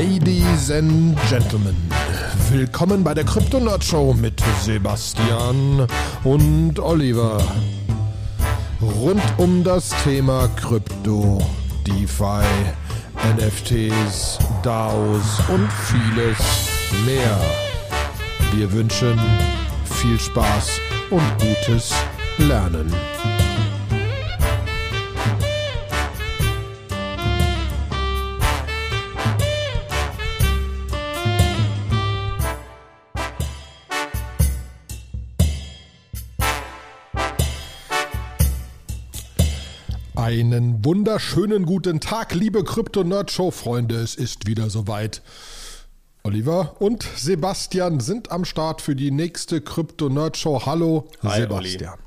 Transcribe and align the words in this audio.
Ladies 0.00 0.70
and 0.70 1.14
Gentlemen, 1.28 1.76
willkommen 2.50 3.04
bei 3.04 3.12
der 3.12 3.22
Crypto 3.24 3.60
Nerd 3.60 3.84
Show 3.84 4.14
mit 4.14 4.42
Sebastian 4.62 5.86
und 6.24 6.78
Oliver. 6.78 7.38
Rund 8.80 9.22
um 9.36 9.62
das 9.62 9.90
Thema 10.02 10.48
Krypto, 10.56 11.42
DeFi, 11.86 12.46
NFTs, 13.36 14.38
DAOs 14.62 15.38
und 15.48 15.68
vieles 15.70 16.38
mehr. 17.04 17.38
Wir 18.54 18.72
wünschen 18.72 19.20
viel 19.84 20.18
Spaß 20.18 20.80
und 21.10 21.22
gutes 21.38 21.92
Lernen. 22.38 22.90
Einen 40.30 40.84
wunderschönen 40.84 41.66
guten 41.66 41.98
Tag, 41.98 42.36
liebe 42.36 42.62
Krypto-Nerd-Show-Freunde. 42.62 43.96
Es 43.96 44.14
ist 44.14 44.46
wieder 44.46 44.70
soweit. 44.70 45.22
Oliver 46.22 46.76
und 46.80 47.04
Sebastian 47.16 47.98
sind 47.98 48.30
am 48.30 48.44
Start 48.44 48.80
für 48.80 48.94
die 48.94 49.10
nächste 49.10 49.60
Krypto-Nerd-Show. 49.60 50.66
Hallo, 50.66 51.08
Hi, 51.24 51.40
Sebastian. 51.40 51.98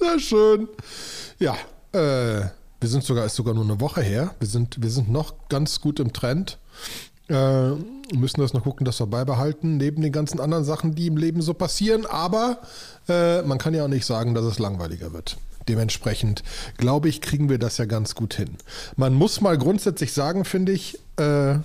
Sehr 0.00 0.18
schön. 0.18 0.68
Ja, 1.38 1.54
äh, 1.92 2.48
wir 2.80 2.88
sind 2.88 3.04
sogar, 3.04 3.24
ist 3.24 3.36
sogar 3.36 3.54
nur 3.54 3.62
eine 3.62 3.80
Woche 3.80 4.02
her. 4.02 4.34
Wir 4.40 4.48
sind, 4.48 4.82
wir 4.82 4.90
sind 4.90 5.12
noch 5.12 5.48
ganz 5.48 5.80
gut 5.80 6.00
im 6.00 6.12
Trend. 6.12 6.58
Äh, 7.28 7.70
müssen 8.16 8.40
das 8.40 8.52
noch 8.52 8.64
gucken, 8.64 8.84
dass 8.84 8.98
wir 8.98 9.06
beibehalten, 9.06 9.76
neben 9.76 10.02
den 10.02 10.10
ganzen 10.10 10.40
anderen 10.40 10.64
Sachen, 10.64 10.96
die 10.96 11.06
im 11.06 11.16
Leben 11.16 11.40
so 11.40 11.54
passieren. 11.54 12.04
Aber 12.04 12.58
äh, 13.08 13.42
man 13.42 13.58
kann 13.58 13.74
ja 13.74 13.84
auch 13.84 13.88
nicht 13.88 14.06
sagen, 14.06 14.34
dass 14.34 14.44
es 14.44 14.58
langweiliger 14.58 15.12
wird. 15.12 15.36
Dementsprechend, 15.68 16.42
glaube 16.76 17.08
ich, 17.08 17.20
kriegen 17.20 17.48
wir 17.48 17.58
das 17.58 17.78
ja 17.78 17.84
ganz 17.84 18.14
gut 18.14 18.34
hin. 18.34 18.56
Man 18.96 19.14
muss 19.14 19.40
mal 19.40 19.56
grundsätzlich 19.58 20.12
sagen, 20.12 20.44
finde 20.44 20.72
ich, 20.72 20.98
äh, 21.16 21.56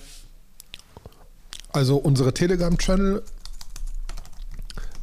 also 1.71 1.97
unsere 1.97 2.33
Telegram-Channel, 2.33 3.23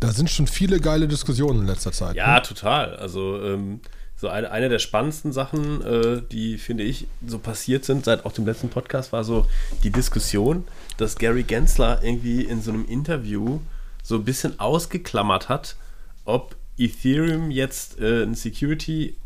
da 0.00 0.12
sind 0.12 0.30
schon 0.30 0.46
viele 0.46 0.80
geile 0.80 1.08
Diskussionen 1.08 1.60
in 1.60 1.66
letzter 1.66 1.92
Zeit. 1.92 2.16
Ja, 2.16 2.34
ne? 2.34 2.42
total. 2.42 2.96
Also 2.96 3.42
ähm, 3.42 3.80
so 4.16 4.28
eine, 4.28 4.50
eine 4.50 4.68
der 4.68 4.78
spannendsten 4.78 5.32
Sachen, 5.32 5.82
äh, 5.82 6.22
die 6.30 6.58
finde 6.58 6.84
ich 6.84 7.06
so 7.26 7.38
passiert 7.38 7.84
sind 7.84 8.04
seit 8.04 8.24
auch 8.24 8.32
dem 8.32 8.46
letzten 8.46 8.68
Podcast, 8.68 9.12
war 9.12 9.24
so 9.24 9.46
die 9.82 9.90
Diskussion, 9.90 10.64
dass 10.96 11.16
Gary 11.16 11.42
Gensler 11.42 12.02
irgendwie 12.02 12.42
in 12.42 12.62
so 12.62 12.70
einem 12.70 12.86
Interview 12.86 13.60
so 14.02 14.16
ein 14.16 14.24
bisschen 14.24 14.60
ausgeklammert 14.60 15.48
hat, 15.48 15.76
ob 16.24 16.56
Ethereum 16.78 17.50
jetzt 17.50 18.00
äh, 18.00 18.24
ein 18.24 18.34
Security 18.34 19.16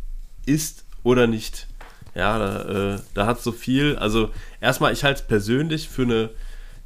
ist 0.46 0.84
oder 1.02 1.26
nicht. 1.26 1.66
Ja, 2.14 2.38
da, 2.38 2.94
äh, 2.94 2.98
da 3.14 3.26
hat 3.26 3.40
so 3.40 3.52
viel. 3.52 3.96
Also 3.96 4.30
erstmal, 4.60 4.92
ich 4.92 5.04
halte 5.04 5.20
es 5.20 5.26
persönlich 5.26 5.88
für 5.88 6.02
eine 6.02 6.30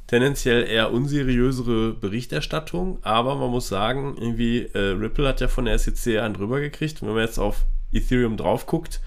tendenziell 0.07 0.67
eher 0.67 0.91
unseriösere 0.91 1.93
Berichterstattung, 1.93 2.99
aber 3.01 3.35
man 3.35 3.49
muss 3.49 3.67
sagen, 3.67 4.15
irgendwie 4.17 4.69
äh, 4.73 4.79
Ripple 4.79 5.27
hat 5.27 5.41
ja 5.41 5.47
von 5.47 5.65
der 5.65 5.79
SEC 5.79 6.19
einen 6.19 6.33
drüber 6.33 6.59
gekriegt. 6.59 7.01
Wenn 7.01 7.09
man 7.09 7.19
jetzt 7.19 7.39
auf 7.39 7.65
Ethereum 7.91 8.37
drauf 8.37 8.65
guckt, 8.65 9.01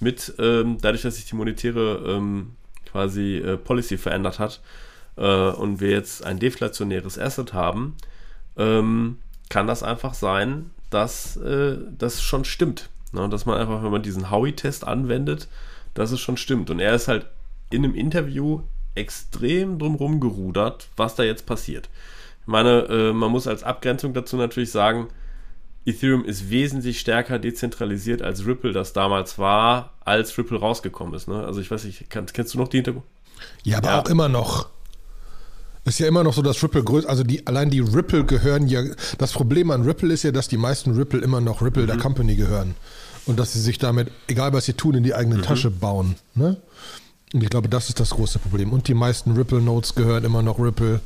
mit 0.00 0.34
ähm, 0.38 0.78
dadurch, 0.80 1.02
dass 1.02 1.16
sich 1.16 1.26
die 1.26 1.36
monetäre 1.36 2.02
ähm, 2.06 2.56
quasi 2.90 3.36
äh, 3.36 3.56
Policy 3.56 3.98
verändert 3.98 4.38
hat 4.38 4.60
äh, 5.16 5.50
und 5.50 5.80
wir 5.80 5.90
jetzt 5.90 6.24
ein 6.24 6.38
deflationäres 6.38 7.18
Asset 7.18 7.52
haben, 7.52 7.96
ähm, 8.56 9.18
kann 9.48 9.66
das 9.66 9.82
einfach 9.82 10.14
sein, 10.14 10.70
dass 10.90 11.36
äh, 11.36 11.76
das 11.96 12.22
schon 12.22 12.44
stimmt. 12.44 12.90
Ne? 13.12 13.28
Dass 13.28 13.46
man 13.46 13.58
einfach, 13.58 13.82
wenn 13.82 13.90
man 13.90 14.02
diesen 14.02 14.30
Howie-Test 14.30 14.86
anwendet, 14.86 15.48
dass 15.94 16.12
es 16.12 16.20
schon 16.20 16.36
stimmt. 16.36 16.70
Und 16.70 16.80
er 16.80 16.94
ist 16.94 17.08
halt 17.08 17.26
in 17.70 17.84
einem 17.84 17.94
Interview 17.94 18.62
extrem 18.94 19.78
drumherum 19.78 20.20
gerudert, 20.20 20.88
was 20.96 21.14
da 21.14 21.22
jetzt 21.22 21.46
passiert. 21.46 21.88
Ich 22.42 22.46
meine, 22.46 22.86
äh, 22.88 23.12
man 23.12 23.30
muss 23.30 23.46
als 23.46 23.62
Abgrenzung 23.62 24.12
dazu 24.14 24.36
natürlich 24.36 24.70
sagen, 24.70 25.08
Ethereum 25.86 26.24
ist 26.24 26.50
wesentlich 26.50 27.00
stärker 27.00 27.38
dezentralisiert 27.38 28.22
als 28.22 28.44
Ripple 28.44 28.72
das 28.72 28.92
damals 28.92 29.38
war, 29.38 29.94
als 30.04 30.36
Ripple 30.36 30.58
rausgekommen 30.58 31.14
ist. 31.14 31.28
Ne? 31.28 31.44
Also 31.44 31.60
ich 31.60 31.70
weiß 31.70 31.84
nicht, 31.84 32.10
kann, 32.10 32.26
kennst 32.26 32.54
du 32.54 32.58
noch 32.58 32.68
die 32.68 32.78
Hintergrund? 32.78 33.06
Ja, 33.62 33.78
aber 33.78 33.88
ja. 33.88 34.00
auch 34.00 34.08
immer 34.08 34.28
noch. 34.28 34.68
Ist 35.90 35.98
ja 35.98 36.06
immer 36.06 36.22
noch 36.22 36.34
so, 36.34 36.40
dass 36.40 36.62
Ripple 36.62 36.84
größer, 36.84 37.08
also 37.08 37.24
die, 37.24 37.44
allein 37.48 37.68
die 37.68 37.80
Ripple 37.80 38.24
gehören 38.24 38.68
ja, 38.68 38.80
das 39.18 39.32
Problem 39.32 39.72
an 39.72 39.82
Ripple 39.82 40.14
ist 40.14 40.22
ja, 40.22 40.30
dass 40.30 40.46
die 40.46 40.56
meisten 40.56 40.92
Ripple 40.92 41.18
immer 41.18 41.40
noch 41.40 41.62
Ripple 41.62 41.82
mhm. 41.82 41.86
der 41.88 41.98
Company 41.98 42.36
gehören. 42.36 42.76
Und 43.26 43.40
dass 43.40 43.54
sie 43.54 43.60
sich 43.60 43.78
damit, 43.78 44.08
egal 44.28 44.52
was 44.52 44.66
sie 44.66 44.74
tun, 44.74 44.94
in 44.94 45.02
die 45.02 45.16
eigene 45.16 45.38
mhm. 45.38 45.42
Tasche 45.42 45.68
bauen. 45.68 46.14
Ne? 46.36 46.58
Und 47.34 47.42
ich 47.42 47.50
glaube, 47.50 47.68
das 47.68 47.88
ist 47.88 47.98
das 47.98 48.10
große 48.10 48.38
Problem. 48.38 48.72
Und 48.72 48.86
die 48.86 48.94
meisten 48.94 49.32
Ripple-Notes 49.32 49.96
gehören 49.96 50.22
immer 50.22 50.42
noch 50.42 50.60
Ripple, 50.60 51.00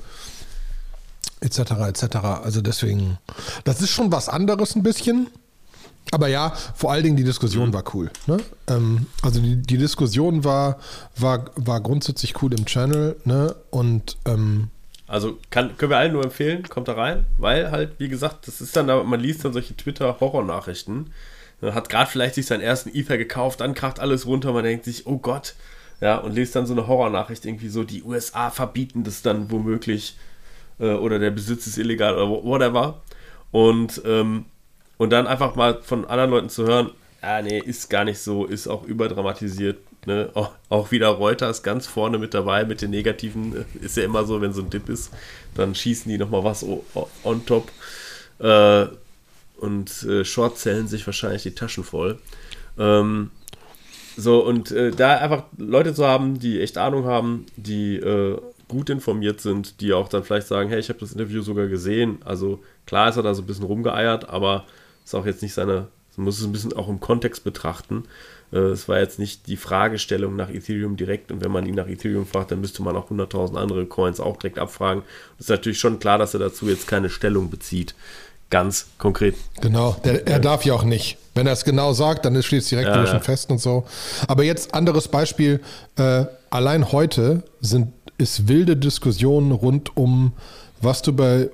etc., 1.40 1.60
etc. 1.88 2.16
Also 2.42 2.60
deswegen, 2.60 3.16
das 3.64 3.80
ist 3.80 3.90
schon 3.90 4.12
was 4.12 4.28
anderes 4.28 4.76
ein 4.76 4.82
bisschen. 4.82 5.28
Aber 6.10 6.28
ja, 6.28 6.52
vor 6.74 6.92
allen 6.92 7.04
Dingen 7.04 7.16
die 7.16 7.24
Diskussion 7.24 7.70
mhm. 7.70 7.72
war 7.72 7.84
cool. 7.94 8.10
Ne? 8.26 8.36
Ähm, 8.66 9.06
also 9.22 9.40
die, 9.40 9.56
die, 9.56 9.78
Diskussion 9.78 10.44
war, 10.44 10.76
war, 11.16 11.46
war 11.56 11.80
grundsätzlich 11.80 12.42
cool 12.42 12.52
im 12.52 12.66
Channel. 12.66 13.16
Ne? 13.24 13.56
Und 13.70 14.18
ähm, 14.26 14.68
also 15.14 15.38
kann, 15.50 15.76
können 15.76 15.90
wir 15.90 15.98
allen 15.98 16.12
nur 16.12 16.24
empfehlen, 16.24 16.68
kommt 16.68 16.88
da 16.88 16.94
rein, 16.94 17.24
weil 17.38 17.70
halt, 17.70 17.92
wie 17.98 18.08
gesagt, 18.08 18.48
das 18.48 18.60
ist 18.60 18.74
dann, 18.74 18.86
man 18.86 19.20
liest 19.20 19.44
dann 19.44 19.52
solche 19.52 19.76
Twitter-Horror-Nachrichten. 19.76 21.12
Man 21.60 21.74
hat 21.74 21.88
gerade 21.88 22.10
vielleicht 22.10 22.34
sich 22.34 22.46
seinen 22.46 22.62
ersten 22.62 22.92
Ether 22.92 23.16
gekauft, 23.16 23.60
dann 23.60 23.74
kracht 23.74 24.00
alles 24.00 24.26
runter, 24.26 24.52
man 24.52 24.64
denkt 24.64 24.84
sich, 24.84 25.06
oh 25.06 25.18
Gott, 25.18 25.54
ja, 26.00 26.18
und 26.18 26.34
liest 26.34 26.56
dann 26.56 26.66
so 26.66 26.74
eine 26.74 26.88
Horrornachricht 26.88 27.46
irgendwie 27.46 27.68
so, 27.68 27.84
die 27.84 28.02
USA 28.02 28.50
verbieten 28.50 29.04
das 29.04 29.22
dann 29.22 29.52
womöglich 29.52 30.16
äh, 30.80 30.94
oder 30.94 31.20
der 31.20 31.30
Besitz 31.30 31.68
ist 31.68 31.78
illegal 31.78 32.16
oder 32.16 32.44
whatever. 32.44 33.00
Und 33.52 34.02
ähm, 34.04 34.46
und 34.96 35.10
dann 35.10 35.28
einfach 35.28 35.54
mal 35.54 35.80
von 35.80 36.06
anderen 36.06 36.30
Leuten 36.30 36.48
zu 36.48 36.66
hören, 36.66 36.90
ah 37.20 37.40
nee, 37.40 37.58
ist 37.58 37.88
gar 37.88 38.04
nicht 38.04 38.18
so, 38.18 38.46
ist 38.46 38.66
auch 38.66 38.82
überdramatisiert. 38.82 39.78
Ne? 40.06 40.30
Auch, 40.34 40.52
auch 40.68 40.90
wieder 40.90 41.08
Reuters 41.08 41.62
ganz 41.62 41.86
vorne 41.86 42.18
mit 42.18 42.34
dabei 42.34 42.64
mit 42.64 42.82
den 42.82 42.90
negativen. 42.90 43.56
Äh, 43.56 43.84
ist 43.84 43.96
ja 43.96 44.04
immer 44.04 44.24
so, 44.24 44.40
wenn 44.40 44.52
so 44.52 44.62
ein 44.62 44.70
Dip 44.70 44.88
ist, 44.88 45.12
dann 45.54 45.74
schießen 45.74 46.10
die 46.10 46.18
nochmal 46.18 46.44
was 46.44 46.64
on 47.24 47.46
top. 47.46 47.70
Äh, 48.38 48.86
und 49.58 50.02
äh, 50.02 50.24
Short 50.24 50.58
zählen 50.58 50.88
sich 50.88 51.06
wahrscheinlich 51.06 51.44
die 51.44 51.54
Taschen 51.54 51.84
voll. 51.84 52.18
Ähm, 52.78 53.30
so, 54.16 54.44
und 54.44 54.70
äh, 54.70 54.90
da 54.90 55.18
einfach 55.18 55.44
Leute 55.56 55.94
zu 55.94 56.06
haben, 56.06 56.38
die 56.38 56.60
echt 56.60 56.78
Ahnung 56.78 57.04
haben, 57.04 57.46
die 57.56 57.96
äh, 57.96 58.38
gut 58.68 58.90
informiert 58.90 59.40
sind, 59.40 59.80
die 59.80 59.92
auch 59.92 60.08
dann 60.08 60.24
vielleicht 60.24 60.46
sagen, 60.46 60.68
hey, 60.68 60.78
ich 60.78 60.88
habe 60.88 61.00
das 61.00 61.12
Interview 61.12 61.42
sogar 61.42 61.66
gesehen. 61.66 62.18
Also 62.24 62.62
klar 62.86 63.08
ist 63.08 63.16
er 63.16 63.22
da 63.22 63.34
so 63.34 63.42
ein 63.42 63.46
bisschen 63.46 63.64
rumgeeiert, 63.64 64.28
aber 64.28 64.64
ist 65.04 65.14
auch 65.14 65.26
jetzt 65.26 65.42
nicht 65.42 65.54
seine, 65.54 65.88
man 66.16 66.24
muss 66.24 66.38
es 66.38 66.44
ein 66.44 66.52
bisschen 66.52 66.72
auch 66.72 66.88
im 66.88 67.00
Kontext 67.00 67.44
betrachten. 67.44 68.04
Äh, 68.54 68.58
es 68.58 68.88
war 68.88 69.00
jetzt 69.00 69.18
nicht 69.18 69.48
die 69.48 69.56
Fragestellung 69.56 70.36
nach 70.36 70.48
Ethereum 70.48 70.96
direkt 70.96 71.32
und 71.32 71.44
wenn 71.44 71.50
man 71.50 71.66
ihn 71.66 71.74
nach 71.74 71.88
Ethereum 71.88 72.26
fragt, 72.26 72.52
dann 72.52 72.60
müsste 72.60 72.82
man 72.82 72.96
auch 72.96 73.10
100.000 73.10 73.56
andere 73.56 73.84
Coins 73.86 74.20
auch 74.20 74.36
direkt 74.36 74.58
abfragen. 74.58 75.02
Es 75.38 75.46
ist 75.46 75.50
natürlich 75.50 75.78
schon 75.78 75.98
klar, 75.98 76.18
dass 76.18 76.34
er 76.34 76.40
dazu 76.40 76.68
jetzt 76.68 76.86
keine 76.86 77.10
Stellung 77.10 77.50
bezieht. 77.50 77.94
Ganz 78.50 78.86
konkret. 78.98 79.34
Genau, 79.60 79.96
der, 80.04 80.26
er 80.28 80.38
darf 80.38 80.64
ja 80.64 80.74
auch 80.74 80.84
nicht. 80.84 81.18
Wenn 81.34 81.48
er 81.48 81.54
es 81.54 81.64
genau 81.64 81.92
sagt, 81.92 82.24
dann 82.24 82.40
steht 82.42 82.62
es 82.62 82.68
direkt 82.68 82.88
ja, 82.88 83.06
schon 83.06 83.20
fest 83.20 83.50
und 83.50 83.58
so. 83.58 83.84
Aber 84.28 84.44
jetzt 84.44 84.72
anderes 84.74 85.08
Beispiel. 85.08 85.60
Äh, 85.96 86.26
allein 86.50 86.92
heute 86.92 87.42
sind, 87.60 87.88
ist 88.16 88.46
wilde 88.46 88.76
Diskussion 88.76 89.50
rund 89.50 89.96
um, 89.96 90.32
was 90.80 91.02
du 91.02 91.12
bei 91.12 91.50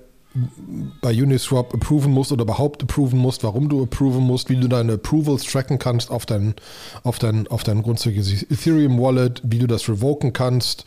bei 1.00 1.10
Uniswap 1.10 1.74
approven 1.74 2.12
musst 2.12 2.30
oder 2.30 2.42
überhaupt 2.42 2.82
approven 2.82 3.18
musst, 3.18 3.42
warum 3.42 3.68
du 3.68 3.82
approven 3.82 4.22
musst, 4.22 4.48
wie 4.48 4.56
du 4.56 4.68
deine 4.68 4.92
Approvals 4.92 5.44
tracken 5.44 5.78
kannst 5.78 6.10
auf 6.10 6.24
dein, 6.24 6.54
auf 7.02 7.18
dein, 7.18 7.48
auf 7.48 7.64
dein 7.64 7.82
grundsätzliches 7.82 8.44
Ethereum 8.44 9.00
Wallet, 9.00 9.42
wie 9.44 9.58
du 9.58 9.66
das 9.66 9.88
revoken 9.88 10.32
kannst, 10.32 10.84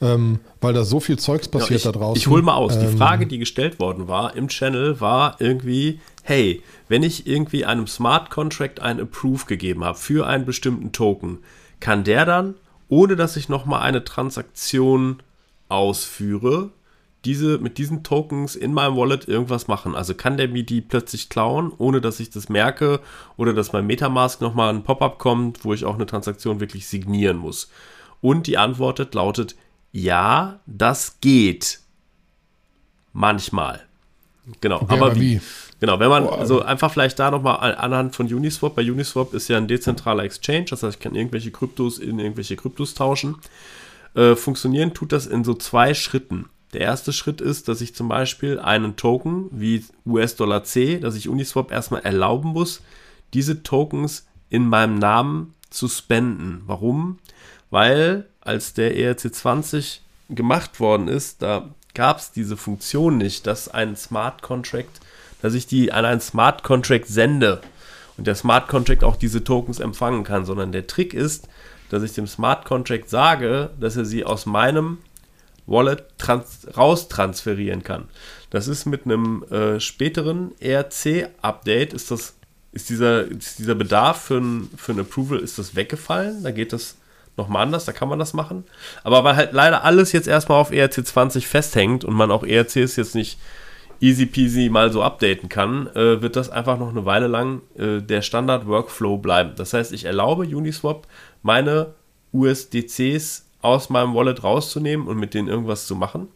ähm, 0.00 0.38
weil 0.60 0.74
da 0.74 0.84
so 0.84 1.00
viel 1.00 1.18
Zeugs 1.18 1.48
passiert 1.48 1.70
ja, 1.70 1.76
ich, 1.76 1.82
da 1.82 1.92
draußen. 1.92 2.16
Ich 2.16 2.28
hole 2.28 2.42
mal 2.42 2.54
aus. 2.54 2.76
Ähm, 2.76 2.82
die 2.82 2.96
Frage, 2.96 3.26
die 3.26 3.38
gestellt 3.38 3.80
worden 3.80 4.06
war 4.06 4.36
im 4.36 4.46
Channel, 4.48 5.00
war 5.00 5.36
irgendwie, 5.40 6.00
hey, 6.22 6.62
wenn 6.88 7.02
ich 7.02 7.26
irgendwie 7.26 7.64
einem 7.64 7.88
Smart 7.88 8.30
Contract 8.30 8.80
ein 8.80 9.00
Approve 9.00 9.46
gegeben 9.46 9.84
habe 9.84 9.98
für 9.98 10.26
einen 10.26 10.44
bestimmten 10.44 10.92
Token, 10.92 11.38
kann 11.80 12.04
der 12.04 12.24
dann, 12.26 12.54
ohne 12.88 13.16
dass 13.16 13.36
ich 13.36 13.48
nochmal 13.48 13.82
eine 13.82 14.04
Transaktion 14.04 15.20
ausführe, 15.68 16.70
diese, 17.24 17.58
mit 17.58 17.78
diesen 17.78 18.02
Tokens 18.02 18.56
in 18.56 18.72
meinem 18.72 18.96
Wallet 18.96 19.28
irgendwas 19.28 19.68
machen? 19.68 19.94
Also 19.94 20.14
kann 20.14 20.36
der 20.36 20.48
mir 20.48 20.64
die 20.64 20.80
plötzlich 20.80 21.28
klauen, 21.28 21.72
ohne 21.78 22.00
dass 22.00 22.20
ich 22.20 22.30
das 22.30 22.48
merke 22.48 23.00
oder 23.36 23.52
dass 23.52 23.72
mein 23.72 23.86
Metamask 23.86 24.40
nochmal 24.40 24.72
ein 24.72 24.82
Pop-up 24.82 25.18
kommt, 25.18 25.64
wo 25.64 25.72
ich 25.72 25.84
auch 25.84 25.94
eine 25.94 26.06
Transaktion 26.06 26.60
wirklich 26.60 26.86
signieren 26.86 27.36
muss? 27.36 27.70
Und 28.20 28.46
die 28.46 28.58
Antwort 28.58 29.14
lautet 29.14 29.56
ja, 29.92 30.58
das 30.66 31.18
geht. 31.20 31.78
Manchmal. 33.12 33.80
Genau, 34.60 34.82
Okay, 34.82 34.92
aber 34.92 35.06
aber 35.06 35.14
wie? 35.14 35.36
wie? 35.36 35.40
Genau, 35.80 36.00
wenn 36.00 36.08
man, 36.08 36.24
Boah. 36.24 36.38
also 36.38 36.62
einfach 36.62 36.90
vielleicht 36.92 37.18
da 37.18 37.30
nochmal 37.30 37.76
anhand 37.76 38.16
von 38.16 38.26
Uniswap, 38.26 38.74
bei 38.74 38.82
Uniswap 38.82 39.34
ist 39.34 39.48
ja 39.48 39.56
ein 39.56 39.68
dezentraler 39.68 40.24
Exchange, 40.24 40.64
das 40.70 40.82
heißt, 40.82 40.96
ich 40.96 41.00
kann 41.00 41.14
irgendwelche 41.14 41.50
Kryptos 41.50 41.98
in 41.98 42.18
irgendwelche 42.18 42.56
Kryptos 42.56 42.94
tauschen. 42.94 43.36
Äh, 44.14 44.34
funktionieren 44.34 44.94
tut 44.94 45.12
das 45.12 45.26
in 45.26 45.44
so 45.44 45.54
zwei 45.54 45.94
Schritten. 45.94 46.46
Der 46.74 46.80
erste 46.80 47.12
Schritt 47.12 47.40
ist, 47.40 47.68
dass 47.68 47.80
ich 47.80 47.94
zum 47.94 48.08
Beispiel 48.08 48.58
einen 48.58 48.96
Token 48.96 49.46
wie 49.52 49.84
US-Dollar 50.04 50.64
C, 50.64 50.98
dass 50.98 51.14
ich 51.14 51.28
Uniswap 51.28 51.70
erstmal 51.70 52.02
erlauben 52.02 52.50
muss, 52.50 52.82
diese 53.32 53.62
Tokens 53.62 54.26
in 54.50 54.66
meinem 54.66 54.98
Namen 54.98 55.54
zu 55.70 55.88
spenden. 55.88 56.62
Warum? 56.66 57.20
Weil 57.70 58.28
als 58.40 58.74
der 58.74 58.96
E 58.96 59.08
ERC20 59.08 60.00
gemacht 60.30 60.80
worden 60.80 61.06
ist, 61.06 61.42
da 61.42 61.70
gab 61.94 62.18
es 62.18 62.32
diese 62.32 62.56
Funktion 62.56 63.18
nicht, 63.18 63.46
dass 63.46 63.68
ein 63.68 63.94
Smart 63.94 64.42
Contract, 64.42 65.00
dass 65.42 65.54
ich 65.54 65.68
die 65.68 65.92
an 65.92 66.04
einen 66.04 66.20
Smart 66.20 66.64
Contract 66.64 67.06
sende 67.06 67.60
und 68.16 68.26
der 68.26 68.34
Smart 68.34 68.66
Contract 68.66 69.04
auch 69.04 69.16
diese 69.16 69.44
Tokens 69.44 69.78
empfangen 69.78 70.24
kann, 70.24 70.44
sondern 70.44 70.72
der 70.72 70.88
Trick 70.88 71.14
ist, 71.14 71.48
dass 71.88 72.02
ich 72.02 72.14
dem 72.14 72.26
Smart 72.26 72.64
Contract 72.64 73.08
sage, 73.08 73.70
dass 73.78 73.94
er 73.96 74.04
sie 74.04 74.24
aus 74.24 74.44
meinem 74.44 74.98
Wallet 75.66 76.04
trans 76.18 76.66
raustransferieren 76.76 77.82
kann. 77.82 78.08
Das 78.50 78.68
ist 78.68 78.86
mit 78.86 79.04
einem 79.04 79.42
äh, 79.50 79.80
späteren 79.80 80.52
ERC-Update 80.60 81.92
ist 81.92 82.10
ist 82.72 82.90
dieser, 82.90 83.30
ist 83.30 83.60
dieser 83.60 83.76
Bedarf 83.76 84.22
für 84.22 84.38
ein, 84.38 84.68
für 84.76 84.92
ein 84.92 85.00
Approval 85.00 85.38
ist 85.38 85.58
das 85.58 85.76
weggefallen. 85.76 86.42
Da 86.42 86.50
geht 86.50 86.72
das 86.72 86.96
nochmal 87.36 87.62
anders, 87.62 87.84
da 87.84 87.92
kann 87.92 88.08
man 88.08 88.18
das 88.18 88.34
machen. 88.34 88.64
Aber 89.04 89.24
weil 89.24 89.36
halt 89.36 89.52
leider 89.52 89.84
alles 89.84 90.12
jetzt 90.12 90.28
erstmal 90.28 90.60
auf 90.60 90.72
ERC 90.72 91.06
20 91.06 91.46
festhängt 91.46 92.04
und 92.04 92.14
man 92.14 92.30
auch 92.30 92.44
ERCs 92.44 92.96
jetzt 92.96 93.14
nicht 93.14 93.38
easy 94.00 94.26
peasy 94.26 94.68
mal 94.68 94.92
so 94.92 95.02
updaten 95.02 95.48
kann, 95.48 95.86
äh, 95.94 96.20
wird 96.20 96.36
das 96.36 96.50
einfach 96.50 96.78
noch 96.78 96.90
eine 96.90 97.06
Weile 97.06 97.28
lang 97.28 97.62
äh, 97.76 98.00
der 98.00 98.22
Standard-Workflow 98.22 99.18
bleiben. 99.18 99.52
Das 99.56 99.72
heißt, 99.72 99.92
ich 99.92 100.04
erlaube 100.04 100.42
Uniswap, 100.42 101.06
meine 101.42 101.94
USDCs 102.32 103.43
aus 103.64 103.90
meinem 103.90 104.14
Wallet 104.14 104.44
rauszunehmen 104.44 105.06
und 105.06 105.18
mit 105.18 105.34
denen 105.34 105.48
irgendwas 105.48 105.86
zu 105.86 105.96
machen. 105.96 106.28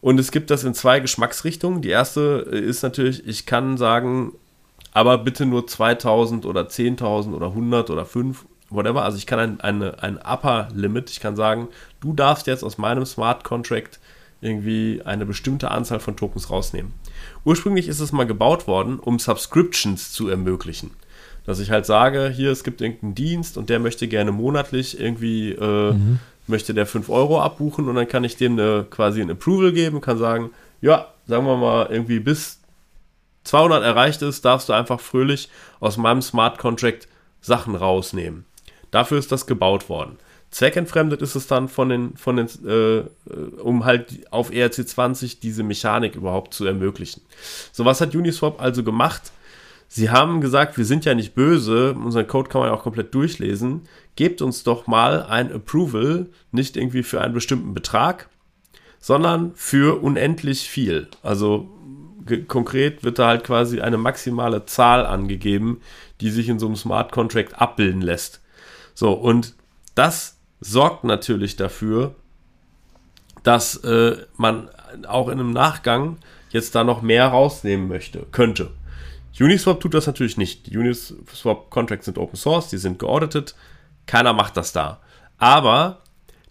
Und 0.00 0.18
es 0.18 0.32
gibt 0.32 0.50
das 0.50 0.64
in 0.64 0.74
zwei 0.74 1.00
Geschmacksrichtungen. 1.00 1.80
Die 1.80 1.88
erste 1.88 2.46
äh, 2.50 2.58
ist 2.58 2.82
natürlich, 2.82 3.26
ich 3.26 3.46
kann 3.46 3.76
sagen, 3.76 4.32
aber 4.92 5.18
bitte 5.18 5.46
nur 5.46 5.66
2000 5.66 6.44
oder 6.44 6.62
10.000 6.62 7.34
oder 7.34 7.46
100 7.46 7.88
oder 7.90 8.04
5, 8.04 8.44
whatever. 8.68 9.04
Also 9.04 9.16
ich 9.16 9.26
kann 9.26 9.38
ein, 9.38 9.60
eine, 9.60 10.02
ein 10.02 10.18
Upper 10.18 10.68
Limit, 10.74 11.10
ich 11.10 11.20
kann 11.20 11.36
sagen, 11.36 11.68
du 12.00 12.12
darfst 12.12 12.46
jetzt 12.46 12.64
aus 12.64 12.78
meinem 12.78 13.06
Smart 13.06 13.44
Contract 13.44 14.00
irgendwie 14.42 15.00
eine 15.04 15.24
bestimmte 15.24 15.70
Anzahl 15.70 16.00
von 16.00 16.16
Tokens 16.16 16.50
rausnehmen. 16.50 16.92
Ursprünglich 17.44 17.88
ist 17.88 18.00
es 18.00 18.12
mal 18.12 18.26
gebaut 18.26 18.66
worden, 18.66 18.98
um 18.98 19.18
Subscriptions 19.18 20.12
zu 20.12 20.28
ermöglichen. 20.28 20.90
Dass 21.44 21.60
ich 21.60 21.70
halt 21.70 21.86
sage, 21.86 22.28
hier, 22.28 22.50
es 22.50 22.64
gibt 22.64 22.80
irgendeinen 22.80 23.14
Dienst 23.14 23.56
und 23.56 23.70
der 23.70 23.78
möchte 23.78 24.08
gerne 24.08 24.32
monatlich 24.32 25.00
irgendwie, 25.00 25.52
äh, 25.52 25.94
möchte 26.46 26.74
der 26.74 26.86
5 26.86 27.08
Euro 27.08 27.40
abbuchen 27.40 27.88
und 27.88 27.94
dann 27.94 28.08
kann 28.08 28.24
ich 28.24 28.36
dem 28.36 28.52
eine, 28.52 28.86
quasi 28.88 29.20
ein 29.20 29.30
Approval 29.30 29.72
geben, 29.72 30.00
kann 30.00 30.18
sagen, 30.18 30.50
ja, 30.80 31.06
sagen 31.26 31.46
wir 31.46 31.56
mal 31.56 31.88
irgendwie 31.90 32.20
bis 32.20 32.60
200 33.44 33.82
erreicht 33.82 34.22
ist, 34.22 34.44
darfst 34.44 34.68
du 34.68 34.72
einfach 34.72 35.00
fröhlich 35.00 35.48
aus 35.80 35.96
meinem 35.96 36.22
Smart 36.22 36.58
Contract 36.58 37.08
Sachen 37.40 37.74
rausnehmen. 37.74 38.44
Dafür 38.90 39.18
ist 39.18 39.32
das 39.32 39.46
gebaut 39.46 39.88
worden. 39.88 40.18
Zweckentfremdet 40.50 41.22
ist 41.22 41.34
es 41.34 41.46
dann 41.46 41.68
von 41.68 41.88
den, 41.88 42.16
von 42.16 42.36
den 42.36 42.46
äh, 42.66 42.98
äh, 42.98 43.06
um 43.62 43.86
halt 43.86 44.30
auf 44.30 44.50
ERC20 44.50 45.40
diese 45.40 45.62
Mechanik 45.62 46.14
überhaupt 46.14 46.52
zu 46.52 46.66
ermöglichen. 46.66 47.22
So, 47.72 47.86
was 47.86 48.02
hat 48.02 48.14
Uniswap 48.14 48.60
also 48.60 48.84
gemacht? 48.84 49.32
Sie 49.94 50.08
haben 50.08 50.40
gesagt, 50.40 50.78
wir 50.78 50.86
sind 50.86 51.04
ja 51.04 51.14
nicht 51.14 51.34
böse, 51.34 51.92
unseren 51.92 52.26
Code 52.26 52.48
kann 52.48 52.62
man 52.62 52.70
ja 52.70 52.74
auch 52.74 52.82
komplett 52.82 53.14
durchlesen. 53.14 53.82
Gebt 54.16 54.40
uns 54.40 54.62
doch 54.62 54.86
mal 54.86 55.22
ein 55.24 55.52
Approval, 55.52 56.30
nicht 56.50 56.78
irgendwie 56.78 57.02
für 57.02 57.20
einen 57.20 57.34
bestimmten 57.34 57.74
Betrag, 57.74 58.30
sondern 59.00 59.52
für 59.54 60.00
unendlich 60.02 60.62
viel. 60.62 61.08
Also 61.22 61.68
konkret 62.48 63.04
wird 63.04 63.18
da 63.18 63.26
halt 63.26 63.44
quasi 63.44 63.82
eine 63.82 63.98
maximale 63.98 64.64
Zahl 64.64 65.04
angegeben, 65.04 65.82
die 66.22 66.30
sich 66.30 66.48
in 66.48 66.58
so 66.58 66.64
einem 66.64 66.76
Smart 66.76 67.12
Contract 67.12 67.60
abbilden 67.60 68.00
lässt. 68.00 68.40
So, 68.94 69.12
und 69.12 69.54
das 69.94 70.38
sorgt 70.60 71.04
natürlich 71.04 71.56
dafür, 71.56 72.14
dass 73.42 73.76
äh, 73.84 74.16
man 74.38 74.70
auch 75.06 75.28
in 75.28 75.38
einem 75.38 75.52
Nachgang 75.52 76.16
jetzt 76.48 76.74
da 76.74 76.82
noch 76.82 77.02
mehr 77.02 77.26
rausnehmen 77.26 77.88
möchte, 77.88 78.24
könnte. 78.32 78.70
Uniswap 79.40 79.80
tut 79.80 79.94
das 79.94 80.06
natürlich 80.06 80.36
nicht. 80.36 80.66
Die 80.66 80.76
Uniswap 80.76 81.70
Contracts 81.70 82.04
sind 82.04 82.18
Open 82.18 82.36
Source, 82.36 82.68
die 82.68 82.78
sind 82.78 82.98
geauditet. 82.98 83.54
Keiner 84.06 84.32
macht 84.32 84.56
das 84.56 84.72
da. 84.72 85.00
Aber 85.38 86.02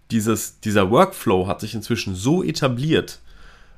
dieses, 0.09 0.59
dieser 0.59 0.89
Workflow 0.89 1.47
hat 1.47 1.61
sich 1.61 1.73
inzwischen 1.73 2.15
so 2.15 2.43
etabliert, 2.43 3.19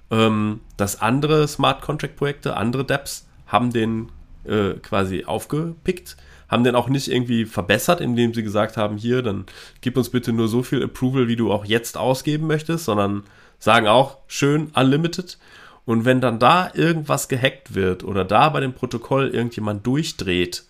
ähm, 0.10 0.62
dass 0.78 1.02
andere 1.02 1.48
Smart 1.48 1.82
Contract 1.82 2.16
Projekte, 2.16 2.56
andere 2.58 2.86
Dapps 2.86 3.28
haben 3.48 3.72
den 3.72 4.10
äh, 4.46 4.74
quasi 4.74 5.26
aufgepickt, 5.26 6.18
haben 6.48 6.64
den 6.64 6.76
auch 6.76 6.90
nicht 6.90 7.08
irgendwie 7.08 7.46
verbessert, 7.46 8.02
indem 8.02 8.34
sie 8.34 8.44
gesagt 8.44 8.78
haben, 8.78 8.98
hier, 8.98 9.22
dann 9.22 9.46
gib 9.82 9.98
uns 9.98 10.10
bitte 10.10 10.34
nur 10.34 10.48
so 10.48 10.64
viel 10.64 10.84
Approval, 10.84 11.28
wie 11.28 11.36
du 11.36 11.52
auch 11.52 11.66
jetzt 11.66 11.98
ausgeben 11.98 12.48
möchtest, 12.48 12.86
sondern 12.86 13.24
sagen 13.60 13.88
auch, 13.88 14.18
schön, 14.28 14.72
unlimited. 14.76 15.38
Und 15.86 16.06
wenn 16.06 16.22
dann 16.22 16.40
da 16.40 16.72
irgendwas 16.74 17.28
gehackt 17.28 17.76
wird 17.76 18.04
oder 18.04 18.24
da 18.24 18.50
bei 18.50 18.62
dem 18.62 18.74
Protokoll 18.74 19.30
irgendjemand 19.30 19.86
durchdreht 19.86 20.64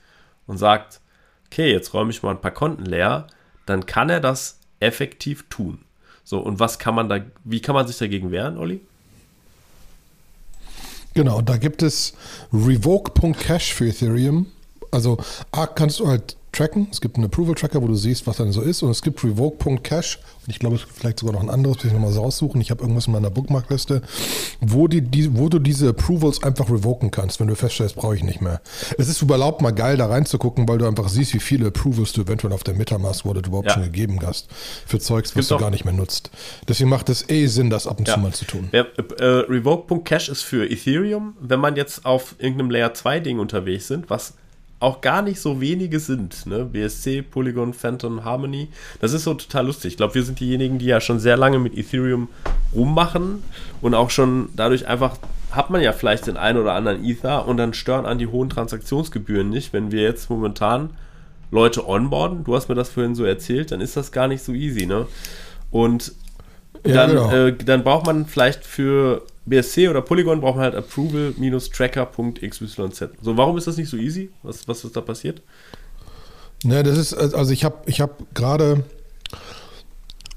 und 0.47 0.57
sagt, 0.57 1.01
okay, 1.47 1.71
jetzt 1.71 1.93
räume 1.93 2.11
ich 2.11 2.23
mal 2.23 2.31
ein 2.31 2.41
paar 2.41 2.51
Konten 2.51 2.85
leer, 2.85 3.27
dann 3.65 3.85
kann 3.85 4.09
er 4.09 4.19
das 4.19 4.59
effektiv 4.79 5.45
tun. 5.49 5.85
So, 6.23 6.39
und 6.39 6.59
was 6.59 6.79
kann 6.79 6.95
man 6.95 7.09
da, 7.09 7.19
wie 7.43 7.61
kann 7.61 7.75
man 7.75 7.85
sich 7.85 7.97
dagegen 7.97 8.31
wehren, 8.31 8.57
Olli? 8.57 8.81
Genau, 11.13 11.41
da 11.41 11.57
gibt 11.57 11.83
es 11.83 12.13
revoke.cache 12.51 13.73
für 13.73 13.87
Ethereum. 13.87 14.47
Also 14.89 15.17
A 15.51 15.67
kannst 15.67 15.99
du 15.99 16.07
halt 16.07 16.37
tracken. 16.53 16.87
Es 16.91 17.01
gibt 17.01 17.15
einen 17.17 17.25
Approval-Tracker, 17.25 17.81
wo 17.81 17.87
du 17.87 17.95
siehst, 17.95 18.25
was 18.27 18.37
dann 18.37 18.51
so 18.51 18.61
ist. 18.61 18.81
Und 18.83 18.91
es 18.91 19.01
gibt 19.01 19.23
revoke.cache. 19.23 20.19
Und 20.45 20.49
ich 20.49 20.59
glaube, 20.59 20.75
es 20.75 20.83
gibt 20.83 20.95
vielleicht 20.97 21.19
sogar 21.19 21.33
noch 21.33 21.41
ein 21.41 21.49
anderes, 21.49 21.77
muss 21.77 21.85
ich 21.85 21.93
nochmal 21.93 22.11
so 22.11 22.21
raussuchen. 22.21 22.61
Ich 22.61 22.71
habe 22.71 22.81
irgendwas 22.81 23.07
in 23.07 23.13
meiner 23.13 23.29
Bookmarkliste, 23.29 24.01
wo, 24.61 24.87
die, 24.87 25.01
die, 25.01 25.37
wo 25.37 25.49
du 25.49 25.59
diese 25.59 25.89
Approvals 25.89 26.43
einfach 26.43 26.69
revoken 26.69 27.11
kannst, 27.11 27.39
wenn 27.39 27.47
du 27.47 27.55
feststellst, 27.55 27.95
brauche 27.95 28.15
ich 28.15 28.23
nicht 28.23 28.41
mehr. 28.41 28.61
Es 28.97 29.07
ist 29.09 29.21
überhaupt 29.21 29.61
mal 29.61 29.71
geil, 29.71 29.97
da 29.97 30.05
reinzugucken, 30.07 30.67
weil 30.67 30.77
du 30.77 30.85
einfach 30.87 31.09
siehst, 31.09 31.33
wie 31.33 31.39
viele 31.39 31.67
Approvals 31.67 32.13
du 32.13 32.21
eventuell 32.21 32.53
auf 32.53 32.63
der 32.63 32.75
Metamask 32.75 33.25
Wallet 33.25 33.47
überhaupt 33.47 33.67
Ja. 33.67 33.73
schon 33.73 33.83
gegeben 33.83 34.19
hast. 34.25 34.47
Für 34.85 34.99
Zeugs, 34.99 35.35
was 35.35 35.47
du 35.47 35.57
gar 35.57 35.71
nicht 35.71 35.85
mehr 35.85 35.93
nutzt. 35.93 36.29
Deswegen 36.67 36.89
macht 36.89 37.09
es 37.09 37.29
eh 37.29 37.47
Sinn, 37.47 37.69
das 37.69 37.87
ab 37.87 37.99
und 37.99 38.07
Ja. 38.07 38.13
zu 38.15 38.19
mal 38.19 38.33
zu 38.33 38.45
tun. 38.45 38.69
Ja, 38.71 38.85
äh, 39.19 39.25
Revoke.cache 39.25 40.31
ist 40.31 40.41
für 40.43 40.69
Ethereum, 40.69 41.35
wenn 41.39 41.59
man 41.59 41.75
jetzt 41.75 42.05
auf 42.05 42.35
irgendeinem 42.37 42.69
Layer 42.71 42.93
2 42.93 43.19
Ding 43.19 43.39
unterwegs 43.39 43.87
sind, 43.87 44.09
was 44.09 44.33
auch 44.83 45.01
gar 45.01 45.21
nicht 45.21 45.39
so 45.39 45.61
wenige 45.61 45.99
sind, 45.99 46.45
ne? 46.45 46.65
BSC, 46.65 47.21
Polygon, 47.21 47.73
Phantom, 47.73 48.23
Harmony. 48.23 48.67
Das 48.99 49.13
ist 49.13 49.23
so 49.23 49.33
total 49.33 49.67
lustig. 49.67 49.93
Ich 49.93 49.97
glaube, 49.97 50.15
wir 50.15 50.23
sind 50.23 50.39
diejenigen, 50.39 50.77
die 50.79 50.85
ja 50.85 51.01
schon 51.01 51.19
sehr 51.19 51.37
lange 51.37 51.57
mit 51.59 51.77
Ethereum 51.77 52.27
rummachen 52.75 53.43
und 53.81 53.93
auch 53.95 54.09
schon 54.09 54.49
dadurch 54.55 54.87
einfach 54.87 55.17
hat 55.51 55.69
man 55.69 55.81
ja 55.81 55.93
vielleicht 55.93 56.27
den 56.27 56.35
einen 56.37 56.57
oder 56.57 56.73
anderen 56.73 57.05
Ether 57.05 57.47
und 57.47 57.57
dann 57.57 57.73
stören 57.73 58.05
an 58.05 58.17
die 58.17 58.27
hohen 58.27 58.49
Transaktionsgebühren 58.49 59.49
nicht. 59.49 59.71
Wenn 59.71 59.91
wir 59.91 60.01
jetzt 60.01 60.29
momentan 60.29 60.89
Leute 61.51 61.87
onboarden, 61.87 62.43
du 62.43 62.55
hast 62.55 62.69
mir 62.69 62.75
das 62.75 62.89
vorhin 62.89 63.13
so 63.15 63.23
erzählt, 63.23 63.71
dann 63.71 63.79
ist 63.79 63.95
das 63.95 64.11
gar 64.11 64.27
nicht 64.27 64.43
so 64.43 64.51
easy, 64.53 64.85
ne? 64.87 65.05
Und 65.71 66.13
Ja, 66.85 66.93
dann, 66.95 67.09
genau. 67.11 67.31
äh, 67.31 67.55
dann 67.55 67.83
braucht 67.83 68.05
man 68.07 68.25
vielleicht 68.25 68.65
für 68.65 69.21
BSC 69.45 69.89
oder 69.89 70.01
Polygon 70.01 70.41
braucht 70.41 70.55
man 70.55 70.65
halt 70.65 70.75
approval-tracker.xyz. 70.75 72.75
So, 73.21 73.37
warum 73.37 73.57
ist 73.57 73.67
das 73.67 73.77
nicht 73.77 73.89
so 73.89 73.97
easy? 73.97 74.31
Was, 74.41 74.67
was 74.67 74.83
ist 74.83 74.95
da 74.95 75.01
passiert? 75.01 75.41
Ne, 76.63 76.83
das 76.83 76.97
ist, 76.97 77.13
also 77.13 77.51
ich 77.51 77.65
habe 77.65 77.77
ich 77.85 77.99
hab 77.99 78.33
gerade 78.33 78.83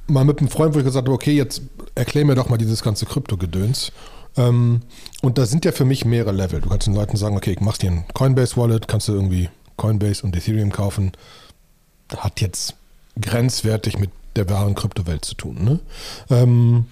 mal 0.08 0.24
mit 0.24 0.40
einem 0.40 0.48
Freund, 0.48 0.74
wo 0.74 0.78
ich 0.78 0.84
gesagt 0.84 1.06
habe, 1.06 1.14
okay, 1.14 1.32
jetzt 1.32 1.62
erklär 1.94 2.24
mir 2.24 2.34
doch 2.34 2.48
mal 2.48 2.58
dieses 2.58 2.82
ganze 2.82 3.06
Krypto-Gedöns. 3.06 3.92
Ähm, 4.36 4.82
und 5.22 5.38
da 5.38 5.46
sind 5.46 5.64
ja 5.64 5.72
für 5.72 5.84
mich 5.84 6.04
mehrere 6.04 6.32
Level. 6.32 6.60
Du 6.60 6.68
kannst 6.68 6.86
den 6.86 6.94
Leuten 6.94 7.16
sagen, 7.16 7.36
okay, 7.36 7.52
ich 7.52 7.60
mach 7.60 7.78
dir 7.78 7.90
ein 7.90 8.04
Coinbase-Wallet, 8.12 8.88
kannst 8.88 9.08
du 9.08 9.12
irgendwie 9.12 9.48
Coinbase 9.76 10.24
und 10.24 10.36
Ethereum 10.36 10.72
kaufen. 10.72 11.12
Hat 12.16 12.40
jetzt 12.40 12.74
grenzwertig 13.20 13.98
mit 13.98 14.10
der 14.36 14.48
wahren 14.50 14.74
Kryptowelt 14.74 15.24
zu 15.24 15.34
tun. 15.34 15.64
Ne? 15.64 15.80
Ähm, 16.30 16.86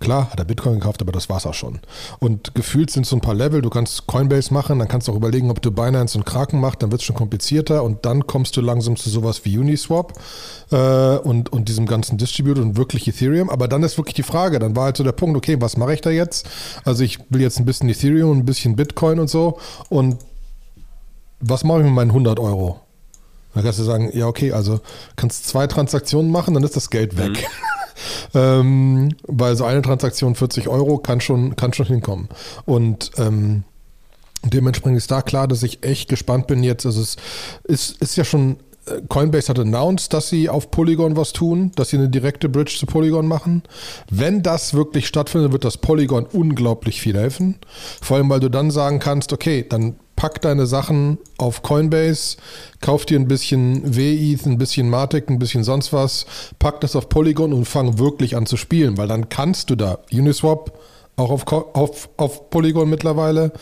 Klar, 0.00 0.30
hat 0.30 0.38
er 0.38 0.44
Bitcoin 0.44 0.80
gekauft, 0.80 1.00
aber 1.02 1.12
das 1.12 1.28
war's 1.28 1.46
auch 1.46 1.54
schon. 1.54 1.78
Und 2.18 2.54
gefühlt 2.54 2.90
sind 2.90 3.06
so 3.06 3.16
ein 3.16 3.20
paar 3.20 3.34
Level, 3.34 3.62
du 3.62 3.70
kannst 3.70 4.06
Coinbase 4.06 4.52
machen, 4.52 4.78
dann 4.80 4.88
kannst 4.88 5.06
du 5.06 5.12
auch 5.12 5.16
überlegen, 5.16 5.50
ob 5.50 5.62
du 5.62 5.70
Binance 5.70 6.18
und 6.18 6.24
Kraken 6.24 6.60
machst, 6.60 6.82
dann 6.82 6.90
wird 6.90 7.00
es 7.00 7.06
schon 7.06 7.16
komplizierter 7.16 7.82
und 7.84 8.04
dann 8.04 8.26
kommst 8.26 8.56
du 8.56 8.60
langsam 8.60 8.96
zu 8.96 9.08
sowas 9.08 9.44
wie 9.44 9.56
Uniswap 9.56 10.12
äh, 10.72 11.16
und, 11.18 11.52
und 11.52 11.68
diesem 11.68 11.86
ganzen 11.86 12.18
Distributor 12.18 12.62
und 12.62 12.76
wirklich 12.76 13.06
Ethereum. 13.06 13.48
Aber 13.48 13.68
dann 13.68 13.82
ist 13.82 13.96
wirklich 13.96 14.14
die 14.14 14.24
Frage, 14.24 14.58
dann 14.58 14.74
war 14.74 14.84
halt 14.84 14.96
so 14.96 15.04
der 15.04 15.12
Punkt, 15.12 15.36
okay, 15.36 15.56
was 15.60 15.76
mache 15.76 15.94
ich 15.94 16.00
da 16.00 16.10
jetzt? 16.10 16.48
Also 16.84 17.04
ich 17.04 17.18
will 17.30 17.40
jetzt 17.40 17.60
ein 17.60 17.64
bisschen 17.64 17.88
Ethereum, 17.88 18.38
ein 18.38 18.44
bisschen 18.44 18.76
Bitcoin 18.76 19.20
und 19.20 19.30
so 19.30 19.58
und 19.88 20.18
was 21.40 21.62
mache 21.62 21.78
ich 21.78 21.84
mit 21.84 21.94
meinen 21.94 22.10
100 22.10 22.40
Euro? 22.40 22.80
Dann 23.54 23.62
kannst 23.62 23.78
du 23.78 23.84
sagen, 23.84 24.10
ja 24.12 24.26
okay, 24.26 24.52
also 24.52 24.80
kannst 25.14 25.46
zwei 25.46 25.66
Transaktionen 25.66 26.32
machen, 26.32 26.54
dann 26.54 26.64
ist 26.64 26.74
das 26.74 26.90
Geld 26.90 27.16
weg. 27.16 27.30
Mhm. 27.30 27.36
ähm, 28.34 29.14
weil 29.26 29.56
so 29.56 29.64
eine 29.64 29.82
Transaktion 29.82 30.34
40 30.34 30.68
Euro 30.68 30.98
kann 30.98 31.20
schon, 31.20 31.56
kann 31.56 31.72
schon 31.72 31.86
hinkommen. 31.86 32.28
Und 32.64 33.12
ähm, 33.18 33.64
dementsprechend 34.42 34.98
ist 34.98 35.10
da 35.10 35.22
klar, 35.22 35.48
dass 35.48 35.62
ich 35.62 35.84
echt 35.84 36.08
gespannt 36.08 36.46
bin 36.46 36.62
jetzt. 36.62 36.86
Also 36.86 37.00
es 37.00 37.16
ist, 37.64 38.02
ist 38.02 38.16
ja 38.16 38.24
schon 38.24 38.56
äh, 38.86 39.00
Coinbase 39.08 39.48
hat 39.48 39.58
announced, 39.58 40.12
dass 40.12 40.28
sie 40.28 40.48
auf 40.48 40.70
Polygon 40.70 41.16
was 41.16 41.32
tun, 41.32 41.72
dass 41.76 41.90
sie 41.90 41.98
eine 41.98 42.08
direkte 42.08 42.48
Bridge 42.48 42.76
zu 42.78 42.86
Polygon 42.86 43.26
machen. 43.26 43.62
Wenn 44.10 44.42
das 44.42 44.74
wirklich 44.74 45.06
stattfindet, 45.06 45.52
wird 45.52 45.64
das 45.64 45.78
Polygon 45.78 46.26
unglaublich 46.26 47.00
viel 47.00 47.16
helfen. 47.16 47.56
Vor 48.00 48.16
allem, 48.16 48.28
weil 48.28 48.40
du 48.40 48.50
dann 48.50 48.70
sagen 48.70 48.98
kannst, 48.98 49.32
okay, 49.32 49.64
dann 49.68 49.96
pack 50.24 50.40
deine 50.40 50.64
Sachen 50.64 51.18
auf 51.36 51.60
Coinbase, 51.60 52.38
kauf 52.80 53.04
dir 53.04 53.20
ein 53.20 53.28
bisschen 53.28 53.94
WETH, 53.94 54.46
ein 54.46 54.56
bisschen 54.56 54.88
Matic, 54.88 55.28
ein 55.28 55.38
bisschen 55.38 55.64
sonst 55.64 55.92
was, 55.92 56.24
pack 56.58 56.80
das 56.80 56.96
auf 56.96 57.10
Polygon 57.10 57.52
und 57.52 57.66
fang 57.66 57.98
wirklich 57.98 58.34
an 58.34 58.46
zu 58.46 58.56
spielen, 58.56 58.96
weil 58.96 59.06
dann 59.06 59.28
kannst 59.28 59.68
du 59.68 59.76
da 59.76 59.98
Uniswap 60.10 60.78
auch 61.16 61.30
auf, 61.30 61.46
auf, 61.46 62.08
auf 62.16 62.48
Polygon 62.48 62.88
mittlerweile 62.88 63.52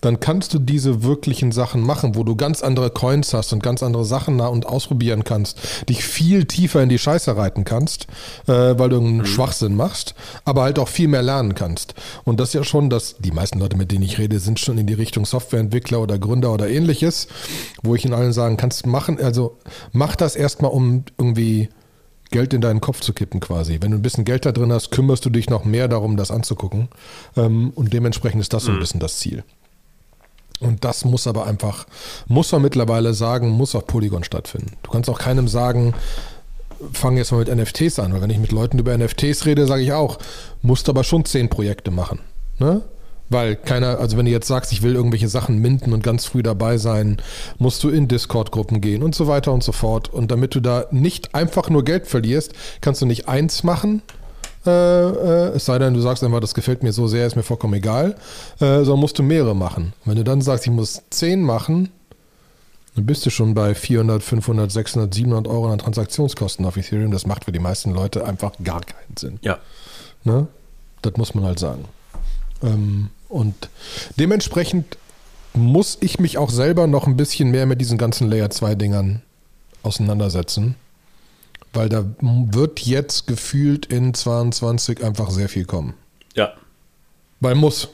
dann 0.00 0.20
kannst 0.20 0.54
du 0.54 0.58
diese 0.58 1.02
wirklichen 1.02 1.52
Sachen 1.52 1.80
machen, 1.82 2.14
wo 2.14 2.24
du 2.24 2.36
ganz 2.36 2.62
andere 2.62 2.90
Coins 2.90 3.34
hast 3.34 3.52
und 3.52 3.62
ganz 3.62 3.82
andere 3.82 4.04
Sachen 4.04 4.36
nah 4.36 4.46
und 4.46 4.66
ausprobieren 4.66 5.24
kannst, 5.24 5.88
dich 5.88 6.04
viel 6.04 6.44
tiefer 6.44 6.82
in 6.82 6.88
die 6.88 6.98
Scheiße 6.98 7.36
reiten 7.36 7.64
kannst, 7.64 8.06
äh, 8.46 8.52
weil 8.52 8.88
du 8.88 8.98
einen 8.98 9.18
mhm. 9.18 9.26
Schwachsinn 9.26 9.76
machst, 9.76 10.14
aber 10.44 10.62
halt 10.62 10.78
auch 10.78 10.88
viel 10.88 11.08
mehr 11.08 11.22
lernen 11.22 11.54
kannst. 11.54 11.94
Und 12.24 12.40
das 12.40 12.48
ist 12.50 12.54
ja 12.54 12.64
schon, 12.64 12.90
dass 12.90 13.16
die 13.18 13.32
meisten 13.32 13.58
Leute, 13.58 13.76
mit 13.76 13.92
denen 13.92 14.04
ich 14.04 14.18
rede, 14.18 14.38
sind 14.38 14.58
schon 14.58 14.78
in 14.78 14.86
die 14.86 14.94
Richtung 14.94 15.26
Softwareentwickler 15.26 16.00
oder 16.00 16.18
Gründer 16.18 16.52
oder 16.52 16.68
ähnliches, 16.68 17.28
wo 17.82 17.94
ich 17.94 18.04
ihnen 18.04 18.14
allen 18.14 18.32
sagen, 18.32 18.56
kannst 18.56 18.86
machen, 18.86 19.20
also 19.20 19.58
mach 19.92 20.16
das 20.16 20.36
erstmal, 20.36 20.70
um 20.70 21.04
irgendwie 21.18 21.68
Geld 22.30 22.54
in 22.54 22.60
deinen 22.60 22.80
Kopf 22.80 23.00
zu 23.00 23.12
kippen 23.12 23.40
quasi. 23.40 23.78
Wenn 23.80 23.90
du 23.90 23.98
ein 23.98 24.02
bisschen 24.02 24.24
Geld 24.24 24.46
da 24.46 24.52
drin 24.52 24.72
hast, 24.72 24.90
kümmerst 24.90 25.24
du 25.24 25.30
dich 25.30 25.50
noch 25.50 25.64
mehr 25.64 25.88
darum, 25.88 26.16
das 26.16 26.30
anzugucken. 26.30 26.88
Ähm, 27.36 27.72
und 27.74 27.92
dementsprechend 27.92 28.40
ist 28.40 28.52
das 28.52 28.64
so 28.64 28.70
ein 28.70 28.76
mhm. 28.76 28.80
bisschen 28.80 29.00
das 29.00 29.18
Ziel. 29.18 29.42
Und 30.60 30.84
das 30.84 31.04
muss 31.04 31.26
aber 31.26 31.46
einfach, 31.46 31.86
muss 32.26 32.52
man 32.52 32.62
mittlerweile 32.62 33.14
sagen, 33.14 33.48
muss 33.48 33.74
auf 33.74 33.86
Polygon 33.86 34.24
stattfinden. 34.24 34.76
Du 34.82 34.90
kannst 34.90 35.08
auch 35.08 35.18
keinem 35.18 35.48
sagen, 35.48 35.94
fang 36.92 37.16
jetzt 37.16 37.32
mal 37.32 37.38
mit 37.38 37.54
NFTs 37.54 37.98
an, 37.98 38.12
weil 38.12 38.22
wenn 38.22 38.30
ich 38.30 38.38
mit 38.38 38.52
Leuten 38.52 38.78
über 38.78 38.96
NFTs 38.96 39.46
rede, 39.46 39.66
sage 39.66 39.82
ich 39.82 39.92
auch, 39.92 40.18
musst 40.62 40.88
aber 40.88 41.04
schon 41.04 41.24
zehn 41.24 41.48
Projekte 41.48 41.90
machen. 41.90 42.20
Ne? 42.58 42.82
Weil 43.28 43.54
keiner, 43.54 43.98
also 44.00 44.16
wenn 44.16 44.24
du 44.24 44.32
jetzt 44.32 44.48
sagst, 44.48 44.72
ich 44.72 44.82
will 44.82 44.94
irgendwelche 44.94 45.28
Sachen 45.28 45.58
minden 45.58 45.92
und 45.92 46.02
ganz 46.02 46.24
früh 46.24 46.42
dabei 46.42 46.78
sein, 46.78 47.18
musst 47.58 47.82
du 47.84 47.88
in 47.88 48.08
Discord-Gruppen 48.08 48.80
gehen 48.80 49.02
und 49.02 49.14
so 49.14 49.28
weiter 49.28 49.52
und 49.52 49.62
so 49.62 49.72
fort. 49.72 50.08
Und 50.12 50.32
damit 50.32 50.54
du 50.54 50.60
da 50.60 50.86
nicht 50.90 51.34
einfach 51.34 51.70
nur 51.70 51.84
Geld 51.84 52.08
verlierst, 52.08 52.52
kannst 52.80 53.02
du 53.02 53.06
nicht 53.06 53.28
eins 53.28 53.62
machen, 53.62 54.02
äh, 54.66 54.70
äh, 54.70 55.56
es 55.56 55.64
sei 55.64 55.78
denn, 55.78 55.94
du 55.94 56.00
sagst 56.00 56.22
einfach, 56.22 56.40
das 56.40 56.54
gefällt 56.54 56.82
mir 56.82 56.92
so 56.92 57.06
sehr, 57.06 57.26
ist 57.26 57.36
mir 57.36 57.42
vollkommen 57.42 57.74
egal, 57.74 58.16
äh, 58.60 58.84
sondern 58.84 59.00
musst 59.00 59.18
du 59.18 59.22
mehrere 59.22 59.56
machen. 59.56 59.92
Wenn 60.04 60.16
du 60.16 60.24
dann 60.24 60.42
sagst, 60.42 60.66
ich 60.66 60.72
muss 60.72 61.02
zehn 61.10 61.42
machen, 61.42 61.90
dann 62.94 63.06
bist 63.06 63.24
du 63.24 63.30
schon 63.30 63.54
bei 63.54 63.74
400, 63.74 64.22
500, 64.22 64.70
600, 64.70 65.14
700 65.14 65.48
Euro 65.48 65.70
an 65.70 65.78
Transaktionskosten 65.78 66.66
auf 66.66 66.76
Ethereum. 66.76 67.10
Das 67.10 67.26
macht 67.26 67.44
für 67.44 67.52
die 67.52 67.58
meisten 67.58 67.92
Leute 67.92 68.24
einfach 68.24 68.52
gar 68.62 68.80
keinen 68.80 69.16
Sinn. 69.16 69.38
Ja. 69.42 69.58
Ne? 70.24 70.48
Das 71.02 71.16
muss 71.16 71.34
man 71.34 71.44
halt 71.44 71.58
sagen. 71.58 71.84
Ähm, 72.62 73.10
und 73.28 73.70
dementsprechend 74.18 74.98
muss 75.54 75.98
ich 76.00 76.18
mich 76.18 76.36
auch 76.36 76.50
selber 76.50 76.86
noch 76.86 77.06
ein 77.06 77.16
bisschen 77.16 77.50
mehr 77.50 77.66
mit 77.66 77.80
diesen 77.80 77.96
ganzen 77.96 78.28
Layer 78.28 78.50
2 78.50 78.74
Dingern 78.74 79.22
auseinandersetzen. 79.82 80.74
Weil 81.72 81.88
da 81.88 82.04
wird 82.20 82.80
jetzt 82.80 83.26
gefühlt 83.26 83.86
in 83.86 84.12
22 84.12 85.04
einfach 85.04 85.30
sehr 85.30 85.48
viel 85.48 85.64
kommen. 85.64 85.94
Ja. 86.34 86.52
Weil 87.40 87.54
muss. 87.54 87.88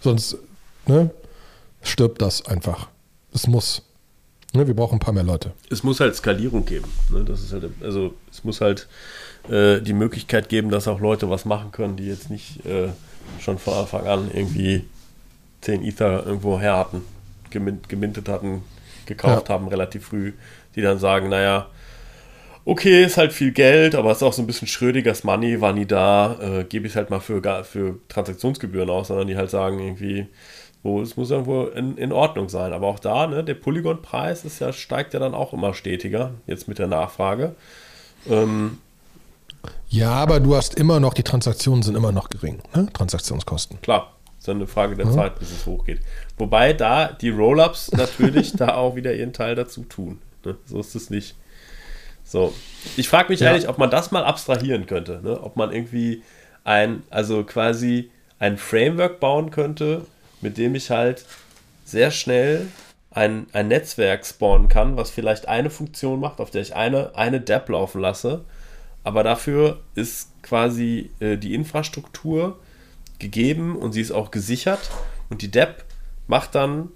Sonst 0.00 0.36
ne, 0.86 1.10
stirbt 1.82 2.22
das 2.22 2.46
einfach. 2.46 2.88
Es 3.34 3.46
muss. 3.46 3.82
Ne, 4.54 4.66
wir 4.66 4.74
brauchen 4.74 4.96
ein 4.96 5.00
paar 5.00 5.12
mehr 5.12 5.24
Leute. 5.24 5.52
Es 5.68 5.82
muss 5.82 6.00
halt 6.00 6.14
Skalierung 6.14 6.64
geben. 6.64 6.90
Ne? 7.10 7.24
Das 7.24 7.42
ist 7.42 7.52
halt, 7.52 7.70
also 7.82 8.14
es 8.30 8.44
muss 8.44 8.60
halt 8.60 8.88
äh, 9.50 9.80
die 9.80 9.92
Möglichkeit 9.92 10.48
geben, 10.48 10.70
dass 10.70 10.88
auch 10.88 11.00
Leute 11.00 11.28
was 11.28 11.44
machen 11.44 11.72
können, 11.72 11.96
die 11.96 12.06
jetzt 12.06 12.30
nicht 12.30 12.64
äh, 12.64 12.88
schon 13.40 13.58
von 13.58 13.74
Anfang 13.74 14.06
an 14.06 14.30
irgendwie 14.32 14.84
10 15.62 15.84
Ether 15.84 16.24
irgendwo 16.24 16.58
her 16.58 16.76
hatten, 16.76 17.02
gemintet 17.50 18.28
hatten, 18.28 18.62
gekauft 19.06 19.48
ja. 19.48 19.54
haben 19.54 19.68
relativ 19.68 20.06
früh, 20.06 20.32
die 20.76 20.82
dann 20.82 20.98
sagen, 20.98 21.28
naja, 21.28 21.66
okay, 22.64 23.04
ist 23.04 23.16
halt 23.16 23.32
viel 23.32 23.52
Geld, 23.52 23.94
aber 23.94 24.10
es 24.10 24.18
ist 24.18 24.22
auch 24.22 24.32
so 24.32 24.42
ein 24.42 24.46
bisschen 24.46 24.68
Schrödigers 24.68 25.24
Money, 25.24 25.60
war 25.60 25.72
nie 25.72 25.86
da, 25.86 26.38
äh, 26.40 26.64
gebe 26.64 26.86
ich 26.86 26.96
halt 26.96 27.10
mal 27.10 27.20
für, 27.20 27.64
für 27.64 27.98
Transaktionsgebühren 28.08 28.90
aus, 28.90 29.08
sondern 29.08 29.26
die 29.26 29.36
halt 29.36 29.50
sagen 29.50 29.78
irgendwie, 29.78 30.26
wo 30.82 31.00
es 31.02 31.16
muss 31.16 31.30
irgendwo 31.30 31.64
in, 31.64 31.96
in 31.96 32.12
Ordnung 32.12 32.48
sein. 32.48 32.72
Aber 32.72 32.86
auch 32.86 32.98
da, 32.98 33.26
ne, 33.26 33.42
der 33.42 33.54
Polygon-Preis 33.54 34.44
ist 34.44 34.60
ja, 34.60 34.72
steigt 34.72 35.14
ja 35.14 35.20
dann 35.20 35.34
auch 35.34 35.52
immer 35.52 35.74
stetiger, 35.74 36.32
jetzt 36.46 36.68
mit 36.68 36.78
der 36.78 36.86
Nachfrage. 36.86 37.54
Ähm, 38.28 38.78
ja, 39.88 40.10
aber 40.10 40.40
du 40.40 40.54
hast 40.54 40.74
immer 40.74 41.00
noch, 41.00 41.14
die 41.14 41.22
Transaktionen 41.22 41.82
sind 41.82 41.96
immer 41.96 42.12
noch 42.12 42.28
gering, 42.28 42.60
ne? 42.74 42.88
Transaktionskosten. 42.92 43.80
Klar, 43.80 44.12
ist 44.38 44.46
dann 44.46 44.58
eine 44.58 44.66
Frage 44.66 44.94
der 44.94 45.06
ja. 45.06 45.12
Zeit, 45.12 45.38
bis 45.38 45.50
es 45.50 45.66
hochgeht. 45.66 46.00
Wobei 46.36 46.72
da 46.74 47.08
die 47.08 47.30
Roll-Ups 47.30 47.92
natürlich 47.92 48.52
da 48.56 48.74
auch 48.74 48.96
wieder 48.96 49.14
ihren 49.14 49.32
Teil 49.32 49.54
dazu 49.54 49.82
tun. 49.82 50.20
Ne? 50.44 50.56
So 50.66 50.80
ist 50.80 50.94
es 50.94 51.10
nicht. 51.10 51.34
So. 52.28 52.52
Ich 52.98 53.08
frage 53.08 53.30
mich 53.30 53.40
ja. 53.40 53.50
eigentlich, 53.50 53.68
ob 53.68 53.78
man 53.78 53.90
das 53.90 54.10
mal 54.10 54.22
abstrahieren 54.22 54.84
könnte. 54.86 55.20
Ne? 55.22 55.42
Ob 55.42 55.56
man 55.56 55.72
irgendwie 55.72 56.22
ein, 56.62 57.02
also 57.08 57.42
quasi 57.42 58.10
ein 58.38 58.58
Framework 58.58 59.18
bauen 59.18 59.50
könnte, 59.50 60.04
mit 60.42 60.58
dem 60.58 60.74
ich 60.74 60.90
halt 60.90 61.24
sehr 61.86 62.10
schnell 62.10 62.66
ein, 63.10 63.46
ein 63.52 63.68
Netzwerk 63.68 64.26
spawnen 64.26 64.68
kann, 64.68 64.98
was 64.98 65.10
vielleicht 65.10 65.48
eine 65.48 65.70
Funktion 65.70 66.20
macht, 66.20 66.40
auf 66.40 66.50
der 66.50 66.60
ich 66.60 66.76
eine, 66.76 67.16
eine 67.16 67.40
DApp 67.40 67.70
laufen 67.70 68.02
lasse. 68.02 68.44
Aber 69.04 69.24
dafür 69.24 69.80
ist 69.94 70.30
quasi 70.42 71.10
äh, 71.20 71.38
die 71.38 71.54
Infrastruktur 71.54 72.58
gegeben 73.18 73.74
und 73.74 73.92
sie 73.92 74.02
ist 74.02 74.12
auch 74.12 74.30
gesichert. 74.30 74.90
Und 75.30 75.40
die 75.40 75.50
DApp 75.50 75.84
macht 76.26 76.54
dann 76.54 76.90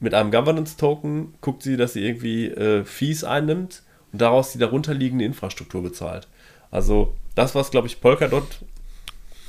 mit 0.00 0.14
einem 0.14 0.30
Governance-Token, 0.30 1.34
guckt 1.42 1.62
sie, 1.62 1.76
dass 1.76 1.92
sie 1.92 2.04
irgendwie 2.04 2.46
äh, 2.46 2.84
Fees 2.84 3.22
einnimmt 3.22 3.82
und 4.12 4.20
daraus 4.20 4.52
die 4.52 4.58
darunterliegende 4.58 5.24
Infrastruktur 5.24 5.82
bezahlt. 5.82 6.28
Also 6.70 7.14
das, 7.34 7.54
was, 7.54 7.70
glaube 7.70 7.86
ich, 7.86 8.00
Polkadot. 8.00 8.44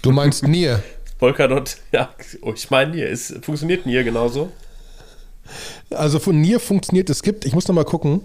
Du 0.01 0.11
meinst 0.11 0.47
Nier? 0.47 0.83
Polkadot, 1.19 1.77
ja, 1.91 2.09
oh, 2.41 2.53
ich 2.53 2.69
meine 2.69 2.91
Nier. 2.91 3.09
Ist, 3.09 3.43
funktioniert 3.43 3.85
Nier 3.85 4.03
genauso? 4.03 4.51
Also 5.89 6.19
von 6.19 6.39
Nier 6.39 6.59
funktioniert 6.59 7.09
es 7.09 7.21
gibt, 7.21 7.45
ich 7.45 7.53
muss 7.53 7.67
noch 7.67 7.75
mal 7.75 7.83
gucken, 7.83 8.21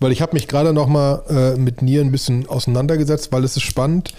weil 0.00 0.10
ich 0.12 0.20
habe 0.20 0.34
mich 0.34 0.48
gerade 0.48 0.72
noch 0.72 0.88
mal 0.88 1.22
äh, 1.28 1.58
mit 1.58 1.80
Nier 1.80 2.00
ein 2.00 2.10
bisschen 2.10 2.48
auseinandergesetzt, 2.48 3.32
weil 3.32 3.44
es 3.44 3.56
ist 3.56 3.62
spannend. 3.62 4.14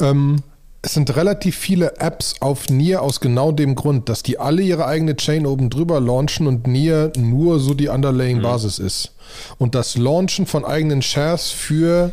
Ähm, 0.00 0.42
es 0.82 0.94
sind 0.94 1.14
relativ 1.14 1.56
viele 1.56 1.98
Apps 1.98 2.36
auf 2.40 2.70
Nier 2.70 3.02
aus 3.02 3.20
genau 3.20 3.52
dem 3.52 3.74
Grund, 3.74 4.08
dass 4.08 4.22
die 4.22 4.38
alle 4.38 4.62
ihre 4.62 4.86
eigene 4.86 5.14
Chain 5.14 5.46
oben 5.46 5.68
drüber 5.68 6.00
launchen 6.00 6.46
und 6.46 6.66
Nier 6.66 7.12
nur 7.18 7.60
so 7.60 7.74
die 7.74 7.88
Underlaying-Basis 7.88 8.78
mhm. 8.78 8.86
ist. 8.86 9.12
Und 9.58 9.74
das 9.74 9.98
Launchen 9.98 10.46
von 10.46 10.64
eigenen 10.64 11.02
Shares 11.02 11.50
für 11.50 12.12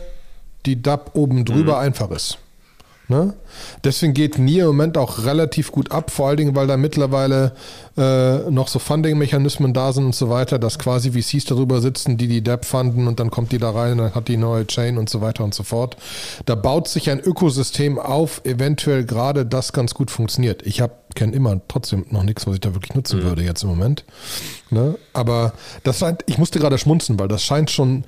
die 0.66 0.82
DApp 0.82 1.12
oben 1.14 1.46
drüber 1.46 1.76
mhm. 1.76 1.86
einfach 1.86 2.12
ist. 2.12 2.40
Ne? 3.10 3.34
Deswegen 3.86 4.14
geht 4.14 4.38
Nier 4.38 4.64
im 4.64 4.68
Moment 4.68 4.98
auch 4.98 5.24
relativ 5.24 5.72
gut 5.72 5.92
ab, 5.92 6.12
vor 6.12 6.28
allen 6.28 6.38
Dingen, 6.38 6.56
weil 6.56 6.68
da 6.68 6.76
mittlerweile 6.76 7.54
äh, 7.96 8.50
noch 8.52 8.68
so 8.68 8.80
Funding-Mechanismen 8.80 9.74
da 9.74 9.94
sind 9.94 10.08
und 10.08 10.16
so 10.16 10.30
weiter, 10.30 10.60
dass 10.60 10.78
quasi 10.78 11.12
VCs 11.12 11.46
darüber 11.46 11.80
sitzen, 11.80 12.18
die 12.18 12.28
die 12.28 12.44
DApp 12.44 12.66
fanden 12.66 13.08
und 13.08 13.22
dann 13.22 13.32
kommt 13.32 13.54
die 13.54 13.60
da 13.60 13.72
rein 13.72 13.94
und 13.94 13.98
dann 14.00 14.16
hat 14.16 14.28
die 14.28 14.36
neue 14.36 14.68
Chain 14.68 14.98
und 14.98 15.10
so 15.10 15.22
weiter 15.22 15.46
und 15.46 15.54
so 15.54 15.64
fort. 15.64 15.96
Da 16.46 16.56
baut 16.56 16.90
sich 16.90 17.10
ein 17.10 17.22
Ökosystem 17.22 17.98
auf, 17.98 18.42
eventuell 18.44 19.06
gerade 19.06 19.46
das 19.46 19.72
ganz 19.72 19.94
gut 19.94 20.12
funktioniert. 20.12 20.68
Ich 20.68 20.84
kenne 21.16 21.34
immer 21.34 21.62
trotzdem 21.70 22.06
noch 22.10 22.24
nichts, 22.24 22.46
was 22.46 22.56
ich 22.56 22.62
da 22.62 22.74
wirklich 22.74 22.94
nutzen 22.94 23.20
mhm. 23.20 23.24
würde 23.24 23.42
jetzt 23.42 23.64
im 23.64 23.70
Moment. 23.70 24.04
Ne? 24.70 24.96
Aber 25.14 25.54
das 25.84 26.00
scheint, 26.00 26.24
ich 26.26 26.38
musste 26.38 26.60
gerade 26.60 26.78
schmunzen, 26.78 27.18
weil 27.18 27.30
das 27.30 27.42
scheint 27.42 27.72
schon 27.72 28.04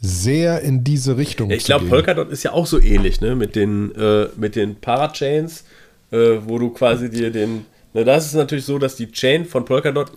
sehr 0.00 0.60
in 0.62 0.84
diese 0.84 1.16
Richtung 1.16 1.50
Ich 1.50 1.64
glaube, 1.64 1.86
Polkadot 1.86 2.30
ist 2.30 2.42
ja 2.42 2.52
auch 2.52 2.66
so 2.66 2.80
ähnlich, 2.80 3.20
ne? 3.20 3.34
Mit 3.34 3.56
den, 3.56 3.94
äh, 3.94 4.28
mit 4.36 4.54
den 4.56 4.76
Parachains, 4.76 5.64
äh, 6.10 6.36
wo 6.44 6.58
du 6.58 6.70
quasi 6.70 7.10
dir 7.10 7.30
den. 7.30 7.64
Ne, 7.94 8.04
das 8.04 8.26
ist 8.26 8.34
natürlich 8.34 8.64
so, 8.64 8.78
dass 8.78 8.96
die 8.96 9.10
Chain 9.10 9.44
von 9.46 9.64
Polkadot. 9.64 10.10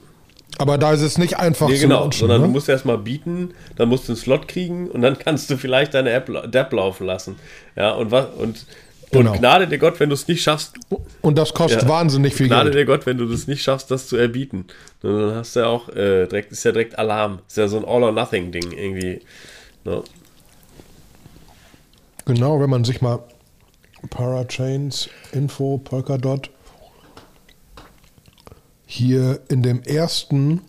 Aber 0.57 0.77
da 0.77 0.91
ist 0.91 1.01
es 1.01 1.17
nicht 1.17 1.38
einfach 1.38 1.69
Nee, 1.69 1.75
zu 1.75 1.81
genau, 1.83 2.01
launchen, 2.01 2.19
sondern 2.19 2.41
ne? 2.41 2.48
du 2.48 2.51
musst 2.53 2.67
erstmal 2.67 2.98
bieten, 2.98 3.51
dann 3.77 3.88
musst 3.88 4.07
du 4.09 4.12
einen 4.12 4.17
Slot 4.17 4.48
kriegen 4.50 4.89
und 4.89 5.01
dann 5.01 5.17
kannst 5.17 5.50
du 5.50 5.57
vielleicht 5.57 5.93
deine 5.93 6.09
App, 6.12 6.27
App 6.29 6.74
laufen 6.74 7.05
lassen. 7.07 7.36
Ja, 7.75 7.91
und 7.91 8.12
was. 8.12 8.27
Und, 8.38 8.65
Genau. 9.12 9.31
und 9.31 9.39
Gnade 9.39 9.65
dir 9.67 9.79
Gott, 9.79 10.00
wenn 10.00 10.09
du 10.09 10.13
es 10.13 10.27
nicht 10.27 10.43
schaffst, 10.43 10.75
Und 11.21 11.36
das 11.38 11.51
kostet 11.55 11.81
Ja. 11.83 11.89
wahnsinnig 11.89 12.36
viel 12.36 12.48
Gnade 12.48 12.69
Geld. 12.69 12.75
dir 12.81 12.86
Gott, 12.86 13.05
wenn 13.07 13.17
du 13.17 13.25
das 13.25 13.48
nicht 13.48 13.63
schaffst, 13.63 13.89
das 13.89 14.07
zu 14.07 14.17
erbieten. 14.17 14.65
Dann 15.01 15.33
hast 15.33 15.55
du 15.55 15.62
ja 15.62 15.65
auch 15.67 15.89
äh, 15.89 16.27
direkt, 16.27 16.51
ist 16.51 16.63
ja 16.63 16.71
direkt 16.71 17.00
Alarm. 17.00 17.39
Ist 17.48 17.57
ja 17.57 17.67
so 17.67 17.77
ein 17.77 17.86
All-or-Nothing-Ding 17.86 18.71
irgendwie. 18.71 19.21
Ne? 19.83 20.03
Genau, 22.25 22.59
wenn 22.59 22.69
man 22.69 22.83
sich 22.83 23.01
mal 23.01 23.24
Parachains, 24.09 25.09
Info, 25.31 25.77
Polkadot 25.77 26.50
hier 28.86 29.41
in 29.50 29.62
dem 29.62 29.83
ersten, 29.83 30.62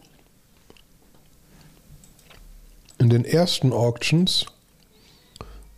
in 2.98 3.08
den 3.08 3.24
ersten 3.24 3.72
Auctions, 3.72 4.46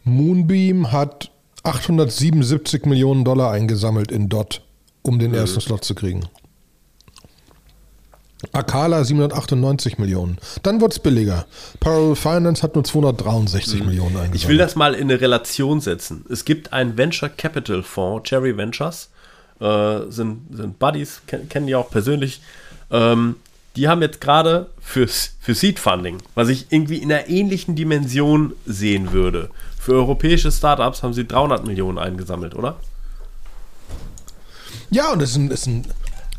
Moonbeam 0.05 0.91
hat 0.91 1.31
877 1.63 2.87
Millionen 2.87 3.25
Dollar 3.25 3.53
eingesammelt 3.53 4.11
in 4.11 4.29
DOT, 4.29 4.63
um 5.03 5.19
den 5.19 5.33
ersten 5.33 5.61
Slot 5.61 5.85
zu 5.85 5.95
kriegen. 5.95 6.29
Akala 8.53 9.05
798 9.05 9.99
Millionen. 9.99 10.39
Dann 10.63 10.81
wird 10.81 10.93
es 10.93 10.99
billiger. 10.99 11.47
Parallel 11.81 12.17
Finance 12.17 12.63
hat 12.63 12.75
nur 12.75 12.85
263 12.85 13.85
Millionen 13.85 14.17
eingesammelt. 14.17 14.35
Ich 14.35 14.49
will 14.49 14.59
das 14.59 14.75
mal 14.75 14.95
in 14.95 15.11
eine 15.11 15.21
Relation 15.21 15.81
setzen. 15.81 16.25
Es 16.29 16.45
gibt 16.45 16.73
einen 16.73 16.99
Venture 16.99 17.29
Capital 17.29 17.83
Fonds, 17.83 18.29
Cherry 18.29 18.57
Ventures, 18.57 19.11
äh, 19.61 20.01
sind, 20.09 20.43
sind 20.51 20.79
Buddies, 20.79 21.23
ken, 21.27 21.49
kennen 21.49 21.67
die 21.67 21.75
auch 21.77 21.91
persönlich. 21.91 22.43
Ähm, 22.91 23.37
die 23.77 23.89
haben 23.89 24.03
jetzt 24.03 24.21
gerade 24.21 24.69
fürs, 24.81 25.37
für 25.41 25.55
Seed 25.55 25.79
Funding, 25.79 26.19
was 26.35 26.49
ich 26.49 26.67
irgendwie 26.71 26.99
in 26.99 27.11
einer 27.11 27.29
ähnlichen 27.29 27.75
Dimension 27.75 28.53
sehen 28.67 29.13
würde. 29.13 29.51
Für 29.79 29.95
europäische 29.95 30.53
Startups 30.53 31.03
haben 31.03 31.15
sie 31.15 31.27
300 31.27 31.67
Millionen 31.67 31.99
eingesammelt, 31.99 32.55
oder? 32.55 32.77
Ja, 34.91 35.13
und 35.13 35.23
das 35.23 35.31
ist 35.31 35.37
ein, 35.37 35.51
ist 35.51 35.67
ein 35.67 35.87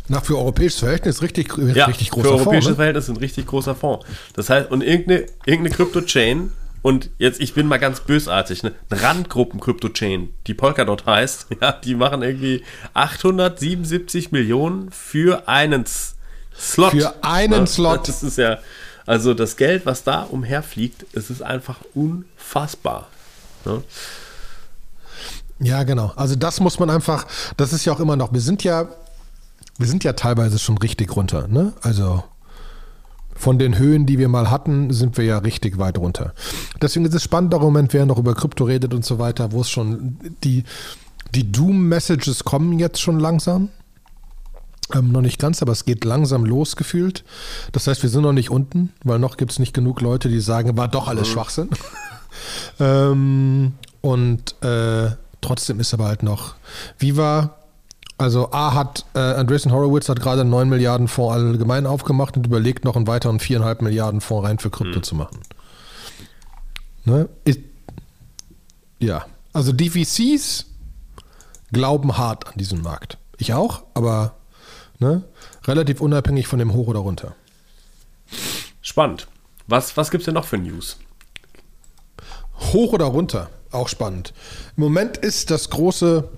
nach 0.08 0.26
für 0.26 0.38
europäisches 0.38 0.80
Verhältnis 0.80 1.22
richtig, 1.22 1.54
Ja, 1.58 1.86
richtig 1.86 2.10
für 2.10 2.16
großer 2.16 2.30
europäische 2.30 2.46
Fonds. 2.46 2.68
Ne? 2.68 2.76
Verhältnisse 2.76 3.12
ein 3.12 3.18
richtig 3.18 3.48
großer 3.48 3.76
Fonds. 3.76 4.06
Das 4.34 4.50
heißt, 4.50 4.72
und 4.72 4.82
irgendeine, 4.82 5.26
irgendeine 5.46 5.76
Krypto-Chain, 5.76 6.52
und 6.82 7.10
jetzt, 7.18 7.40
ich 7.40 7.54
bin 7.54 7.68
mal 7.68 7.80
ganz 7.80 8.02
bösartig, 8.02 8.62
ne, 8.64 8.74
eine 8.90 9.02
Randgruppen-Krypto-Chain, 9.02 10.34
die 10.48 10.54
Polkadot 10.54 11.06
heißt, 11.06 11.48
ja, 11.62 11.72
die 11.72 11.96
machen 11.96 12.22
irgendwie 12.22 12.64
877 12.94 14.32
Millionen 14.32 14.92
für 14.92 15.48
einen 15.48 15.86
Slot. 16.56 16.92
Für 16.92 17.24
einen 17.24 17.68
Slot. 17.68 18.10
Das 18.10 18.22
ist 18.22 18.38
ja, 18.38 18.60
also 19.06 19.34
das 19.34 19.56
Geld, 19.56 19.86
was 19.86 20.04
da 20.04 20.24
umherfliegt, 20.24 21.06
es 21.14 21.30
ist 21.30 21.42
einfach 21.42 21.80
unfassbar. 21.94 23.08
Ne? 23.64 23.82
Ja, 25.60 25.84
genau. 25.84 26.12
Also 26.18 26.36
das 26.36 26.60
muss 26.60 26.80
man 26.80 26.90
einfach, 26.90 27.26
das 27.56 27.72
ist 27.72 27.86
ja 27.86 27.94
auch 27.94 28.02
immer 28.02 28.18
noch, 28.18 28.34
wir 28.34 28.42
sind 28.42 28.64
ja, 28.66 28.90
wir 29.78 29.88
sind 29.88 30.04
ja 30.04 30.14
teilweise 30.14 30.60
schon 30.60 30.78
richtig 30.78 31.16
runter, 31.16 31.48
ne? 31.48 31.74
Also 31.82 32.24
von 33.36 33.58
den 33.58 33.78
Höhen, 33.78 34.06
die 34.06 34.20
wir 34.20 34.30
mal 34.30 34.52
hatten, 34.52 34.94
sind 34.94 35.18
wir 35.18 35.26
ja 35.26 35.40
richtig 35.40 35.78
weit 35.78 35.98
runter. 35.98 36.34
Deswegen 36.82 37.06
ist 37.06 37.16
es 37.16 37.24
spannend, 37.24 37.54
darum, 37.54 37.74
Moment, 37.74 37.94
wer 37.94 38.06
noch 38.06 38.20
über 38.20 38.36
Krypto 38.36 38.66
redet 38.66 38.94
und 38.94 39.04
so 39.04 39.20
weiter, 39.20 39.52
wo 39.52 39.62
es 39.62 39.70
schon 39.70 40.18
die, 40.44 40.64
die 41.34 41.52
Doom-Messages 41.52 42.44
kommen 42.44 42.78
jetzt 42.80 43.02
schon 43.02 43.20
langsam. 43.20 43.70
Ähm, 44.94 45.12
noch 45.12 45.22
nicht 45.22 45.40
ganz, 45.40 45.62
aber 45.62 45.72
es 45.72 45.86
geht 45.86 46.06
langsam 46.06 46.46
los 46.46 46.76
gefühlt. 46.76 47.24
Das 47.72 47.88
heißt, 47.88 48.04
wir 48.04 48.10
sind 48.10 48.22
noch 48.22 48.34
nicht 48.34 48.52
unten, 48.52 48.94
weil 49.04 49.18
noch 49.18 49.38
gibt 49.38 49.52
es 49.52 49.60
nicht 49.60 49.74
genug 49.74 50.02
Leute, 50.02 50.30
die 50.30 50.40
sagen, 50.40 50.78
war 50.78 50.88
doch 50.88 51.08
alles 51.08 51.28
Schwachsinn. 51.28 51.70
ähm, 52.80 53.74
und 54.02 54.62
äh, 54.62 55.12
trotzdem 55.42 55.80
ist 55.80 55.94
aber 55.94 56.06
halt 56.06 56.22
noch 56.24 56.56
Viva. 57.00 57.56
Also 58.18 58.52
A 58.52 58.74
hat, 58.74 59.06
äh, 59.16 59.20
Andreessen 59.20 59.72
Horowitz 59.72 60.08
hat 60.08 60.20
gerade 60.22 60.42
einen 60.42 60.50
9 60.50 60.70
Milliarden 60.70 61.08
Fonds 61.08 61.34
allgemein 61.34 61.86
aufgemacht 61.86 62.38
und 62.38 62.46
überlegt 62.46 62.86
noch 62.86 62.96
einen 62.96 63.08
weiteren 63.08 63.40
4,5 63.40 63.84
Milliarden 63.84 64.22
Fonds 64.22 64.48
rein 64.48 64.60
für 64.60 64.70
Krypto 64.70 65.00
zu 65.02 65.16
machen. 65.16 65.40
Ne? 67.06 67.28
Ist, 67.44 67.60
ja, 69.00 69.26
also 69.52 69.74
die 69.74 69.90
VCs 69.90 70.66
glauben 71.72 72.18
hart 72.18 72.48
an 72.48 72.54
diesen 72.56 72.82
Markt. 72.82 73.18
Ich 73.38 73.54
auch, 73.54 73.84
aber 73.94 74.36
ne, 75.00 75.24
relativ 75.66 76.00
unabhängig 76.00 76.48
von 76.48 76.60
dem 76.60 76.74
Hoch 76.74 76.88
oder 76.88 77.00
runter. 77.00 77.36
Spannend. 78.82 79.28
Was, 79.68 79.98
was 79.98 80.12
gibt 80.12 80.22
es 80.22 80.26
denn 80.26 80.34
noch 80.34 80.46
für 80.46 80.58
News? 80.58 80.98
Hoch 82.74 82.94
oder 82.94 83.06
runter, 83.06 83.50
auch 83.72 83.88
spannend. 83.88 84.34
Im 84.78 84.84
Moment 84.84 85.18
ist 85.18 85.52
das 85.52 85.70
große, 85.70 86.30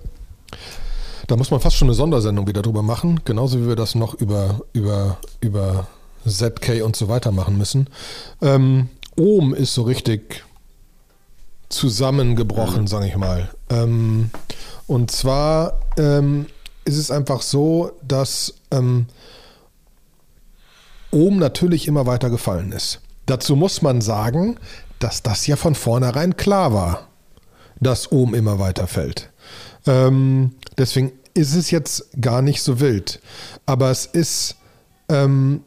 da 1.26 1.36
muss 1.36 1.50
man 1.50 1.60
fast 1.60 1.76
schon 1.76 1.88
eine 1.88 1.94
Sondersendung 1.94 2.46
wieder 2.46 2.62
drüber 2.62 2.82
machen, 2.82 3.20
genauso 3.24 3.60
wie 3.62 3.68
wir 3.68 3.76
das 3.76 3.94
noch 3.94 4.14
über, 4.14 4.60
über, 4.72 5.18
über 5.40 5.86
ZK 6.26 6.82
und 6.82 6.96
so 6.96 7.08
weiter 7.08 7.32
machen 7.32 7.58
müssen. 7.58 7.88
Ähm, 8.42 8.88
Ohm 9.16 9.54
ist 9.54 9.74
so 9.74 9.82
richtig 9.82 10.44
zusammengebrochen, 11.68 12.86
sage 12.86 13.08
ich 13.08 13.16
mal. 13.16 13.50
Ähm, 13.70 14.30
und 14.86 15.10
zwar 15.10 15.80
ähm, 15.98 16.46
ist 16.84 16.96
es 16.96 17.10
einfach 17.10 17.42
so, 17.42 17.92
dass 18.06 18.54
ähm, 18.70 19.06
Ohm 21.10 21.38
natürlich 21.38 21.88
immer 21.88 22.06
weiter 22.06 22.30
gefallen 22.30 22.72
ist. 22.72 23.00
Dazu 23.26 23.56
muss 23.56 23.82
man 23.82 24.00
sagen, 24.00 24.58
dass 24.98 25.22
das 25.22 25.46
ja 25.46 25.56
von 25.56 25.74
vornherein 25.74 26.36
klar 26.36 26.72
war, 26.72 27.08
dass 27.80 28.12
Ohm 28.12 28.34
immer 28.34 28.58
weiter 28.58 28.86
fällt. 28.86 29.30
Ähm, 29.86 30.52
deswegen 30.78 31.12
ist 31.34 31.54
es 31.54 31.70
jetzt 31.70 32.08
gar 32.20 32.42
nicht 32.42 32.62
so 32.62 32.80
wild. 32.80 33.20
Aber 33.66 33.90
es 33.90 34.06
ist, 34.06 34.56
ähm, 35.08 35.62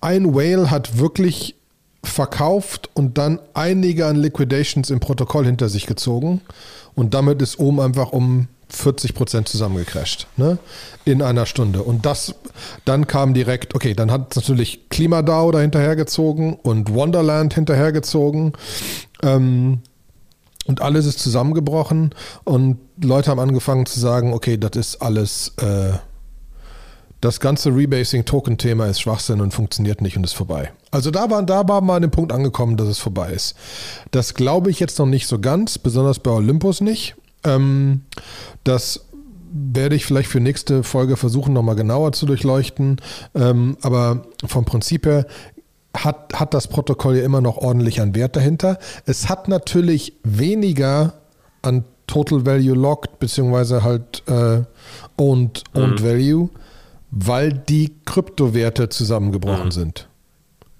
ein 0.00 0.34
Whale 0.34 0.70
hat 0.70 0.98
wirklich 0.98 1.56
verkauft 2.02 2.90
und 2.94 3.18
dann 3.18 3.38
einige 3.54 4.06
an 4.06 4.16
Liquidations 4.16 4.90
im 4.90 5.00
Protokoll 5.00 5.46
hinter 5.46 5.68
sich 5.68 5.86
gezogen. 5.86 6.40
Und 6.94 7.14
damit 7.14 7.42
ist 7.42 7.58
Ohm 7.58 7.80
einfach 7.80 8.12
um 8.12 8.48
40 8.68 9.14
Prozent 9.14 9.48
zusammengecrasht, 9.48 10.26
ne? 10.36 10.58
In 11.04 11.22
einer 11.22 11.46
Stunde. 11.46 11.82
Und 11.82 12.06
das, 12.06 12.34
dann 12.84 13.06
kam 13.06 13.34
direkt, 13.34 13.74
okay, 13.74 13.94
dann 13.94 14.10
hat 14.10 14.34
natürlich 14.36 14.88
KlimaDAO 14.88 15.52
da 15.52 15.60
hinterhergezogen 15.60 16.54
und 16.54 16.92
Wonderland 16.92 17.54
hinterhergezogen. 17.54 18.52
Ähm, 19.22 19.80
und 20.66 20.80
alles 20.80 21.06
ist 21.06 21.18
zusammengebrochen 21.18 22.14
und 22.44 22.78
Leute 23.02 23.30
haben 23.30 23.40
angefangen 23.40 23.86
zu 23.86 24.00
sagen, 24.00 24.32
okay, 24.32 24.56
das 24.56 24.72
ist 24.76 25.02
alles, 25.02 25.52
äh, 25.58 25.92
das 27.20 27.40
ganze 27.40 27.74
Rebasing-Token-Thema 27.74 28.86
ist 28.86 29.00
Schwachsinn 29.00 29.40
und 29.40 29.52
funktioniert 29.52 30.00
nicht 30.00 30.16
und 30.16 30.24
ist 30.24 30.34
vorbei. 30.34 30.72
Also 30.90 31.10
da 31.10 31.30
war, 31.30 31.42
da 31.42 31.66
war 31.66 31.80
mal 31.80 31.96
an 31.96 32.02
dem 32.02 32.10
Punkt 32.10 32.32
angekommen, 32.32 32.76
dass 32.76 32.88
es 32.88 32.98
vorbei 32.98 33.32
ist. 33.32 33.56
Das 34.10 34.34
glaube 34.34 34.70
ich 34.70 34.78
jetzt 34.80 34.98
noch 34.98 35.06
nicht 35.06 35.26
so 35.26 35.38
ganz, 35.38 35.78
besonders 35.78 36.18
bei 36.18 36.30
Olympus 36.30 36.80
nicht. 36.80 37.16
Ähm, 37.44 38.02
das 38.62 39.06
werde 39.54 39.94
ich 39.94 40.04
vielleicht 40.04 40.28
für 40.28 40.40
nächste 40.40 40.82
Folge 40.82 41.16
versuchen, 41.16 41.54
nochmal 41.54 41.76
genauer 41.76 42.12
zu 42.12 42.26
durchleuchten. 42.26 43.00
Ähm, 43.34 43.76
aber 43.82 44.26
vom 44.44 44.64
Prinzip 44.64 45.06
her 45.06 45.26
hat, 45.94 46.34
hat 46.34 46.54
das 46.54 46.68
Protokoll 46.68 47.16
ja 47.16 47.24
immer 47.24 47.40
noch 47.40 47.56
ordentlich 47.56 48.00
an 48.00 48.14
Wert 48.14 48.36
dahinter. 48.36 48.78
Es 49.06 49.28
hat 49.28 49.48
natürlich 49.48 50.14
weniger 50.22 51.14
an 51.62 51.84
Total 52.06 52.44
Value 52.44 52.74
Locked, 52.74 53.18
beziehungsweise 53.18 53.82
halt 53.82 54.22
äh, 54.26 54.62
Owned, 55.16 55.64
owned 55.74 56.02
Value, 56.02 56.50
weil 57.10 57.52
die 57.52 57.94
Kryptowerte 58.04 58.88
zusammengebrochen 58.88 59.70
sind. 59.70 60.08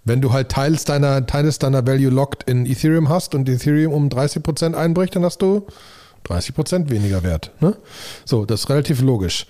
Wenn 0.05 0.21
du 0.21 0.33
halt 0.33 0.51
Teils 0.51 0.85
deiner, 0.85 1.25
Teils 1.27 1.59
deiner 1.59 1.87
Value 1.87 2.11
Locked 2.11 2.49
in 2.49 2.67
Ethereum 2.67 3.09
hast 3.09 3.35
und 3.35 3.49
Ethereum 3.49 3.93
um 3.93 4.09
30% 4.09 4.75
einbricht, 4.75 5.17
dann 5.17 5.25
hast 5.25 5.41
du 5.41 5.67
30% 6.27 6.91
weniger 6.91 7.23
Wert. 7.23 7.51
Ne? 7.61 7.77
So, 8.25 8.45
das 8.45 8.61
ist 8.61 8.71
relativ 8.71 9.03
logisch. 9.03 9.47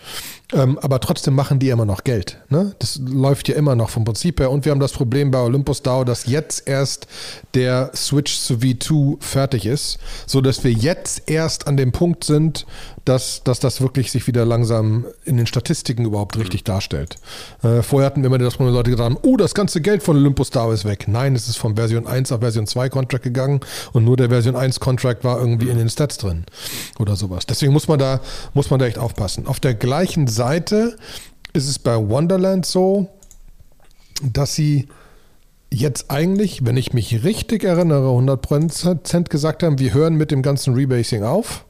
Ähm, 0.53 0.79
aber 0.79 1.01
trotzdem 1.01 1.35
machen 1.35 1.59
die 1.59 1.71
immer 1.71 1.85
noch 1.85 2.05
Geld. 2.05 2.39
Ne? 2.49 2.75
Das 2.79 3.01
läuft 3.05 3.49
ja 3.49 3.55
immer 3.55 3.77
noch 3.77 3.91
vom 3.91 4.05
Prinzip 4.05 4.41
her. 4.41 4.51
Und 4.51 4.65
wir 4.65 4.73
haben 4.73 4.81
das 4.81 4.93
Problem 4.93 5.31
bei 5.31 5.41
Olympus 5.41 5.83
DAO, 5.83 6.05
dass 6.05 6.27
jetzt 6.27 6.69
erst 6.69 7.07
der 7.55 7.91
Switch 7.95 8.39
zu 8.39 8.55
V2 8.55 9.23
fertig 9.23 9.67
ist, 9.67 9.99
sodass 10.27 10.65
wir 10.65 10.73
jetzt 10.73 11.31
erst 11.31 11.67
an 11.67 11.77
dem 11.77 11.93
Punkt 11.93 12.25
sind, 12.25 12.67
dass, 13.05 13.43
dass 13.45 13.61
das 13.61 13.81
wirklich 13.81 14.11
sich 14.11 14.27
wieder 14.27 14.45
langsam 14.45 15.05
in 15.25 15.37
den 15.37 15.47
Statistiken 15.47 16.05
überhaupt 16.05 16.39
richtig 16.39 16.63
mhm. 16.63 16.67
darstellt. 16.67 17.17
Äh, 17.63 17.83
vorher 17.83 18.07
hatten 18.07 18.23
wir 18.23 18.29
immer 18.29 18.39
das 18.39 18.55
Problem, 18.55 18.75
Leute 18.75 18.91
gesagt 18.91 19.11
haben, 19.11 19.19
oh, 19.23 19.37
das 19.37 19.55
ganze 19.55 19.81
Geld 19.81 20.03
von 20.03 20.17
Olympus 20.17 20.51
DAO 20.51 20.73
ist 20.73 20.85
weg. 20.85 21.07
Nein, 21.07 21.35
es 21.35 21.49
ist 21.49 21.57
von 21.57 21.77
Version 21.77 22.07
1 22.07 22.33
auf 22.33 22.41
Version 22.41 22.67
2 22.67 22.89
Contract 22.89 23.25
gegangen 23.25 23.61
und 23.93 24.05
nur 24.05 24.17
der 24.17 24.31
Version 24.31 24.57
1 24.57 24.81
Contract 24.81 25.25
war 25.25 25.39
irgendwie 25.39 25.69
in 25.69 25.79
den 25.79 25.91
Stats 25.91 26.17
drin 26.17 26.45
oder 26.99 27.17
sowas. 27.17 27.47
Deswegen 27.47 27.73
muss 27.73 27.89
man 27.89 27.99
da, 27.99 28.21
muss 28.55 28.71
man 28.71 28.81
da 28.81 28.87
echt 28.87 28.99
aufpassen. 28.99 29.47
Auf 29.47 29.61
der 29.61 29.75
gleichen 29.75 30.27
Seite 30.27 30.97
ist 31.53 31.69
es 31.69 31.79
bei 31.79 31.97
Wonderland 31.97 32.65
so, 32.65 33.09
dass 34.23 34.55
sie 34.55 34.89
jetzt 35.71 36.11
eigentlich, 36.11 36.65
wenn 36.65 36.77
ich 36.77 36.93
mich 36.93 37.25
richtig 37.25 37.65
erinnere, 37.65 38.09
100% 38.09 39.29
gesagt 39.29 39.63
haben, 39.63 39.79
wir 39.79 39.93
hören 39.93 40.15
mit 40.15 40.31
dem 40.31 40.41
ganzen 40.41 40.75
Rebasing 40.75 41.23
auf 41.23 41.65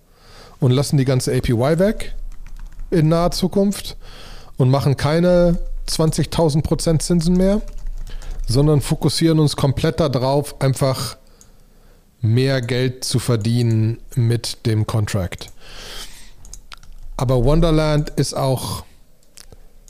und 0.65 0.71
lassen 0.71 0.97
die 0.97 1.05
ganze 1.05 1.31
APY 1.31 1.79
weg 1.79 2.15
in 2.91 3.11
naher 3.11 3.33
Zukunft 3.33 3.99
und 4.57 4.71
machen 4.71 4.97
keine 4.97 5.59
20.000% 5.87 7.01
Zinsen 7.01 7.37
mehr, 7.37 7.61
sondern 8.49 8.81
fokussieren 8.81 9.41
uns 9.41 9.57
komplett 9.57 10.01
darauf, 10.01 10.59
einfach 10.63 11.19
mehr 12.23 12.63
Geld 12.63 13.05
zu 13.05 13.19
verdienen 13.19 13.99
mit 14.15 14.65
dem 14.65 14.87
Contract. 14.87 15.51
Aber 17.19 17.45
Wonderland 17.45 18.09
ist 18.17 18.35
auch, 18.35 18.85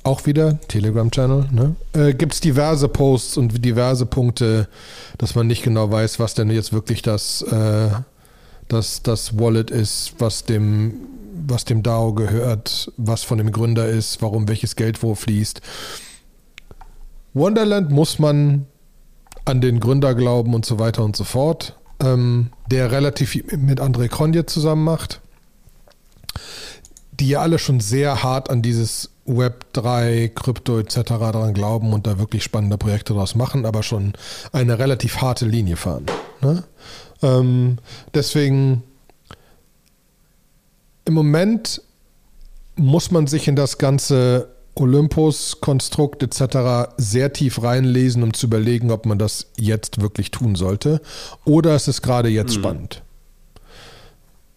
auch 0.02 0.26
wieder 0.26 0.58
Telegram-Channel. 0.66 1.50
Ne? 1.52 1.76
Äh, 1.92 2.14
Gibt 2.14 2.34
es 2.34 2.40
diverse 2.40 2.88
Posts 2.88 3.36
und 3.36 3.64
diverse 3.64 4.06
Punkte, 4.06 4.66
dass 5.18 5.36
man 5.36 5.46
nicht 5.46 5.62
genau 5.62 5.88
weiß, 5.92 6.18
was 6.18 6.34
denn 6.34 6.50
jetzt 6.50 6.72
wirklich 6.72 7.00
das, 7.00 7.42
äh, 7.42 7.90
das, 8.68 9.02
das 9.02 9.38
Wallet 9.38 9.70
ist, 9.70 10.14
was 10.18 10.44
dem, 10.44 10.94
was 11.46 11.64
dem 11.64 11.82
DAO 11.82 12.12
gehört, 12.12 12.92
was 12.96 13.22
von 13.22 13.38
dem 13.38 13.52
Gründer 13.52 13.88
ist, 13.88 14.22
warum 14.22 14.48
welches 14.48 14.76
Geld 14.76 15.02
wo 15.02 15.14
fließt. 15.14 15.60
Wonderland 17.34 17.90
muss 17.90 18.18
man 18.18 18.66
an 19.44 19.60
den 19.60 19.80
Gründer 19.80 20.14
glauben 20.14 20.54
und 20.54 20.64
so 20.64 20.78
weiter 20.78 21.04
und 21.04 21.16
so 21.16 21.24
fort, 21.24 21.78
ähm, 22.00 22.50
der 22.70 22.90
relativ 22.90 23.34
mit 23.56 23.80
André 23.80 24.08
Kronje 24.08 24.46
zusammen 24.46 24.84
macht 24.84 25.20
die 27.20 27.28
ja 27.28 27.40
alle 27.40 27.58
schon 27.58 27.80
sehr 27.80 28.22
hart 28.22 28.50
an 28.50 28.62
dieses 28.62 29.10
Web 29.26 29.72
3, 29.72 30.32
Krypto 30.34 30.78
etc. 30.78 31.02
daran 31.02 31.54
glauben 31.54 31.92
und 31.92 32.06
da 32.06 32.18
wirklich 32.18 32.42
spannende 32.42 32.76
Projekte 32.76 33.14
daraus 33.14 33.34
machen, 33.34 33.64
aber 33.64 33.82
schon 33.82 34.12
eine 34.52 34.78
relativ 34.78 35.20
harte 35.20 35.46
Linie 35.46 35.76
fahren. 35.76 36.06
Ne? 36.40 36.64
Ähm, 37.22 37.78
deswegen 38.12 38.82
im 41.04 41.14
Moment 41.14 41.82
muss 42.76 43.10
man 43.10 43.26
sich 43.26 43.48
in 43.48 43.56
das 43.56 43.78
ganze 43.78 44.48
Olympus-Konstrukt 44.74 46.22
etc. 46.22 46.92
sehr 46.96 47.32
tief 47.32 47.62
reinlesen, 47.62 48.22
um 48.22 48.34
zu 48.34 48.46
überlegen, 48.46 48.90
ob 48.90 49.06
man 49.06 49.18
das 49.18 49.46
jetzt 49.56 50.00
wirklich 50.00 50.30
tun 50.30 50.56
sollte. 50.56 51.00
Oder 51.44 51.76
ist 51.76 51.88
es 51.88 52.02
gerade 52.02 52.28
jetzt 52.28 52.56
mhm. 52.56 52.60
spannend? 52.60 53.02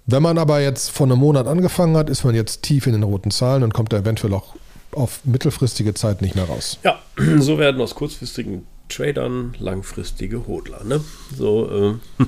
Wenn 0.08 0.24
man 0.24 0.38
aber 0.38 0.62
jetzt 0.62 0.89
vor 0.89 1.06
einem 1.06 1.20
Monat 1.20 1.48
angefangen 1.48 1.98
hat, 1.98 2.10
ist 2.10 2.24
man 2.24 2.34
jetzt 2.34 2.63
tief 2.63 2.88
in 2.88 2.93
den 2.93 3.04
roten 3.04 3.30
Zahlen 3.30 3.62
und 3.63 3.74
kommt 3.74 3.91
da 3.93 3.98
eventuell 3.98 4.34
auch 4.34 4.56
auf 4.93 5.20
mittelfristige 5.26 5.93
Zeit 5.93 6.22
nicht 6.22 6.34
mehr 6.34 6.46
raus. 6.46 6.80
Ja, 6.84 7.00
so 7.39 7.58
werden 7.58 7.82
aus 7.82 7.93
kurzfristigen 7.93 8.65
Tradern 8.89 9.56
langfristige 9.60 10.47
Hodler. 10.47 10.84
Ne? 10.84 11.02
So, 11.38 11.69
äh. 11.69 12.23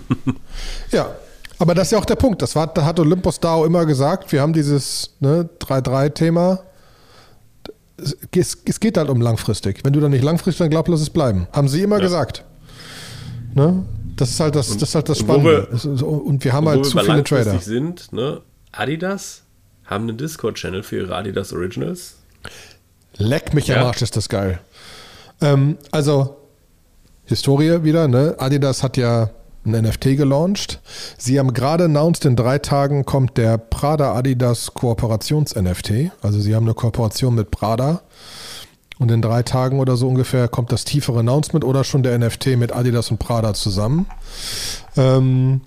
ja, 0.91 1.15
aber 1.59 1.75
das 1.75 1.87
ist 1.87 1.91
ja 1.91 1.99
auch 1.99 2.05
der 2.05 2.15
Punkt. 2.15 2.41
Das 2.41 2.55
war, 2.55 2.67
da 2.67 2.85
hat 2.85 2.99
Olympus 2.99 3.39
DAO 3.39 3.65
immer 3.65 3.85
gesagt, 3.85 4.31
wir 4.31 4.41
haben 4.41 4.53
dieses 4.53 5.15
ne, 5.19 5.49
3-3-Thema. 5.59 6.59
Es, 8.33 8.57
es, 8.65 8.79
geht 8.79 8.97
halt 8.97 9.09
um 9.09 9.19
langfristig. 9.19 9.81
Wenn 9.83 9.91
du 9.91 9.99
dann 9.99 10.11
nicht 10.11 10.23
langfristig, 10.23 10.59
dann 10.59 10.69
glaub, 10.69 10.87
lass 10.87 11.01
es 11.01 11.09
bleiben. 11.09 11.47
Haben 11.51 11.67
sie 11.67 11.83
immer 11.83 11.97
ja. 11.97 12.03
gesagt. 12.03 12.45
Ne? 13.53 13.83
Das 14.15 14.29
ist 14.29 14.39
halt 14.39 14.55
das, 14.55 14.67
das, 14.77 14.89
ist 14.89 14.95
halt 14.95 15.09
das 15.09 15.19
Spannende. 15.19 15.67
Wir, 15.71 16.07
und 16.07 16.43
wir 16.43 16.53
haben 16.53 16.67
halt 16.67 16.85
zu 16.85 16.97
viele 16.97 17.23
Trader. 17.23 17.59
sind, 17.59 18.13
ne? 18.13 18.41
Adidas 18.71 19.43
haben 19.85 20.07
einen 20.07 20.17
Discord-Channel 20.17 20.83
für 20.83 20.97
ihre 20.97 21.15
Adidas 21.15 21.51
Originals. 21.51 22.15
Leck 23.17 23.53
mich 23.53 23.67
ja. 23.67 23.77
am 23.77 23.87
Arsch, 23.87 24.01
ist 24.01 24.15
das 24.15 24.29
geil. 24.29 24.59
Ähm, 25.41 25.77
also, 25.91 26.37
Historie 27.29 27.83
wieder, 27.83 28.07
ne? 28.07 28.35
Adidas 28.39 28.81
hat 28.81 28.97
ja 28.97 29.29
ein 29.63 29.83
NFT 29.83 30.17
gelauncht. 30.17 30.81
Sie 31.17 31.37
haben 31.37 31.53
gerade 31.53 31.83
announced, 31.85 32.25
in 32.25 32.35
drei 32.35 32.57
Tagen 32.57 33.05
kommt 33.05 33.37
der 33.37 33.59
Prada 33.59 34.15
Adidas 34.15 34.73
Kooperations-NFT. 34.73 36.11
Also 36.23 36.39
sie 36.39 36.55
haben 36.55 36.65
eine 36.65 36.73
Kooperation 36.73 37.35
mit 37.35 37.51
Prada. 37.51 38.01
Und 38.97 39.11
in 39.11 39.21
drei 39.21 39.43
Tagen 39.43 39.79
oder 39.79 39.95
so 39.95 40.07
ungefähr 40.07 40.47
kommt 40.47 40.71
das 40.71 40.85
tiefere 40.85 41.19
Announcement 41.19 41.63
oder 41.63 41.83
schon 41.83 42.01
der 42.01 42.17
NFT 42.17 42.57
mit 42.57 42.75
Adidas 42.75 43.11
und 43.11 43.19
Prada 43.19 43.53
zusammen. 43.53 44.07
Ähm, 44.97 45.61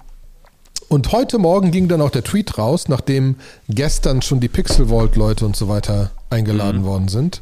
und 0.89 1.13
heute 1.13 1.39
Morgen 1.39 1.71
ging 1.71 1.87
dann 1.87 2.03
auch 2.03 2.11
der 2.11 2.25
Tweet 2.25 2.59
raus, 2.59 2.89
nachdem 2.89 3.37
gestern 3.69 4.21
schon 4.21 4.41
die 4.41 4.49
Pixel 4.49 4.89
Vault 4.89 5.15
Leute 5.15 5.47
und 5.47 5.57
so 5.57 5.69
weiter 5.69 6.11
eingeladen 6.29 6.83
mhm. 6.83 6.87
worden 6.87 7.09
sind, 7.09 7.41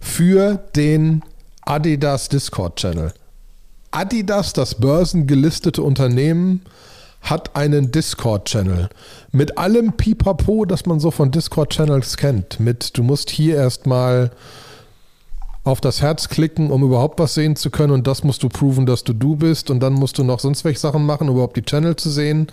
für 0.00 0.58
den 0.74 1.22
Adidas 1.66 2.30
Discord 2.30 2.76
Channel. 2.76 3.12
Adidas, 3.90 4.52
das 4.52 4.76
börsengelistete 4.76 5.82
Unternehmen, 5.82 6.62
hat 7.22 7.56
einen 7.56 7.92
Discord-Channel. 7.92 8.88
Mit 9.32 9.58
allem 9.58 9.94
Pipapo, 9.94 10.64
das 10.64 10.86
man 10.86 11.00
so 11.00 11.10
von 11.10 11.30
Discord-Channels 11.30 12.16
kennt. 12.16 12.60
Mit, 12.60 12.96
du 12.96 13.02
musst 13.02 13.30
hier 13.30 13.56
erstmal 13.56 14.30
auf 15.64 15.80
das 15.80 16.00
Herz 16.00 16.28
klicken, 16.28 16.70
um 16.70 16.82
überhaupt 16.82 17.18
was 17.18 17.34
sehen 17.34 17.56
zu 17.56 17.70
können. 17.70 17.92
Und 17.92 18.06
das 18.06 18.24
musst 18.24 18.42
du 18.42 18.48
proven, 18.48 18.86
dass 18.86 19.04
du 19.04 19.12
du 19.12 19.36
bist. 19.36 19.70
Und 19.70 19.80
dann 19.80 19.92
musst 19.92 20.18
du 20.18 20.24
noch 20.24 20.40
sonst 20.40 20.64
welche 20.64 20.80
Sachen 20.80 21.04
machen, 21.04 21.28
um 21.28 21.34
überhaupt 21.34 21.56
die 21.56 21.64
Channel 21.64 21.96
zu 21.96 22.10
sehen. 22.10 22.46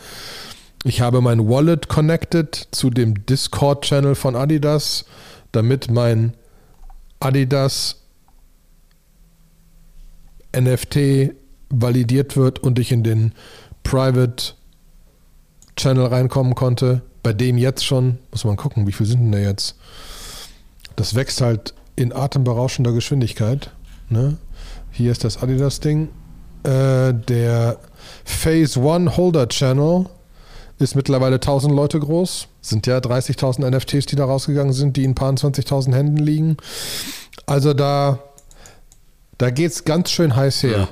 Ich 0.84 1.02
habe 1.02 1.22
mein 1.22 1.48
Wallet 1.48 1.88
connected 1.88 2.68
zu 2.72 2.90
dem 2.90 3.26
Discord-Channel 3.26 4.16
von 4.16 4.36
Adidas, 4.36 5.06
damit 5.52 5.90
mein 5.90 6.34
Adidas 7.20 8.02
NFT 10.60 11.34
validiert 11.70 12.38
wird 12.38 12.60
und 12.60 12.80
ich 12.80 12.92
in 12.92 13.04
den 13.04 13.34
Private 13.84 14.54
Channel 15.76 16.08
reinkommen 16.08 16.56
konnte. 16.56 17.02
Bei 17.24 17.34
dem 17.34 17.58
jetzt 17.58 17.86
schon, 17.86 18.20
muss 18.32 18.46
man 18.46 18.56
gucken, 18.56 18.88
wie 18.88 18.92
viel 18.92 19.06
sind 19.06 19.20
denn 19.20 19.32
da 19.32 19.40
jetzt? 19.40 19.76
Das 20.96 21.16
wächst 21.16 21.42
halt 21.42 21.74
in 21.96 22.14
atemberauschender 22.14 22.92
Geschwindigkeit. 22.92 23.72
Ne? 24.10 24.38
Hier 24.92 25.12
ist 25.12 25.24
das 25.24 25.42
Adidas-Ding. 25.42 26.10
Äh, 26.64 27.14
der 27.14 27.80
Phase 28.24 28.80
One 28.80 29.16
Holder 29.18 29.48
Channel 29.48 30.06
ist 30.80 30.96
mittlerweile 30.96 31.36
1000 31.36 31.74
Leute 31.74 32.00
groß. 32.00 32.48
Sind 32.62 32.88
ja 32.88 32.98
30.000 32.98 33.70
NFTs, 33.70 34.06
die 34.06 34.16
da 34.16 34.26
rausgegangen 34.26 34.74
sind, 34.74 34.96
die 34.98 35.04
in 35.04 35.12
ein 35.12 35.16
paar 35.16 35.32
20.000 35.32 35.94
Händen 35.94 36.18
liegen. 36.18 36.58
Also 37.46 37.74
da, 37.74 38.20
da 39.38 39.50
geht 39.50 39.72
es 39.72 39.84
ganz 39.84 40.10
schön 40.10 40.36
heiß 40.36 40.64
her. 40.64 40.78
Ja. 40.78 40.88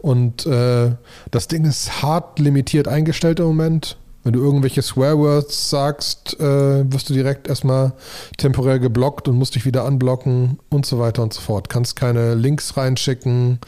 Und 0.00 0.46
äh, 0.46 0.92
das 1.30 1.48
Ding 1.48 1.64
ist 1.64 2.02
hart 2.02 2.38
limitiert 2.38 2.88
eingestellt 2.88 3.40
im 3.40 3.46
Moment. 3.46 3.96
Wenn 4.24 4.32
du 4.32 4.40
irgendwelche 4.40 4.82
Swearwords 4.82 5.70
sagst, 5.70 6.38
äh, 6.38 6.92
wirst 6.92 7.08
du 7.08 7.14
direkt 7.14 7.48
erstmal 7.48 7.94
temporär 8.36 8.78
geblockt 8.78 9.26
und 9.28 9.36
musst 9.36 9.54
dich 9.54 9.64
wieder 9.64 9.84
anblocken 9.84 10.58
und 10.68 10.86
so 10.86 10.98
weiter 10.98 11.22
und 11.22 11.32
so 11.32 11.40
fort. 11.40 11.68
Kannst 11.68 11.96
keine 11.96 12.34
Links 12.34 12.76
reinschicken, 12.76 13.58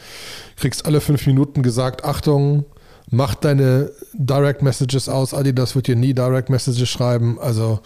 kriegst 0.57 0.85
alle 0.85 1.01
fünf 1.01 1.25
Minuten 1.25 1.63
gesagt, 1.63 2.05
Achtung, 2.05 2.65
mach 3.09 3.33
deine 3.33 3.91
Direct 4.13 4.61
Messages 4.61 5.09
aus. 5.09 5.33
Adidas 5.33 5.73
wird 5.75 5.87
dir 5.87 5.95
nie 5.95 6.13
Direct 6.13 6.49
Messages 6.49 6.89
schreiben. 6.89 7.39
Also 7.39 7.79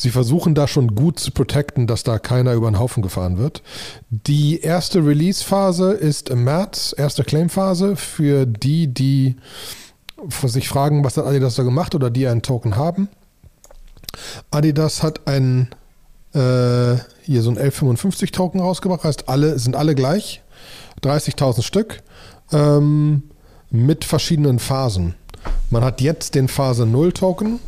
sie 0.00 0.10
versuchen 0.10 0.54
da 0.54 0.66
schon 0.66 0.94
gut 0.94 1.18
zu 1.18 1.30
protecten, 1.30 1.86
dass 1.86 2.02
da 2.02 2.18
keiner 2.18 2.54
über 2.54 2.70
den 2.70 2.78
Haufen 2.78 3.02
gefahren 3.02 3.38
wird. 3.38 3.62
Die 4.10 4.60
erste 4.60 5.04
Release-Phase 5.04 5.92
ist 5.92 6.30
im 6.30 6.44
März, 6.44 6.94
erste 6.96 7.24
Claim-Phase 7.24 7.96
für 7.96 8.46
die, 8.46 8.88
die 8.88 9.36
sich 10.44 10.68
fragen, 10.68 11.04
was 11.04 11.16
hat 11.16 11.26
Adidas 11.26 11.54
da 11.54 11.62
gemacht 11.62 11.94
oder 11.94 12.10
die 12.10 12.26
einen 12.26 12.42
Token 12.42 12.76
haben. 12.76 13.08
Adidas 14.50 15.02
hat 15.02 15.26
ein 15.26 15.68
äh, 16.34 16.96
hier 17.22 17.42
so 17.42 17.50
ein 17.50 17.58
L55 17.58 18.32
Token 18.32 18.60
rausgebracht, 18.60 19.04
heißt 19.04 19.28
alle 19.28 19.58
sind 19.58 19.76
alle 19.76 19.94
gleich, 19.94 20.42
30.000 21.02 21.62
Stück 21.62 22.02
ähm, 22.52 23.24
mit 23.70 24.04
verschiedenen 24.04 24.58
Phasen. 24.58 25.14
Man 25.70 25.84
hat 25.84 26.00
jetzt 26.00 26.34
den 26.34 26.48
Phase 26.48 26.86
0 26.86 27.12
Token 27.12 27.60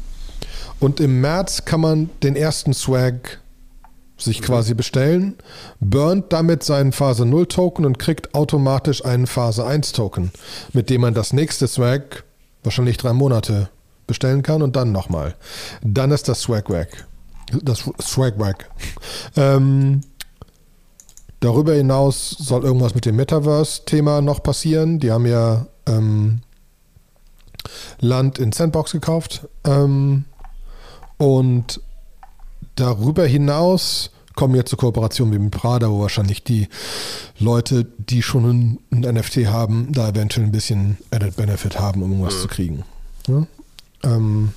und 0.82 1.00
im 1.00 1.20
März 1.20 1.64
kann 1.64 1.80
man 1.80 2.10
den 2.22 2.36
ersten 2.36 2.74
Swag 2.74 3.40
sich 4.18 4.42
quasi 4.42 4.74
bestellen, 4.74 5.36
burnt 5.80 6.32
damit 6.32 6.62
seinen 6.62 6.92
Phase 6.92 7.24
0 7.24 7.46
Token 7.46 7.84
und 7.84 7.98
kriegt 7.98 8.34
automatisch 8.34 9.04
einen 9.04 9.26
Phase 9.26 9.66
1 9.66 9.92
Token, 9.92 10.32
mit 10.72 10.90
dem 10.90 11.00
man 11.00 11.14
das 11.14 11.32
nächste 11.32 11.66
Swag 11.66 12.24
wahrscheinlich 12.62 12.96
drei 12.96 13.12
Monate 13.12 13.68
bestellen 14.06 14.42
kann 14.42 14.62
und 14.62 14.76
dann 14.76 14.92
nochmal. 14.92 15.34
Dann 15.82 16.10
ist 16.10 16.28
das 16.28 16.42
Swag 16.42 16.68
Wag. 16.70 16.88
Das 17.62 17.84
Swag 18.00 18.38
Wag. 18.38 18.68
Ähm, 19.36 20.02
darüber 21.40 21.74
hinaus 21.74 22.30
soll 22.30 22.64
irgendwas 22.64 22.94
mit 22.94 23.06
dem 23.06 23.16
Metaverse-Thema 23.16 24.20
noch 24.20 24.42
passieren. 24.42 24.98
Die 25.00 25.10
haben 25.10 25.26
ja 25.26 25.66
ähm, 25.86 26.40
Land 28.00 28.38
in 28.38 28.52
Sandbox 28.52 28.92
gekauft. 28.92 29.48
Ähm, 29.64 30.24
und 31.22 31.80
darüber 32.74 33.24
hinaus 33.24 34.10
kommen 34.34 34.56
jetzt 34.56 34.70
zu 34.70 34.76
Kooperationen 34.76 35.32
wie 35.32 35.38
mit 35.38 35.52
Prada, 35.52 35.88
wo 35.88 36.00
wahrscheinlich 36.00 36.42
die 36.42 36.66
Leute, 37.38 37.86
die 37.96 38.22
schon 38.22 38.80
ein, 38.90 39.00
NFT 39.02 39.46
haben, 39.46 39.92
da 39.92 40.08
eventuell 40.08 40.46
ein 40.46 40.50
bisschen 40.50 40.98
Added 41.12 41.36
Benefit 41.36 41.78
haben, 41.78 42.02
um 42.02 42.10
irgendwas 42.10 42.34
mhm. 42.34 42.40
zu 42.40 42.48
kriegen. 42.48 42.82
Ja? 43.28 43.46
Ähm, 44.02 44.50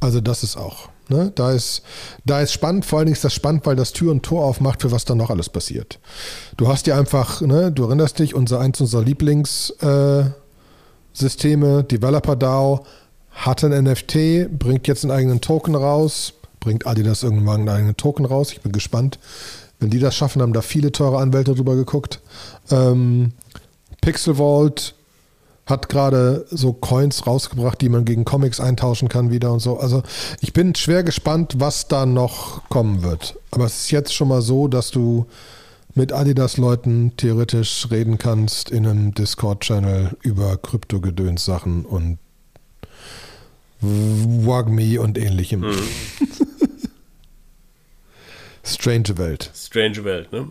also 0.00 0.22
das 0.22 0.44
ist 0.44 0.56
auch. 0.56 0.88
Ne? 1.10 1.30
Da, 1.34 1.52
ist, 1.52 1.82
da 2.24 2.40
ist 2.40 2.52
spannend, 2.52 2.86
vor 2.86 3.00
allen 3.00 3.06
Dingen 3.06 3.16
ist 3.16 3.24
das 3.24 3.34
spannend, 3.34 3.66
weil 3.66 3.76
das 3.76 3.92
Tür 3.92 4.12
und 4.12 4.22
Tor 4.22 4.46
aufmacht, 4.46 4.80
für 4.80 4.92
was 4.92 5.04
dann 5.04 5.18
noch 5.18 5.28
alles 5.28 5.50
passiert. 5.50 5.98
Du 6.56 6.68
hast 6.68 6.86
ja 6.86 6.98
einfach, 6.98 7.42
ne, 7.42 7.70
du 7.70 7.84
erinnerst 7.84 8.18
dich, 8.18 8.34
unser 8.34 8.60
eins 8.60 8.80
unserer 8.80 9.02
Lieblingssysteme, 9.02 10.32
äh, 11.80 11.84
Developer 11.84 12.34
DAO, 12.34 12.86
hat 13.34 13.64
ein 13.64 13.84
NFT, 13.84 14.48
bringt 14.58 14.88
jetzt 14.88 15.04
einen 15.04 15.10
eigenen 15.10 15.40
Token 15.40 15.74
raus, 15.74 16.34
bringt 16.60 16.86
Adidas 16.86 17.22
irgendwann 17.22 17.60
einen 17.60 17.68
eigenen 17.68 17.96
Token 17.96 18.24
raus. 18.24 18.52
Ich 18.52 18.60
bin 18.60 18.72
gespannt. 18.72 19.18
Wenn 19.80 19.90
die 19.90 19.98
das 19.98 20.14
schaffen, 20.14 20.40
haben 20.40 20.52
da 20.52 20.62
viele 20.62 20.92
teure 20.92 21.18
Anwälte 21.18 21.54
drüber 21.54 21.74
geguckt. 21.74 22.20
Ähm, 22.70 23.32
Pixel 24.00 24.36
Vault 24.36 24.94
hat 25.66 25.88
gerade 25.88 26.46
so 26.50 26.72
Coins 26.72 27.26
rausgebracht, 27.26 27.80
die 27.80 27.88
man 27.88 28.04
gegen 28.04 28.24
Comics 28.24 28.60
eintauschen 28.60 29.08
kann 29.08 29.30
wieder 29.30 29.52
und 29.52 29.60
so. 29.60 29.78
Also 29.78 30.02
ich 30.40 30.52
bin 30.52 30.74
schwer 30.74 31.02
gespannt, 31.02 31.54
was 31.58 31.88
da 31.88 32.06
noch 32.06 32.68
kommen 32.68 33.02
wird. 33.02 33.38
Aber 33.50 33.64
es 33.64 33.84
ist 33.84 33.90
jetzt 33.90 34.14
schon 34.14 34.28
mal 34.28 34.42
so, 34.42 34.68
dass 34.68 34.90
du 34.90 35.26
mit 35.94 36.12
Adidas-Leuten 36.12 37.12
theoretisch 37.16 37.88
reden 37.90 38.18
kannst 38.18 38.70
in 38.70 38.86
einem 38.86 39.14
Discord-Channel 39.14 40.16
über 40.22 40.56
Krypto-Gedöns-Sachen 40.56 41.84
und 41.84 42.18
WAGME 43.84 45.00
und 45.00 45.18
ähnlichem. 45.18 45.60
Mhm. 45.60 45.74
Strange 48.64 49.18
Welt. 49.18 49.50
Strange 49.54 50.04
Welt, 50.04 50.32
ne? 50.32 50.48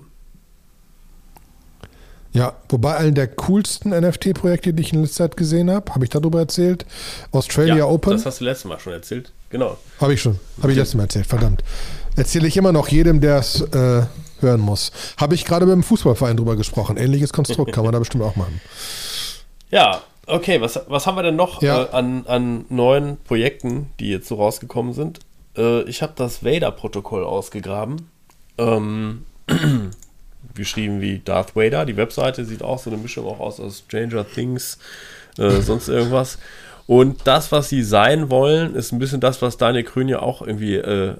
Ja, 2.31 2.53
wobei 2.69 2.97
einen 2.97 3.13
der 3.13 3.27
coolsten 3.27 3.91
NFT-Projekte, 3.91 4.73
die 4.73 4.81
ich 4.81 4.91
in 4.91 5.01
letzter 5.01 5.25
Zeit 5.25 5.37
gesehen 5.37 5.69
habe, 5.69 5.93
habe 5.93 6.03
ich 6.03 6.09
darüber 6.09 6.39
erzählt. 6.39 6.85
Australia 7.31 7.75
ja, 7.75 7.85
Open. 7.85 8.13
Das 8.13 8.25
hast 8.25 8.41
du 8.41 8.45
letztes 8.45 8.65
Mal 8.65 8.79
schon 8.79 8.93
erzählt. 8.93 9.31
Genau. 9.49 9.77
Habe 10.01 10.15
ich 10.15 10.21
schon. 10.21 10.39
Habe 10.61 10.71
ich 10.71 10.77
letztes 10.77 10.95
Mal 10.95 11.03
erzählt. 11.03 11.27
Verdammt. 11.27 11.63
Erzähle 12.15 12.47
ich 12.47 12.57
immer 12.57 12.71
noch 12.71 12.87
jedem, 12.87 13.21
der 13.21 13.37
es 13.37 13.61
äh, 13.61 14.03
hören 14.39 14.61
muss. 14.61 14.91
Habe 15.17 15.35
ich 15.35 15.45
gerade 15.45 15.67
mit 15.67 15.73
dem 15.73 15.83
Fußballverein 15.83 16.37
drüber 16.37 16.55
gesprochen. 16.55 16.97
Ähnliches 16.97 17.33
Konstrukt 17.33 17.71
kann 17.71 17.83
man 17.83 17.93
da 17.93 17.99
bestimmt 17.99 18.23
auch 18.23 18.35
machen. 18.35 18.59
Ja, 19.69 20.01
okay. 20.27 20.61
Was, 20.61 20.79
was 20.87 21.07
haben 21.07 21.15
wir 21.15 21.23
denn 21.23 21.35
noch 21.35 21.61
ja. 21.61 21.83
äh, 21.83 21.89
an, 21.91 22.25
an 22.27 22.65
neuen 22.69 23.17
Projekten, 23.23 23.89
die 23.99 24.09
jetzt 24.09 24.27
so 24.27 24.35
rausgekommen 24.35 24.93
sind? 24.93 25.19
Äh, 25.57 25.83
ich 25.83 26.01
habe 26.01 26.13
das 26.15 26.43
Vader-Protokoll 26.43 27.23
ausgegraben. 27.23 28.09
Ähm, 28.57 29.25
geschrieben 30.55 31.01
wie 31.01 31.19
Darth 31.19 31.55
Vader. 31.55 31.85
Die 31.85 31.97
Webseite 31.97 32.45
sieht 32.45 32.63
auch 32.63 32.79
so 32.79 32.89
eine 32.89 32.99
Mischung 32.99 33.25
auch 33.25 33.39
aus 33.39 33.59
aus 33.59 33.83
Stranger 33.87 34.25
Things, 34.27 34.77
äh, 35.37 35.49
sonst 35.61 35.87
irgendwas. 35.87 36.37
Und 36.85 37.21
das, 37.25 37.51
was 37.51 37.69
sie 37.69 37.81
sein 37.81 38.29
wollen, 38.29 38.75
ist 38.75 38.91
ein 38.91 38.99
bisschen 38.99 39.21
das, 39.21 39.41
was 39.41 39.57
Daniel 39.57 39.83
Krön 39.83 40.09
ja 40.09 40.19
auch 40.19 40.41
irgendwie 40.41 40.75
äh, 40.75 41.11
äh, 41.11 41.15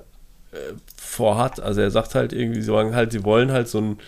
vorhat. 0.97 1.59
Also 1.59 1.81
er 1.81 1.91
sagt 1.91 2.15
halt 2.15 2.33
irgendwie, 2.33 2.61
sie 2.61 2.67
sagen 2.67 2.95
halt, 2.95 3.11
sie 3.11 3.23
wollen 3.23 3.51
halt 3.51 3.69
so 3.69 3.79
ein, 3.79 3.99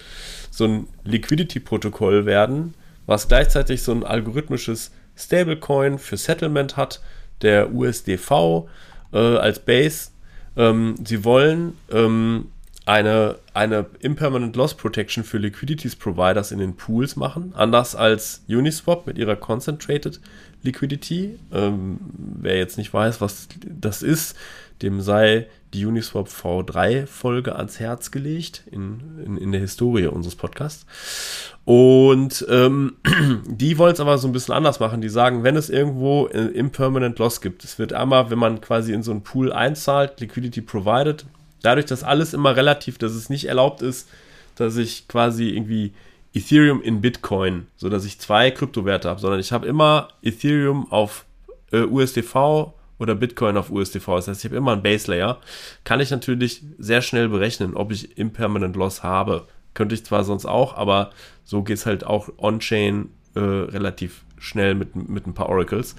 so 0.51 0.65
ein 0.65 0.87
Liquidity-Protokoll 1.03 2.25
werden, 2.25 2.73
was 3.05 3.27
gleichzeitig 3.27 3.83
so 3.83 3.91
ein 3.91 4.03
algorithmisches 4.03 4.91
Stablecoin 5.15 5.99
für 5.99 6.17
Settlement 6.17 6.77
hat, 6.77 7.01
der 7.41 7.73
USDV 7.73 8.67
äh, 9.13 9.17
als 9.17 9.59
Base. 9.59 10.09
Ähm, 10.57 10.95
sie 11.03 11.23
wollen 11.23 11.77
ähm, 11.91 12.47
eine, 12.85 13.39
eine 13.53 13.87
Impermanent 13.99 14.55
Loss 14.55 14.75
Protection 14.75 15.23
für 15.23 15.37
Liquidities 15.37 15.95
Providers 15.95 16.51
in 16.51 16.59
den 16.59 16.75
Pools 16.75 17.15
machen, 17.15 17.53
anders 17.55 17.95
als 17.95 18.43
Uniswap 18.47 19.07
mit 19.07 19.17
ihrer 19.17 19.35
Concentrated 19.35 20.19
Liquidity. 20.61 21.39
Ähm, 21.51 21.99
wer 22.41 22.57
jetzt 22.57 22.77
nicht 22.77 22.93
weiß, 22.93 23.21
was 23.21 23.47
das 23.65 24.03
ist, 24.03 24.35
dem 24.81 25.01
sei 25.01 25.47
die 25.73 25.85
Uniswap 25.85 26.27
V3-Folge 26.27 27.55
ans 27.55 27.79
Herz 27.79 28.11
gelegt 28.11 28.63
in, 28.71 29.19
in, 29.25 29.37
in, 29.37 29.51
der 29.51 29.61
Historie 29.61 30.07
unseres 30.07 30.35
Podcasts. 30.35 30.85
Und 31.65 32.45
ähm, 32.47 32.97
die 33.47 33.77
wollen 33.79 33.93
es 33.93 33.99
aber 33.99 34.19
so 34.19 34.27
ein 34.27 34.31
bisschen 34.31 34.53
anders 34.53 34.79
machen. 34.79 35.01
Die 35.01 35.09
sagen, 35.09 35.43
wenn 35.43 35.57
es 35.57 35.69
irgendwo 35.69 36.27
äh, 36.27 36.45
Impermanent 36.45 37.17
Loss 37.17 37.41
gibt, 37.41 37.63
es 37.63 37.79
wird 37.79 37.91
einmal, 37.91 38.29
wenn 38.29 38.37
man 38.37 38.61
quasi 38.61 38.93
in 38.93 39.01
so 39.03 39.11
einen 39.11 39.23
Pool 39.23 39.51
einzahlt, 39.51 40.19
Liquidity 40.21 40.61
provided, 40.61 41.25
dadurch, 41.63 41.87
dass 41.87 42.03
alles 42.03 42.33
immer 42.33 42.55
relativ, 42.55 42.99
dass 42.99 43.13
es 43.13 43.29
nicht 43.29 43.45
erlaubt 43.45 43.81
ist, 43.81 44.07
dass 44.55 44.77
ich 44.77 45.07
quasi 45.07 45.49
irgendwie 45.49 45.93
Ethereum 46.35 46.81
in 46.81 47.01
Bitcoin, 47.01 47.65
so 47.77 47.89
dass 47.89 48.05
ich 48.05 48.19
zwei 48.19 48.51
Kryptowerte 48.51 49.09
habe, 49.09 49.19
sondern 49.19 49.39
ich 49.39 49.51
habe 49.51 49.65
immer 49.65 50.09
Ethereum 50.21 50.91
auf 50.91 51.25
äh, 51.71 51.81
USDV 51.81 52.73
oder 52.99 53.15
Bitcoin 53.15 53.57
auf 53.57 53.71
USDV. 53.71 54.05
Das 54.07 54.27
heißt, 54.27 54.45
ich 54.45 54.51
habe 54.51 54.57
immer 54.57 54.73
einen 54.73 54.83
Base 54.83 55.09
Layer. 55.09 55.39
Kann 55.83 55.99
ich 55.99 56.11
natürlich 56.11 56.61
sehr 56.77 57.01
schnell 57.01 57.29
berechnen, 57.29 57.75
ob 57.75 57.91
ich 57.91 58.17
Impermanent 58.17 58.75
Loss 58.75 59.01
habe. 59.01 59.47
Könnte 59.75 59.93
ich 59.93 60.03
zwar 60.03 60.23
sonst 60.23 60.47
auch, 60.47 60.75
aber 60.75 61.11
so 61.43 61.61
geht 61.61 61.77
es 61.77 61.85
halt 61.85 62.03
auch 62.03 62.29
on-chain 62.37 63.09
äh, 63.35 63.39
relativ 63.39 64.23
schnell 64.39 64.73
mit, 64.73 64.95
mit 64.95 65.27
ein 65.27 65.35
paar 65.35 65.49
Oracles. 65.49 65.95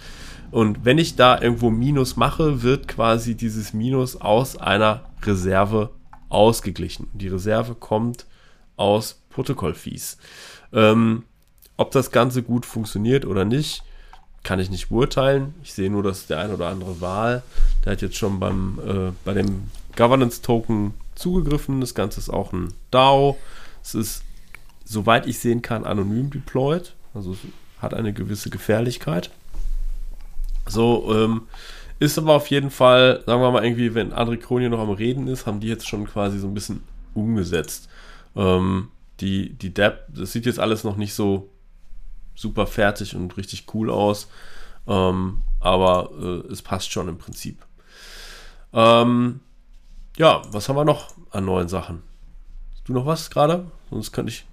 Und 0.51 0.85
wenn 0.85 0.99
ich 0.99 1.15
da 1.15 1.41
irgendwo 1.41 1.71
Minus 1.71 2.17
mache, 2.17 2.63
wird 2.63 2.89
quasi 2.89 3.37
dieses 3.37 3.73
Minus 3.73 4.21
aus 4.21 4.57
einer 4.57 5.03
Reserve 5.23 5.91
ausgeglichen. 6.29 7.09
Die 7.13 7.29
Reserve 7.29 7.75
kommt 7.75 8.27
aus 8.77 9.21
Protokollfees. 9.31 10.19
Ähm, 10.73 11.25
ob 11.77 11.91
das 11.91 12.11
Ganze 12.11 12.43
gut 12.43 12.67
funktioniert 12.67 13.25
oder 13.27 13.45
nicht, 13.45 13.83
kann 14.43 14.61
ich 14.61 14.71
nicht 14.71 14.89
beurteilen. 14.89 15.55
Ich 15.63 15.75
sehe 15.75 15.91
nur, 15.91 16.03
dass 16.03 16.27
der 16.27 16.39
ein 16.39 16.53
oder 16.53 16.69
andere 16.69 17.01
Wahl, 17.01 17.43
der 17.85 17.93
hat 17.93 18.03
jetzt 18.03 18.17
schon 18.17 18.39
beim, 18.39 18.79
äh, 18.87 19.13
bei 19.25 19.35
dem 19.35 19.65
Governance 19.97 20.41
Token 20.41 20.95
zugegriffen. 21.17 21.81
Das 21.81 21.95
Ganze 21.95 22.21
ist 22.21 22.31
auch 22.31 22.53
ein 22.53 22.73
DAO. 22.91 23.37
Es 23.87 23.95
ist, 23.95 24.25
soweit 24.85 25.29
ich 25.29 25.39
sehen 25.39 25.63
kann, 25.63 25.85
anonym 25.85 26.31
deployed. 26.31 26.95
Also 27.15 27.33
es 27.33 27.39
hat 27.79 27.95
eine 27.95 28.13
gewisse 28.13 28.51
Gefährlichkeit. 28.51 29.31
So, 30.67 31.15
ähm, 31.15 31.43
ist 32.01 32.19
aber 32.19 32.35
auf 32.35 32.49
jeden 32.49 32.71
Fall, 32.71 33.23
sagen 33.27 33.41
wir 33.41 33.53
mal 33.53 33.65
irgendwie, 33.65 33.95
wenn 33.95 34.13
André 34.13 34.39
Kronje 34.39 34.69
noch 34.69 34.81
am 34.81 34.91
Reden 34.91 35.29
ist, 35.29 35.47
haben 35.47 35.61
die 35.61 35.69
jetzt 35.69 35.87
schon 35.87 36.05
quasi 36.05 36.41
so 36.41 36.49
ein 36.49 36.55
bisschen 36.55 36.83
umgesetzt. 37.15 37.89
Ähm, 38.35 38.89
die, 39.21 39.55
die 39.55 39.73
Depp, 39.73 40.05
das 40.09 40.33
sieht 40.33 40.47
jetzt 40.47 40.59
alles 40.59 40.83
noch 40.83 40.97
nicht 40.97 41.15
so 41.15 41.49
super 42.35 42.67
fertig 42.67 43.15
und 43.15 43.37
richtig 43.37 43.73
cool 43.73 43.89
aus, 43.89 44.29
ähm, 44.89 45.43
aber 45.61 46.11
äh, 46.21 46.53
es 46.53 46.61
passt 46.61 46.91
schon 46.91 47.09
im 47.09 47.19
Prinzip. 47.19 47.65
Ähm, 48.73 49.41
ja, 50.19 50.43
was 50.51 50.69
haben 50.69 50.77
wir 50.77 50.85
noch 50.85 51.15
an 51.31 51.45
neuen 51.45 51.69
Sachen? 51.69 52.03
Hast 52.75 52.89
du 52.89 52.93
noch 52.93 53.07
was 53.07 53.31
gerade? 53.31 53.71
Sonst 53.91 54.13
könnte 54.13 54.33
ich. 54.33 54.45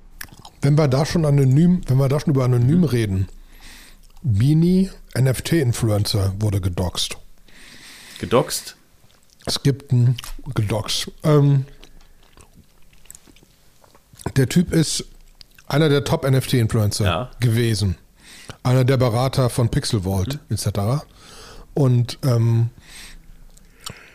Wenn 0.61 0.77
wir 0.77 0.87
da 0.87 1.05
schon 1.05 1.25
anonym, 1.25 1.81
wenn 1.87 1.97
wir 1.97 2.09
da 2.09 2.19
schon 2.19 2.33
über 2.33 2.45
anonym 2.45 2.79
mhm. 2.79 2.83
reden, 2.85 3.27
Beanie, 4.21 4.89
NFT-Influencer, 5.17 6.33
wurde 6.39 6.61
gedoxt. 6.61 7.17
Gedoxt? 8.19 8.77
Es 9.45 9.61
gibt 9.61 9.91
einen 9.91 10.17
Gedoxt. 10.55 11.11
Ähm, 11.23 11.65
der 14.37 14.47
Typ 14.47 14.71
ist 14.71 15.05
einer 15.67 15.89
der 15.89 16.05
Top-NFT-Influencer 16.05 17.05
ja. 17.05 17.31
gewesen. 17.41 17.97
Einer 18.63 18.85
der 18.85 18.95
Berater 18.95 19.49
von 19.49 19.69
Pixel 19.69 20.03
Vault 20.03 20.39
mhm. 20.49 20.55
etc. 20.55 21.03
Und 21.73 22.19
ähm, 22.23 22.69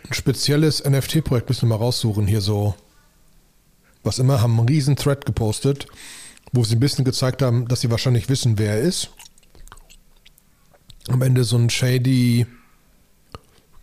ein 0.09 0.15
spezielles 0.15 0.83
NFT-Projekt 0.85 1.51
müssen 1.51 1.69
wir 1.69 1.77
mal 1.77 1.85
raussuchen. 1.85 2.27
Hier 2.27 2.41
so, 2.41 2.75
was 4.03 4.19
immer, 4.19 4.41
haben 4.41 4.59
einen 4.59 4.69
riesen 4.69 4.97
Thread 4.97 5.27
gepostet, 5.27 5.87
wo 6.53 6.65
sie 6.65 6.77
ein 6.77 6.81
bisschen 6.81 7.05
gezeigt 7.05 7.43
haben, 7.43 7.69
dass 7.69 7.81
sie 7.81 7.91
wahrscheinlich 7.91 8.29
wissen, 8.29 8.59
wer 8.59 8.75
er 8.75 8.81
ist 8.81 9.11
am 11.09 11.23
Ende 11.23 11.45
so 11.45 11.57
ein 11.57 11.71
shady 11.71 12.47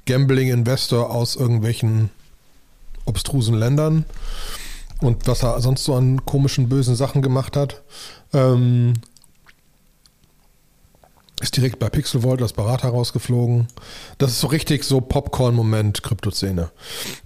Gambling-Investor 0.05 1.09
aus 1.09 1.35
irgendwelchen 1.35 2.11
obstrusen 3.05 3.55
Ländern 3.55 4.05
und 5.01 5.27
was 5.27 5.43
er 5.43 5.59
sonst 5.61 5.83
so 5.83 5.95
an 5.95 6.25
komischen, 6.25 6.69
bösen 6.69 6.95
Sachen 6.95 7.21
gemacht 7.21 7.57
hat. 7.57 7.81
Ähm, 8.33 8.93
ist 11.45 11.55
direkt 11.57 11.79
bei 11.79 11.89
Pixelvolt 11.89 12.41
als 12.41 12.53
Berater 12.53 12.89
rausgeflogen. 12.89 13.67
Das 14.17 14.31
ist 14.31 14.39
so 14.39 14.47
richtig 14.47 14.83
so 14.83 14.99
Popcorn-Moment 14.99 16.01
Kryptoszene. 16.01 16.71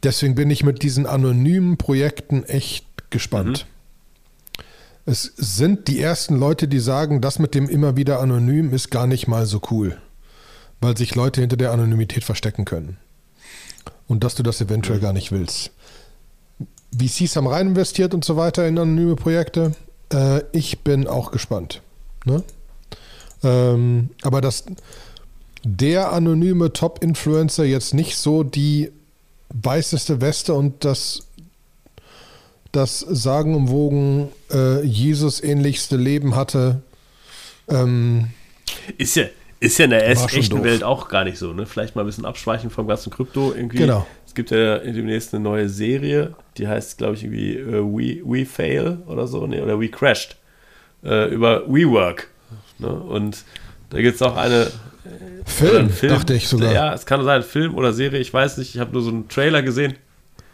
Deswegen 0.04 0.36
bin 0.36 0.52
ich 0.52 0.64
mit 0.64 0.84
diesen 0.84 1.06
anonymen 1.06 1.78
Projekten 1.78 2.44
echt 2.44 2.86
gespannt. 3.10 3.66
Mhm. 3.66 4.64
Es 5.12 5.24
sind 5.38 5.88
die 5.88 6.02
ersten 6.02 6.36
Leute, 6.36 6.68
die 6.68 6.80
sagen, 6.80 7.22
das 7.22 7.40
mit 7.40 7.56
dem 7.56 7.70
immer 7.70 7.96
wieder 7.96 8.20
anonym 8.20 8.74
ist 8.74 8.92
gar 8.92 9.08
nicht 9.08 9.28
mal 9.28 9.46
so 9.46 9.62
cool, 9.72 9.98
weil 10.82 10.98
sich 10.98 11.16
Leute 11.16 11.40
hinter 11.40 11.58
der 11.58 11.72
Anonymität 11.72 12.24
verstecken 12.24 12.66
können. 12.66 12.98
Und 14.08 14.24
dass 14.24 14.36
du 14.36 14.44
das 14.44 14.60
eventuell 14.60 15.00
mhm. 15.00 15.04
gar 15.04 15.14
nicht 15.14 15.32
willst. 15.32 15.72
VCs 16.94 17.38
haben 17.38 17.48
rein 17.48 17.68
investiert 17.70 18.14
und 18.14 18.26
so 18.26 18.36
weiter 18.36 18.68
in 18.68 18.78
anonyme 18.78 19.16
Projekte. 19.16 19.72
Äh, 20.12 20.42
ich 20.52 20.80
bin 20.84 21.08
auch 21.08 21.32
gespannt. 21.32 21.82
Ne? 22.26 22.44
Ähm, 23.44 24.10
aber 24.22 24.42
dass 24.42 24.66
der 25.64 26.12
anonyme 26.12 26.72
Top-Influencer 26.74 27.66
jetzt 27.66 27.94
nicht 27.94 28.16
so 28.18 28.44
die 28.44 28.92
weißeste 29.50 30.22
Weste 30.22 30.54
und 30.54 30.86
das, 30.86 31.28
das 32.72 33.00
sagenumwogen 33.00 34.30
äh, 34.52 34.84
Jesus-ähnlichste 34.84 35.98
Leben 35.98 36.36
hatte. 36.36 36.82
Ähm, 37.68 38.30
ist 38.98 39.16
ja, 39.16 39.26
ist 39.60 39.78
ja 39.78 39.86
in 39.86 39.92
der 39.92 40.08
echten 40.08 40.64
Welt 40.64 40.84
auch 40.84 41.10
gar 41.10 41.24
nicht 41.24 41.38
so, 41.38 41.54
ne? 41.54 41.66
Vielleicht 41.66 41.96
mal 41.96 42.04
ein 42.04 42.08
bisschen 42.08 42.26
abschweichen 42.26 42.70
vom 42.70 42.88
ganzen 42.88 43.12
Krypto 43.12 43.54
irgendwie. 43.54 43.78
Genau. 43.78 44.06
Es 44.26 44.34
gibt 44.36 44.52
ja 44.52 44.78
demnächst 44.78 45.34
eine 45.34 45.44
neue 45.44 45.68
Serie, 45.68 46.36
die 46.58 46.68
heißt, 46.68 46.98
glaube 47.00 47.16
ich, 47.16 47.24
irgendwie 47.24 47.60
uh, 47.62 47.98
We, 47.98 48.22
We 48.24 48.46
Fail 48.46 49.00
oder 49.08 49.28
so, 49.28 49.48
nee, 49.48 49.60
oder 49.60 49.80
We 49.80 49.90
Crashed. 49.90 50.38
Uh, 51.04 51.26
über 51.26 51.64
WeWork. 51.66 52.30
Ne? 52.80 52.90
Und 52.90 53.44
da 53.90 54.02
gibt 54.02 54.16
es 54.16 54.22
auch 54.22 54.36
eine. 54.36 54.68
Film, 55.46 55.90
Film, 55.90 56.14
dachte 56.14 56.34
ich 56.36 56.48
sogar. 56.48 56.72
Ja, 56.72 56.94
es 56.94 57.06
kann 57.06 57.24
sein, 57.24 57.42
Film 57.42 57.76
oder 57.76 57.94
Serie, 57.94 58.20
ich 58.20 58.34
weiß 58.34 58.58
nicht. 58.58 58.76
Ich 58.76 58.82
habe 58.82 58.92
nur 58.92 59.02
so 59.02 59.10
einen 59.10 59.28
Trailer 59.28 59.62
gesehen. 59.64 59.96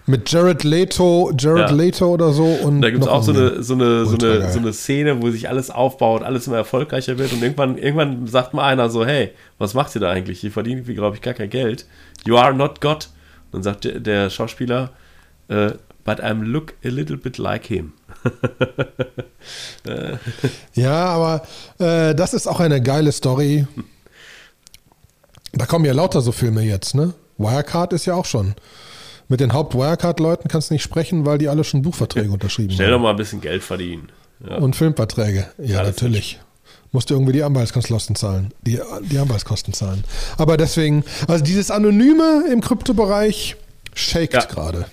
Mit 0.08 0.32
Jared 0.32 0.64
Leto, 0.64 1.32
Jared 1.36 1.72
ja. 1.72 1.76
Leto 1.76 2.14
oder 2.14 2.32
so. 2.32 2.46
Und 2.46 2.82
da 2.82 2.92
gibt 2.92 3.04
es 3.04 3.10
auch 3.10 3.24
so 3.24 3.32
eine, 3.32 3.64
so, 3.64 3.74
eine, 3.74 4.06
so, 4.06 4.16
eine, 4.16 4.52
so 4.52 4.60
eine 4.60 4.72
Szene, 4.72 5.22
wo 5.22 5.32
sich 5.32 5.50
alles 5.50 5.72
aufbaut, 5.72 6.22
alles 6.22 6.46
immer 6.46 6.58
erfolgreicher 6.58 7.18
wird 7.18 7.34
und 7.34 7.42
irgendwann, 7.42 7.80
irgendwann 7.80 8.28
sagt 8.28 8.54
mal 8.54 8.66
einer 8.66 8.90
so, 8.90 9.04
hey, 9.04 9.32
was 9.58 9.74
macht 9.74 9.96
ihr 9.96 10.02
da 10.02 10.12
eigentlich? 10.12 10.44
Ihr 10.44 10.52
verdient, 10.52 10.86
glaube 10.86 11.16
ich, 11.16 11.24
gar 11.24 11.34
kein 11.34 11.50
Geld. 11.50 11.88
You 12.24 12.38
are 12.38 12.54
not 12.54 12.82
God. 12.82 13.10
Dann 13.52 13.64
sagt 13.64 13.86
der, 13.86 14.00
der 14.00 14.30
Schauspieler, 14.30 14.92
uh, 15.50 15.72
but 16.06 16.22
I'm 16.22 16.44
look 16.44 16.76
a 16.86 16.90
little 16.90 17.18
bit 17.18 17.38
like 17.38 17.66
him. 17.66 17.94
ja, 20.74 21.06
aber 21.06 21.46
äh, 21.80 22.16
das 22.16 22.34
ist 22.34 22.48
auch 22.48 22.62
eine 22.62 22.82
geile 22.82 23.12
Story. 23.12 23.68
Da 25.52 25.66
kommen 25.66 25.86
ja 25.86 25.94
lauter 25.94 26.22
so 26.22 26.32
Filme 26.32 26.62
jetzt, 26.62 26.96
ne? 26.96 27.14
Wirecard 27.38 27.92
ist 27.92 28.06
ja 28.06 28.14
auch 28.14 28.26
schon. 28.26 28.56
Mit 29.28 29.40
den 29.40 29.54
Haupt-Wirecard-Leuten 29.54 30.48
kannst 30.48 30.70
du 30.70 30.76
nicht 30.76 30.84
sprechen, 30.84 31.26
weil 31.26 31.40
die 31.40 31.50
alle 31.50 31.64
schon 31.64 31.82
Buchverträge 31.82 32.30
unterschrieben 32.32 32.72
Schnell 32.72 32.88
haben. 32.88 32.92
Schnell 32.92 32.92
doch 32.92 33.04
mal 33.04 33.10
ein 33.10 33.18
bisschen 33.18 33.42
Geld 33.42 33.64
verdienen. 33.64 34.10
Ja. 34.48 34.58
Und 34.58 34.76
Filmverträge. 34.76 35.48
Ja, 35.58 35.80
Alles 35.80 35.96
natürlich. 35.96 36.40
Musst 36.92 37.10
du 37.10 37.16
irgendwie 37.16 37.34
die 37.34 37.44
Anwaltskosten 37.44 38.16
zahlen. 38.16 38.54
Die, 38.62 38.80
die 39.02 39.18
Anwaltskosten 39.18 39.74
zahlen. 39.74 40.04
Aber 40.38 40.56
deswegen, 40.56 41.04
also 41.28 41.44
dieses 41.44 41.72
Anonyme 41.72 42.46
im 42.52 42.62
Kryptobereich 42.62 43.56
shakt 43.94 44.34
ja. 44.34 44.46
gerade. 44.46 44.86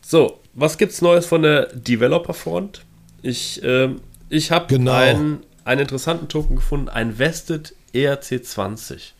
So, 0.00 0.38
was 0.54 0.78
gibt's 0.78 1.00
Neues 1.02 1.26
von 1.26 1.42
der 1.42 1.66
Developer-Front? 1.74 2.84
Ich, 3.22 3.62
äh, 3.62 3.90
ich 4.28 4.50
habe 4.50 4.66
genau. 4.66 4.92
einen, 4.92 5.44
einen 5.64 5.82
interessanten 5.82 6.28
Token 6.28 6.56
gefunden, 6.56 6.88
ein 6.88 7.18
Vested 7.18 7.74
ERC20. 7.94 9.12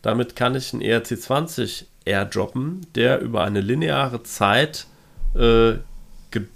Damit 0.00 0.36
kann 0.36 0.54
ich 0.54 0.72
einen 0.72 0.82
ERC20 0.82 1.84
airdroppen, 2.04 2.86
der 2.94 3.20
über 3.20 3.44
eine 3.44 3.60
lineare 3.60 4.22
Zeit 4.22 4.86
äh, 5.34 5.74
ge, 6.30 6.46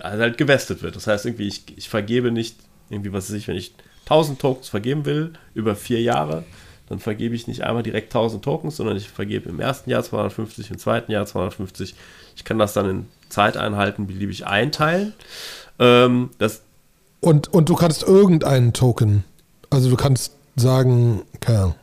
also 0.00 0.22
halt 0.22 0.38
gewestet 0.38 0.82
wird. 0.82 0.96
Das 0.96 1.06
heißt, 1.06 1.26
irgendwie, 1.26 1.48
ich, 1.48 1.64
ich 1.76 1.88
vergebe 1.88 2.30
nicht, 2.30 2.56
irgendwie, 2.88 3.12
was 3.12 3.28
weiß 3.28 3.36
ich, 3.36 3.48
wenn 3.48 3.56
ich 3.56 3.74
1000 4.04 4.40
Tokens 4.40 4.68
vergeben 4.68 5.04
will, 5.04 5.32
über 5.54 5.74
vier 5.76 6.00
Jahre, 6.00 6.44
dann 6.88 6.98
vergebe 6.98 7.34
ich 7.34 7.46
nicht 7.46 7.62
einmal 7.62 7.82
direkt 7.82 8.14
1000 8.14 8.44
Tokens, 8.44 8.76
sondern 8.76 8.96
ich 8.96 9.08
vergebe 9.08 9.48
im 9.48 9.60
ersten 9.60 9.90
Jahr 9.90 10.02
250, 10.02 10.70
im 10.70 10.78
zweiten 10.78 11.10
Jahr 11.10 11.26
250. 11.26 11.94
Ich 12.36 12.44
kann 12.44 12.58
das 12.58 12.72
dann 12.72 12.88
in 12.88 13.06
Zeiteinheiten 13.28 14.06
beliebig 14.06 14.46
einteilen. 14.46 15.12
Ähm, 15.78 16.30
das 16.38 16.62
und, 17.20 17.48
und 17.48 17.68
du 17.68 17.74
kannst 17.74 18.02
irgendeinen 18.04 18.72
Token, 18.72 19.24
also 19.70 19.90
du 19.90 19.96
kannst 19.96 20.32
sagen, 20.54 21.22
keine 21.40 21.74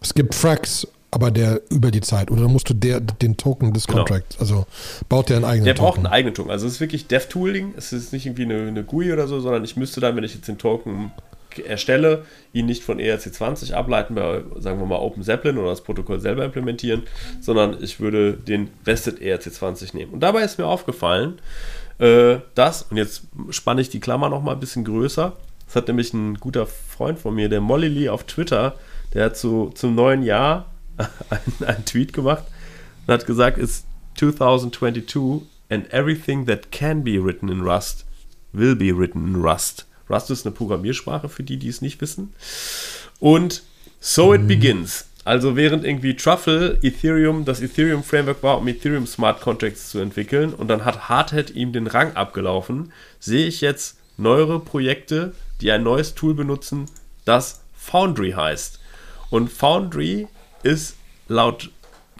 es 0.00 0.14
gibt 0.14 0.34
Frax, 0.34 0.86
aber 1.10 1.30
der 1.30 1.60
über 1.70 1.90
die 1.90 2.00
Zeit. 2.00 2.30
Oder 2.30 2.48
musst 2.48 2.68
du 2.68 2.74
der, 2.74 3.00
den 3.00 3.36
Token 3.36 3.72
des 3.72 3.86
genau. 3.86 3.98
Contracts, 3.98 4.38
also 4.40 4.66
baut 5.08 5.28
der 5.28 5.36
einen 5.36 5.44
eigenen 5.44 5.64
der 5.66 5.74
Token? 5.74 5.84
Der 5.84 5.90
braucht 5.90 5.98
einen 5.98 6.06
eigenen 6.06 6.34
Token. 6.34 6.50
Also 6.50 6.66
es 6.66 6.74
ist 6.74 6.80
wirklich 6.80 7.06
Dev-Tooling, 7.06 7.74
es 7.76 7.92
ist 7.92 8.12
nicht 8.12 8.26
irgendwie 8.26 8.44
eine, 8.44 8.66
eine 8.66 8.82
GUI 8.82 9.12
oder 9.12 9.28
so, 9.28 9.40
sondern 9.40 9.64
ich 9.64 9.76
müsste 9.76 10.00
dann, 10.00 10.16
wenn 10.16 10.24
ich 10.24 10.34
jetzt 10.34 10.48
den 10.48 10.58
Token 10.58 11.12
erstelle, 11.58 12.24
ihn 12.52 12.66
nicht 12.66 12.82
von 12.82 12.98
ERC20 12.98 13.72
ableiten, 13.72 14.14
bei, 14.14 14.42
sagen 14.58 14.78
wir 14.78 14.86
mal, 14.86 14.98
Open 14.98 15.22
Zeppelin 15.22 15.58
oder 15.58 15.70
das 15.70 15.82
Protokoll 15.82 16.20
selber 16.20 16.44
implementieren, 16.44 17.02
sondern 17.40 17.82
ich 17.82 18.00
würde 18.00 18.34
den 18.34 18.70
Vested 18.84 19.20
ERC20 19.20 19.96
nehmen. 19.96 20.12
Und 20.12 20.20
dabei 20.20 20.42
ist 20.42 20.58
mir 20.58 20.66
aufgefallen, 20.66 21.40
äh, 21.98 22.38
dass, 22.54 22.82
und 22.82 22.96
jetzt 22.96 23.22
spanne 23.50 23.80
ich 23.80 23.90
die 23.90 24.00
Klammer 24.00 24.28
noch 24.28 24.42
mal 24.42 24.52
ein 24.52 24.60
bisschen 24.60 24.84
größer, 24.84 25.36
das 25.66 25.76
hat 25.76 25.88
nämlich 25.88 26.12
ein 26.12 26.34
guter 26.34 26.66
Freund 26.66 27.18
von 27.18 27.34
mir, 27.34 27.48
der 27.48 27.60
Molly 27.60 27.88
Lee 27.88 28.08
auf 28.08 28.24
Twitter, 28.24 28.74
der 29.14 29.26
hat 29.26 29.36
zu, 29.36 29.70
zum 29.74 29.94
neuen 29.94 30.22
Jahr 30.22 30.66
einen, 31.30 31.68
einen 31.68 31.84
Tweet 31.84 32.12
gemacht 32.12 32.44
und 33.06 33.14
hat 33.14 33.26
gesagt, 33.26 33.58
it's 33.58 33.84
2022 34.16 35.42
and 35.70 35.90
everything 35.92 36.44
that 36.46 36.70
can 36.70 37.02
be 37.02 37.18
written 37.18 37.48
in 37.48 37.62
Rust 37.62 38.04
will 38.52 38.74
be 38.76 38.92
written 38.92 39.26
in 39.28 39.36
Rust. 39.36 39.86
Rust 40.12 40.30
ist 40.30 40.46
eine 40.46 40.54
Programmiersprache 40.54 41.28
für 41.28 41.42
die, 41.42 41.56
die 41.56 41.68
es 41.68 41.82
nicht 41.82 42.00
wissen. 42.00 42.34
Und 43.18 43.62
so 44.00 44.34
it 44.34 44.42
mhm. 44.42 44.48
begins. 44.48 45.06
Also 45.24 45.54
während 45.54 45.84
irgendwie 45.84 46.16
Truffle 46.16 46.78
Ethereum 46.82 47.44
das 47.44 47.60
Ethereum 47.60 48.02
Framework 48.02 48.42
war, 48.42 48.58
um 48.58 48.66
Ethereum 48.66 49.06
Smart 49.06 49.40
Contracts 49.40 49.90
zu 49.90 50.00
entwickeln 50.00 50.52
und 50.52 50.66
dann 50.68 50.84
hat 50.84 51.08
Hardhead 51.08 51.50
ihm 51.50 51.72
den 51.72 51.86
Rang 51.86 52.16
abgelaufen, 52.16 52.92
sehe 53.20 53.46
ich 53.46 53.60
jetzt 53.60 53.98
neuere 54.16 54.58
Projekte, 54.58 55.32
die 55.60 55.70
ein 55.70 55.84
neues 55.84 56.14
Tool 56.16 56.34
benutzen, 56.34 56.86
das 57.24 57.62
Foundry 57.74 58.32
heißt. 58.32 58.80
Und 59.30 59.50
Foundry 59.50 60.26
ist 60.64 60.96
laut 61.28 61.70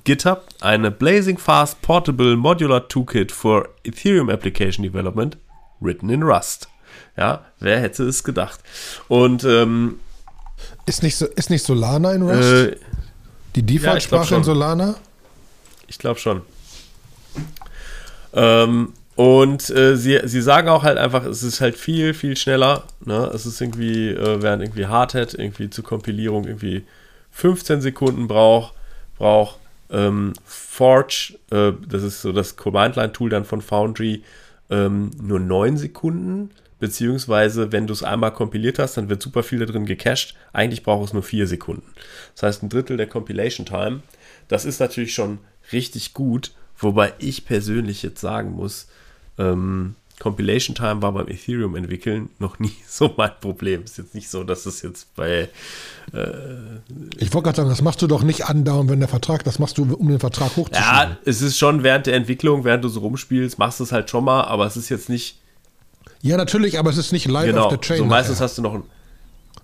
GitHub 0.05 0.47
eine 0.61 0.91
Blazing 0.91 1.39
Fast 1.39 1.83
Portable 1.83 2.37
Modular 2.37 2.89
Toolkit 2.89 3.33
for 3.33 3.69
Ethereum 3.85 4.31
Application 4.31 4.85
Development 4.85 5.37
written 5.81 6.09
in 6.09 6.23
Rust. 6.23 6.72
Ja, 7.17 7.45
wer 7.61 7.81
hätte 7.81 8.05
es 8.05 8.25
gedacht? 8.25 8.61
Und 9.09 9.45
ähm, 9.45 10.01
ist, 10.87 11.03
nicht 11.03 11.17
so, 11.17 11.27
ist 11.27 11.51
nicht 11.51 11.65
Solana 11.65 12.13
in 12.13 12.23
Rust? 12.23 12.43
Äh, 12.43 12.77
Die 13.55 13.63
Default-Sprache 13.63 14.31
ja, 14.31 14.37
in 14.39 14.45
Solana? 14.45 14.95
Ich 15.89 15.99
glaube 15.99 16.19
schon. 16.19 16.43
Ähm, 18.33 18.95
und 19.15 19.69
äh, 19.71 19.97
sie, 19.97 20.21
sie 20.25 20.41
sagen 20.41 20.69
auch 20.69 20.83
halt 20.85 20.97
einfach, 20.97 21.25
es 21.27 21.43
ist 21.43 21.61
halt 21.61 21.77
viel, 21.77 22.15
viel 22.15 22.37
schneller. 22.37 22.85
Ne? 23.05 23.31
Es 23.35 23.45
ist 23.45 23.61
irgendwie, 23.61 24.09
äh, 24.09 24.43
während 24.43 24.63
irgendwie 24.63 24.87
Hardhead 24.87 25.35
irgendwie 25.35 25.69
zur 25.69 25.85
Kompilierung 25.85 26.47
irgendwie 26.47 26.85
15 27.33 27.83
Sekunden 27.83 28.27
braucht, 28.27 28.75
braucht 29.19 29.59
ähm, 29.91 30.33
Forge, 30.45 31.35
äh, 31.51 31.73
das 31.87 32.03
ist 32.03 32.23
so 32.23 32.33
das 32.33 32.57
Command-Line-Tool 32.57 33.29
dann 33.29 33.45
von 33.45 33.61
Foundry, 33.61 34.23
ähm, 34.71 35.11
nur 35.21 35.39
9 35.39 35.77
Sekunden 35.77 36.51
beziehungsweise 36.83 37.71
wenn 37.71 37.87
du 37.87 37.93
es 37.93 38.03
einmal 38.03 38.33
kompiliert 38.33 38.81
hast, 38.81 38.97
dann 38.97 39.09
wird 39.09 39.23
super 39.23 39.45
viel 39.45 39.61
da 39.61 39.67
drin 39.67 39.87
gecached. 39.87 40.35
Eigentlich 40.53 40.83
braucht 40.83 41.07
es 41.07 41.13
nur 41.13 41.23
vier 41.23 41.47
Sekunden. 41.47 41.87
Das 42.35 42.43
heißt 42.43 42.65
ein 42.65 42.71
Drittel 42.71 42.97
der 42.97 43.07
Compilation 43.07 43.65
Time. 43.65 44.03
Das 44.49 44.65
ist 44.65 44.81
natürlich 44.81 45.15
schon 45.15 45.39
richtig 45.71 46.13
gut, 46.13 46.51
wobei 46.77 47.13
ich 47.21 47.45
persönlich 47.45 48.03
jetzt 48.03 48.21
sagen 48.21 48.51
muss, 48.51 48.89
ähm, 49.39 49.95
Compilation 50.19 50.75
Time 50.75 51.03
war 51.03 51.13
beim 51.13 51.29
Ethereum 51.29 51.77
entwickeln 51.77 52.31
noch 52.41 52.59
nie 52.59 52.75
so 52.89 53.15
mein 53.17 53.31
Problem. 53.41 53.85
Ist 53.85 53.99
jetzt 53.99 54.17
nicht 54.17 54.29
so, 54.29 54.43
dass 54.43 54.67
es 54.67 54.83
jetzt 54.83 55.15
bei. 55.15 55.49
Äh, 56.13 56.29
ich 57.17 57.33
wollte 57.33 57.45
gerade 57.45 57.59
sagen, 57.59 57.69
das 57.69 57.83
machst 57.83 58.03
du 58.03 58.09
doch 58.09 58.25
nicht 58.25 58.47
andauern, 58.47 58.89
wenn 58.89 58.99
der 58.99 59.09
Vertrag, 59.09 59.45
das 59.45 59.61
machst 59.61 59.79
du, 59.79 59.85
um 59.85 60.09
den 60.09 60.19
Vertrag 60.19 60.57
hochzuschieben. 60.57 60.83
Ja, 60.83 61.17
es 61.25 61.43
ist 61.43 61.59
schon 61.59 61.85
während 61.85 62.07
der 62.07 62.15
Entwicklung, 62.15 62.65
während 62.65 62.83
du 62.83 62.89
so 62.89 62.99
rumspielst, 62.99 63.61
machst 63.61 63.79
du 63.79 63.85
es 63.85 63.93
halt 63.93 64.11
schon 64.11 64.25
mal, 64.25 64.43
aber 64.43 64.67
es 64.67 64.77
ist 64.77 64.89
jetzt 64.89 65.09
nicht 65.09 65.42
ja, 66.23 66.37
natürlich, 66.37 66.79
aber 66.79 66.91
es 66.91 66.97
ist 66.97 67.13
nicht 67.13 67.27
live 67.27 67.47
genau. 67.47 67.65
auf 67.65 67.69
der 67.69 67.81
Chain. 67.81 67.99
So 67.99 68.05
meistens 68.07 68.41
hast 68.41 68.57
du 68.59 68.63
noch 68.63 68.75
ein. 68.75 68.85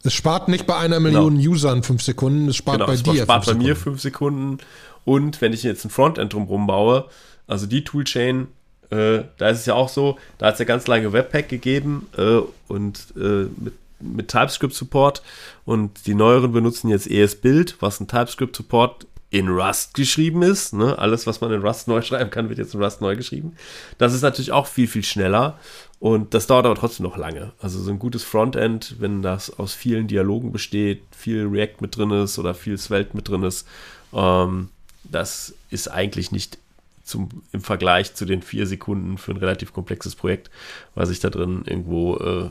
Es 0.05 0.13
spart 0.13 0.49
nicht 0.49 0.67
bei 0.67 0.77
einer 0.77 1.01
Million 1.01 1.39
genau. 1.39 1.51
Usern 1.51 1.83
fünf 1.83 2.03
Sekunden, 2.03 2.49
es 2.49 2.57
spart 2.57 2.77
genau, 2.77 2.87
bei 2.87 2.95
es 2.95 3.03
dir. 3.03 3.15
Es 3.15 3.23
spart 3.23 3.47
bei 3.47 3.55
mir 3.55 3.75
fünf 3.75 4.01
Sekunden. 4.01 4.59
Und 5.05 5.41
wenn 5.41 5.53
ich 5.53 5.63
jetzt 5.63 5.85
ein 5.85 5.91
Frontend 5.91 6.33
drumherum 6.33 6.67
baue, 6.67 7.07
also 7.47 7.67
die 7.67 7.83
Toolchain 7.85 8.49
Äh, 8.91 9.25
da 9.37 9.51
ist 9.51 9.61
es 9.61 9.67
ja 9.67 9.75
auch 9.75 9.91
so, 9.91 10.17
da 10.39 10.47
hat 10.47 10.55
es 10.55 10.61
ja 10.61 10.65
ganz 10.65 10.87
lange 10.87 11.13
Webpack 11.13 11.51
gegeben 11.51 12.07
äh, 12.17 12.41
und 12.69 13.09
äh, 13.17 13.45
mit, 13.59 13.75
mit 14.01 14.29
TypeScript-Support 14.29 15.23
und 15.67 16.07
die 16.07 16.15
neueren 16.15 16.53
benutzen 16.53 16.89
jetzt 16.89 17.07
ES-Build, 17.11 17.77
was 17.81 18.01
ein 18.01 18.09
TypeScript-Support 18.09 19.07
in 19.31 19.49
Rust 19.49 19.95
geschrieben 19.95 20.43
ist. 20.43 20.73
Ne? 20.73 20.99
Alles, 20.99 21.27
was 21.27 21.41
man 21.41 21.53
in 21.53 21.63
Rust 21.63 21.89
neu 21.89 22.03
schreiben 22.03 22.31
kann, 22.31 22.49
wird 22.49 22.59
jetzt 22.59 22.75
in 22.75 22.83
Rust 22.83 23.01
neu 23.01 23.17
geschrieben. 23.17 23.57
Das 23.99 24.15
ist 24.15 24.23
natürlich 24.23 24.53
auch 24.53 24.67
viel, 24.67 24.89
viel 24.89 25.05
schneller 25.05 25.59
und 26.01 26.35
das 26.35 26.47
dauert 26.47 26.67
aber 26.67 26.77
trotzdem 26.77 27.05
noch 27.05 27.17
lange. 27.17 27.53
Also 27.61 27.81
so 27.81 27.91
ein 27.91 27.99
gutes 27.99 28.25
Frontend, 28.25 28.97
wenn 29.01 29.23
das 29.23 29.59
aus 29.59 29.75
vielen 29.75 30.07
Dialogen 30.07 30.53
besteht, 30.53 31.03
viel 31.11 31.47
React 31.47 31.81
mit 31.81 31.97
drin 31.97 32.11
ist 32.11 32.39
oder 32.39 32.55
viel 32.55 32.79
Svelte 32.79 33.17
mit 33.17 33.29
drin 33.29 33.43
ist, 33.43 33.67
ähm, 34.13 34.71
das 35.05 35.55
ist 35.71 35.89
eigentlich 35.89 36.33
nicht 36.33 36.59
zum, 37.05 37.29
im 37.53 37.63
Vergleich 37.63 38.15
zu 38.15 38.27
den 38.27 38.43
vier 38.43 38.67
Sekunden 38.67 39.19
für 39.19 39.33
ein 39.33 39.39
relativ 39.39 39.73
komplexes 39.73 40.15
Projekt, 40.15 40.51
was 40.95 41.11
ich 41.11 41.21
da 41.21 41.31
drin 41.31 41.63
irgendwo 41.67 42.17
äh, 42.17 42.51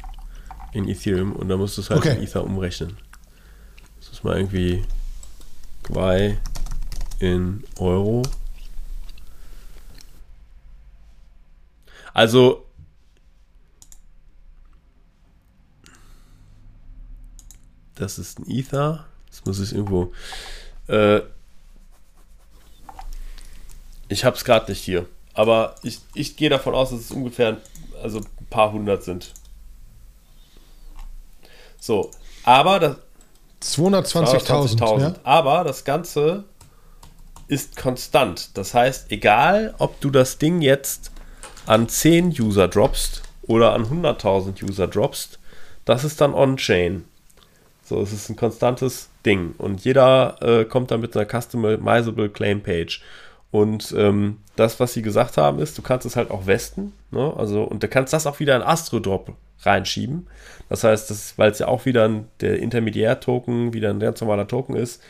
in 0.74 0.88
Ethereum 0.88 1.34
und 1.34 1.50
da 1.50 1.58
musst 1.58 1.78
du 1.78 1.82
es 1.82 1.90
halt 1.90 2.00
Okay. 2.00 2.18
in 2.18 2.24
Ether 2.24 2.44
umrechnen. 2.44 2.98
Das 4.00 4.10
ist 4.10 4.24
mal 4.24 4.38
irgendwie 4.38 4.84
Gwei 5.84 6.38
in 7.20 7.64
Euro. 7.78 8.24
Also 12.14 12.66
das 17.96 18.20
ist 18.20 18.40
ein 18.40 18.50
Ether. 18.50 19.06
Das 19.30 19.46
muss 19.46 19.60
ich 19.60 19.74
irgendwo. 19.74 20.14
Äh, 20.88 21.22
ich 24.10 24.24
habe 24.26 24.36
es 24.36 24.46
gerade 24.46 24.72
nicht 24.72 24.82
hier. 24.84 25.06
Aber 25.34 25.76
ich, 25.84 26.00
ich 26.14 26.38
gehe 26.38 26.50
davon 26.50 26.74
aus, 26.74 26.90
dass 26.92 27.00
es 27.02 27.12
ungefähr 27.12 27.58
also 28.02 28.20
ein 28.20 28.48
paar 28.50 28.72
hundert 28.72 29.04
sind. 29.04 29.34
So, 31.80 32.12
aber 32.44 32.80
das 32.80 32.96
220.000. 33.62 34.80
220.000. 34.80 35.00
Ja? 35.00 35.14
Aber 35.24 35.64
das 35.64 35.84
Ganze 35.84 36.44
ist 37.48 37.78
konstant. 37.78 38.58
Das 38.58 38.74
heißt, 38.74 39.12
egal 39.12 39.74
ob 39.80 40.00
du 40.02 40.10
das 40.10 40.38
Ding 40.38 40.62
jetzt 40.62 41.12
an 41.66 41.90
10 41.90 42.36
User 42.40 42.68
droppst 42.68 43.24
oder 43.44 43.74
an 43.74 43.86
100.000 43.86 44.64
User 44.64 44.88
droppst, 44.88 45.40
das 45.86 46.04
ist 46.04 46.22
dann 46.22 46.34
on-chain. 46.34 47.06
So, 47.84 48.02
es 48.02 48.12
ist 48.12 48.30
ein 48.30 48.36
konstantes 48.36 49.10
Ding. 49.26 49.56
Und 49.58 49.86
jeder 49.86 50.36
äh, 50.42 50.66
kommt 50.66 50.92
dann 50.92 51.00
mit 51.00 51.16
einer 51.16 51.26
customizable 51.26 52.30
Claim 52.30 52.62
Page. 52.62 53.02
Und 53.50 53.94
ähm, 53.98 54.40
das, 54.58 54.80
was 54.82 54.94
sie 54.94 55.02
gesagt 55.02 55.38
haben, 55.38 55.60
ist, 55.60 55.78
du 55.78 55.82
kannst 55.82 56.06
es 56.06 56.18
halt 56.18 56.30
auch 56.30 56.46
westen. 56.46 56.92
Ne? 57.12 57.34
Also, 57.38 57.64
und 57.64 57.82
du 57.82 57.88
kannst 57.88 58.12
das 58.12 58.28
auch 58.28 58.42
wieder 58.42 58.58
in 58.58 58.62
Astro-Drop 58.62 59.34
reinschieben. 59.62 60.28
Das 60.70 60.84
heißt, 60.84 61.10
das, 61.10 61.38
weil 61.38 61.52
es 61.52 61.60
ja 61.60 61.68
auch 61.68 61.86
wieder 61.86 62.06
ein, 62.08 62.28
der 62.42 62.60
Intermediär-Token, 62.60 63.74
wieder 63.74 63.90
ein 63.90 64.00
ganz 64.00 64.22
normaler 64.22 64.48
Token 64.48 64.76
ist, 64.76 65.02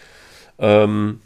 ähm, 0.60 1.22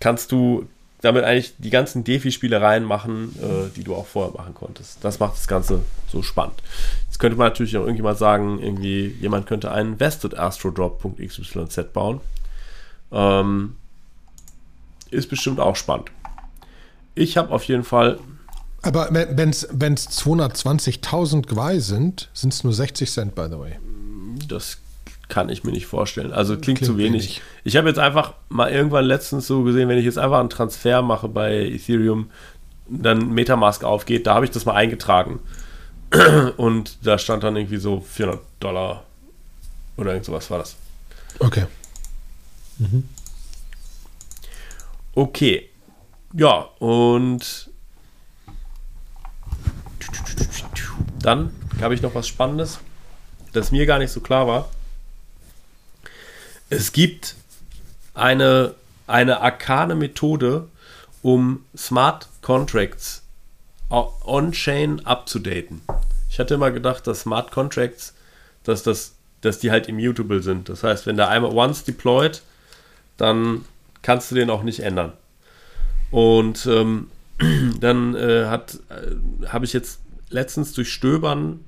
kannst 0.00 0.32
du 0.32 0.66
damit 1.04 1.24
eigentlich 1.24 1.54
die 1.58 1.70
ganzen 1.70 2.02
Defi-Spielereien 2.02 2.82
machen, 2.82 3.36
äh, 3.40 3.70
die 3.76 3.84
du 3.84 3.94
auch 3.94 4.06
vorher 4.06 4.32
machen 4.32 4.54
konntest. 4.54 5.04
Das 5.04 5.20
macht 5.20 5.34
das 5.34 5.46
Ganze 5.46 5.82
so 6.08 6.22
spannend. 6.22 6.62
Jetzt 7.06 7.18
könnte 7.18 7.36
man 7.36 7.48
natürlich 7.48 7.76
auch 7.76 7.82
irgendjemand 7.82 8.16
sagen, 8.16 8.58
irgendwie, 8.58 9.14
jemand 9.20 9.46
könnte 9.46 9.70
einen 9.70 10.00
Vested 10.00 10.38
Astrodrop.xyz 10.38 11.92
bauen. 11.92 12.20
Ähm, 13.12 13.76
ist 15.10 15.28
bestimmt 15.28 15.60
auch 15.60 15.76
spannend. 15.76 16.10
Ich 17.14 17.36
habe 17.36 17.52
auf 17.52 17.64
jeden 17.64 17.84
Fall, 17.84 18.18
Aber 18.84 19.08
wenn 19.10 19.48
es 19.50 19.68
220.000 19.68 21.46
Gwei 21.46 21.78
sind, 21.78 22.28
sind 22.34 22.52
es 22.52 22.64
nur 22.64 22.72
60 22.72 23.10
Cent, 23.10 23.34
by 23.34 23.46
the 23.50 23.58
way. 23.58 23.72
das 24.48 24.78
kann 25.28 25.48
ich 25.48 25.64
mir 25.64 25.72
nicht 25.72 25.86
vorstellen. 25.86 26.32
Also 26.32 26.52
klingt, 26.58 26.78
Klingt 26.78 26.84
zu 26.84 26.98
wenig. 26.98 27.12
wenig. 27.22 27.42
Ich 27.64 27.76
habe 27.76 27.88
jetzt 27.88 27.98
einfach 27.98 28.34
mal 28.50 28.70
irgendwann 28.70 29.06
letztens 29.06 29.46
so 29.46 29.62
gesehen, 29.62 29.88
wenn 29.88 29.96
ich 29.98 30.04
jetzt 30.04 30.18
einfach 30.18 30.38
einen 30.38 30.50
Transfer 30.50 31.00
mache 31.00 31.28
bei 31.28 31.66
Ethereum, 31.66 32.30
dann 32.88 33.30
Metamask 33.32 33.82
aufgeht, 33.84 34.26
da 34.26 34.34
habe 34.34 34.44
ich 34.44 34.50
das 34.50 34.66
mal 34.66 34.74
eingetragen. 34.74 35.40
Und 36.58 36.98
da 37.06 37.16
stand 37.18 37.42
dann 37.42 37.56
irgendwie 37.56 37.78
so 37.78 38.00
400 38.00 38.40
Dollar 38.60 39.04
oder 39.96 40.10
irgend 40.10 40.26
sowas 40.26 40.50
war 40.50 40.58
das. 40.58 40.76
Okay. 41.38 41.64
Okay. 45.14 45.68
Ja, 46.34 46.68
und 46.80 47.70
dann 51.20 51.52
habe 51.80 51.94
ich 51.94 52.02
noch 52.02 52.14
was 52.14 52.28
Spannendes, 52.28 52.78
das 53.52 53.72
mir 53.72 53.86
gar 53.86 53.98
nicht 53.98 54.10
so 54.10 54.20
klar 54.20 54.46
war. 54.46 54.68
Es 56.70 56.92
gibt 56.92 57.36
eine, 58.14 58.74
eine 59.06 59.40
arkane 59.40 59.94
Methode, 59.94 60.68
um 61.22 61.64
Smart 61.76 62.28
Contracts 62.42 63.22
on-chain 63.90 65.04
abzudaten. 65.06 65.82
Ich 66.30 66.38
hatte 66.38 66.54
immer 66.54 66.70
gedacht, 66.70 67.06
dass 67.06 67.20
Smart 67.20 67.50
Contracts, 67.52 68.14
dass, 68.64 68.82
das, 68.82 69.14
dass 69.40 69.58
die 69.58 69.70
halt 69.70 69.88
immutable 69.88 70.42
sind. 70.42 70.68
Das 70.68 70.82
heißt, 70.82 71.06
wenn 71.06 71.16
der 71.16 71.28
einmal 71.28 71.52
once 71.52 71.84
deployed, 71.84 72.42
dann 73.16 73.64
kannst 74.02 74.30
du 74.30 74.34
den 74.34 74.50
auch 74.50 74.62
nicht 74.62 74.80
ändern. 74.80 75.12
Und 76.10 76.66
ähm, 76.66 77.10
dann 77.80 78.14
äh, 78.14 78.42
äh, 78.42 78.58
habe 79.46 79.64
ich 79.64 79.72
jetzt 79.72 80.00
letztens 80.30 80.72
durch 80.72 80.92
Stöbern 80.92 81.60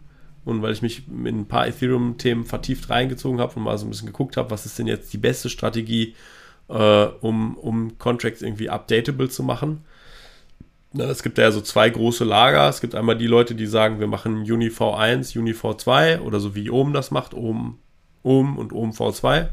und 0.44 0.62
weil 0.62 0.72
ich 0.72 0.82
mich 0.82 1.08
in 1.08 1.40
ein 1.40 1.48
paar 1.48 1.66
Ethereum-Themen 1.66 2.44
vertieft 2.44 2.88
reingezogen 2.88 3.40
habe 3.40 3.54
und 3.56 3.64
mal 3.64 3.76
so 3.78 3.86
ein 3.86 3.90
bisschen 3.90 4.06
geguckt 4.06 4.36
habe, 4.36 4.50
was 4.50 4.64
ist 4.64 4.78
denn 4.78 4.86
jetzt 4.86 5.12
die 5.12 5.18
beste 5.18 5.50
Strategie, 5.50 6.14
äh, 6.68 7.06
um, 7.20 7.56
um 7.56 7.98
Contracts 7.98 8.42
irgendwie 8.42 8.70
updatable 8.70 9.28
zu 9.28 9.42
machen. 9.42 9.84
Na, 10.92 11.04
es 11.06 11.22
gibt 11.22 11.36
ja 11.38 11.50
so 11.50 11.60
zwei 11.60 11.90
große 11.90 12.24
Lager. 12.24 12.68
Es 12.68 12.80
gibt 12.80 12.94
einmal 12.94 13.18
die 13.18 13.26
Leute, 13.26 13.54
die 13.54 13.66
sagen, 13.66 13.98
wir 13.98 14.06
machen 14.06 14.50
Uni 14.50 14.68
V1, 14.68 15.36
Uni 15.36 15.52
V2 15.52 16.20
oder 16.20 16.40
so 16.40 16.54
wie 16.54 16.70
Ohm 16.70 16.92
das 16.92 17.10
macht, 17.10 17.34
Ohm, 17.34 17.78
Ohm 18.22 18.56
und 18.56 18.72
Ohm 18.72 18.92
V2. 18.92 19.48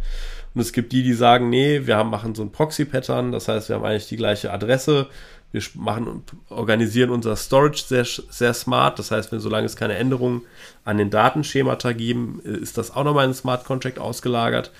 Und 0.53 0.61
es 0.61 0.71
gibt 0.71 0.91
die, 0.91 1.03
die 1.03 1.13
sagen, 1.13 1.49
nee, 1.49 1.81
wir 1.85 1.97
haben, 1.97 2.11
machen 2.11 2.35
so 2.35 2.43
ein 2.43 2.51
Proxy-Pattern, 2.51 3.31
das 3.31 3.47
heißt, 3.47 3.69
wir 3.69 3.77
haben 3.77 3.85
eigentlich 3.85 4.07
die 4.07 4.17
gleiche 4.17 4.53
Adresse, 4.53 5.07
wir 5.53 5.61
machen, 5.75 6.23
organisieren 6.49 7.11
unser 7.11 7.35
Storage 7.35 7.83
sehr, 7.85 8.05
sehr 8.05 8.53
smart. 8.53 8.97
Das 8.97 9.11
heißt, 9.11 9.31
wenn 9.31 9.39
solange 9.39 9.67
es 9.67 9.75
keine 9.75 9.95
Änderungen 9.95 10.41
an 10.83 10.97
den 10.97 11.11
Datenschemata 11.11 11.93
geben, 11.93 12.41
äh, 12.43 12.49
ist 12.49 12.77
das 12.77 12.91
auch 12.91 13.03
nochmal 13.03 13.27
in 13.27 13.33
Smart 13.33 13.63
Contract 13.63 13.99
ausgelagert. 13.99 14.71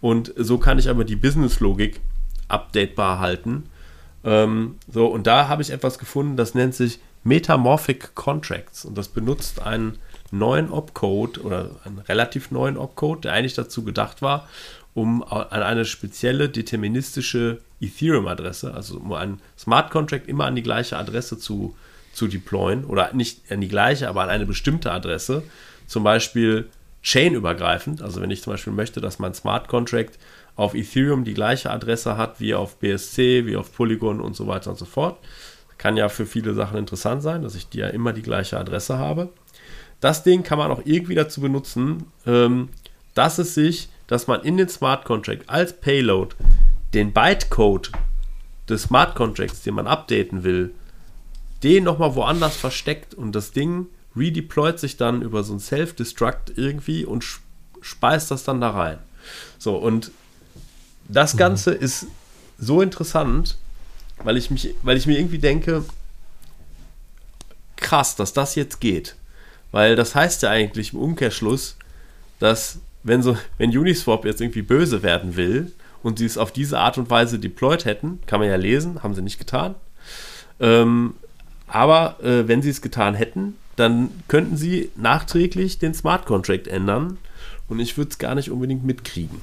Und 0.00 0.32
so 0.36 0.58
kann 0.58 0.78
ich 0.78 0.88
aber 0.88 1.04
die 1.04 1.16
Business-Logik 1.16 2.00
updatebar 2.48 3.18
halten. 3.18 3.64
Ähm, 4.24 4.76
so, 4.88 5.06
und 5.06 5.26
da 5.26 5.48
habe 5.48 5.62
ich 5.62 5.70
etwas 5.70 5.98
gefunden, 5.98 6.36
das 6.36 6.54
nennt 6.54 6.74
sich 6.74 7.00
Metamorphic 7.24 8.14
Contracts. 8.14 8.84
Und 8.84 8.96
das 8.96 9.08
benutzt 9.08 9.60
einen 9.60 9.98
neuen 10.30 10.70
Opcode 10.70 11.44
oder 11.44 11.70
einen 11.84 11.98
relativ 11.98 12.52
neuen 12.52 12.76
Opcode, 12.76 13.24
der 13.24 13.32
eigentlich 13.32 13.54
dazu 13.54 13.82
gedacht 13.82 14.22
war, 14.22 14.48
um 14.94 15.22
an 15.24 15.62
eine 15.62 15.84
spezielle 15.84 16.48
deterministische 16.48 17.58
Ethereum-Adresse, 17.82 18.72
also 18.72 18.98
um 18.98 19.12
einen 19.12 19.40
Smart 19.58 19.90
Contract 19.90 20.28
immer 20.28 20.46
an 20.46 20.56
die 20.56 20.62
gleiche 20.62 20.96
Adresse 20.96 21.38
zu, 21.38 21.76
zu 22.12 22.28
deployen 22.28 22.84
oder 22.84 23.12
nicht 23.12 23.50
an 23.50 23.60
die 23.60 23.68
gleiche, 23.68 24.08
aber 24.08 24.22
an 24.22 24.30
eine 24.30 24.46
bestimmte 24.46 24.92
Adresse, 24.92 25.42
zum 25.86 26.04
Beispiel 26.04 26.68
chain-übergreifend. 27.02 28.02
Also 28.02 28.20
wenn 28.20 28.30
ich 28.30 28.42
zum 28.42 28.52
Beispiel 28.52 28.72
möchte, 28.72 29.00
dass 29.00 29.18
mein 29.18 29.34
Smart 29.34 29.68
Contract 29.68 30.18
auf 30.54 30.74
Ethereum 30.74 31.24
die 31.24 31.34
gleiche 31.34 31.70
Adresse 31.70 32.16
hat 32.16 32.40
wie 32.40 32.54
auf 32.54 32.76
BSC, 32.76 33.46
wie 33.46 33.56
auf 33.56 33.74
Polygon 33.74 34.20
und 34.20 34.36
so 34.36 34.46
weiter 34.46 34.70
und 34.70 34.78
so 34.78 34.84
fort. 34.84 35.18
Kann 35.78 35.96
ja 35.96 36.08
für 36.08 36.26
viele 36.26 36.54
Sachen 36.54 36.78
interessant 36.78 37.22
sein, 37.22 37.42
dass 37.42 37.54
ich 37.54 37.68
die 37.68 37.78
ja 37.78 37.88
immer 37.88 38.12
die 38.12 38.22
gleiche 38.22 38.58
Adresse 38.58 38.98
habe. 38.98 39.30
Das 40.00 40.22
Ding 40.22 40.42
kann 40.42 40.58
man 40.58 40.70
auch 40.70 40.82
irgendwie 40.84 41.14
dazu 41.14 41.40
benutzen, 41.40 42.04
ähm, 42.26 42.68
dass 43.14 43.38
es 43.38 43.54
sich 43.54 43.88
dass 44.12 44.26
man 44.26 44.42
in 44.42 44.58
den 44.58 44.68
Smart 44.68 45.06
Contract 45.06 45.48
als 45.48 45.72
Payload 45.72 46.36
den 46.94 47.12
Bytecode 47.12 47.90
des 48.68 48.82
Smart 48.82 49.14
Contracts, 49.14 49.62
den 49.62 49.74
man 49.74 49.86
updaten 49.86 50.44
will, 50.44 50.74
den 51.62 51.84
nochmal 51.84 52.14
woanders 52.14 52.56
versteckt 52.56 53.14
und 53.14 53.32
das 53.32 53.52
Ding 53.52 53.86
redeployt 54.16 54.78
sich 54.78 54.96
dann 54.96 55.22
über 55.22 55.42
so 55.42 55.54
ein 55.54 55.60
Self-Destruct 55.60 56.52
irgendwie 56.56 57.04
und 57.04 57.24
speist 57.80 58.30
das 58.30 58.44
dann 58.44 58.60
da 58.60 58.70
rein. 58.70 58.98
So, 59.58 59.76
und 59.76 60.10
das 61.08 61.34
mhm. 61.34 61.38
Ganze 61.38 61.70
mhm. 61.72 61.80
ist 61.80 62.06
so 62.58 62.82
interessant, 62.82 63.56
weil 64.22 64.36
ich, 64.36 64.50
mich, 64.50 64.74
weil 64.82 64.96
ich 64.96 65.06
mir 65.06 65.18
irgendwie 65.18 65.38
denke, 65.38 65.84
krass, 67.76 68.16
dass 68.16 68.32
das 68.32 68.54
jetzt 68.54 68.80
geht. 68.80 69.16
Weil 69.70 69.96
das 69.96 70.14
heißt 70.14 70.42
ja 70.42 70.50
eigentlich 70.50 70.92
im 70.92 71.00
Umkehrschluss, 71.00 71.76
dass 72.38 72.78
wenn 73.02 73.22
so, 73.22 73.36
wenn 73.58 73.76
Uniswap 73.76 74.24
jetzt 74.24 74.40
irgendwie 74.40 74.62
böse 74.62 75.02
werden 75.02 75.36
will 75.36 75.72
und 76.02 76.18
sie 76.18 76.26
es 76.26 76.38
auf 76.38 76.52
diese 76.52 76.78
Art 76.78 76.98
und 76.98 77.10
Weise 77.10 77.38
deployed 77.38 77.84
hätten, 77.84 78.20
kann 78.26 78.40
man 78.40 78.48
ja 78.48 78.56
lesen, 78.56 79.02
haben 79.02 79.14
sie 79.14 79.22
nicht 79.22 79.38
getan. 79.38 79.74
Ähm, 80.60 81.14
aber 81.66 82.22
äh, 82.22 82.46
wenn 82.48 82.62
sie 82.62 82.70
es 82.70 82.82
getan 82.82 83.14
hätten, 83.14 83.56
dann 83.76 84.10
könnten 84.28 84.56
sie 84.56 84.90
nachträglich 84.96 85.78
den 85.78 85.94
Smart 85.94 86.26
Contract 86.26 86.68
ändern 86.68 87.18
und 87.68 87.80
ich 87.80 87.96
würde 87.96 88.10
es 88.10 88.18
gar 88.18 88.34
nicht 88.34 88.50
unbedingt 88.50 88.84
mitkriegen. 88.84 89.40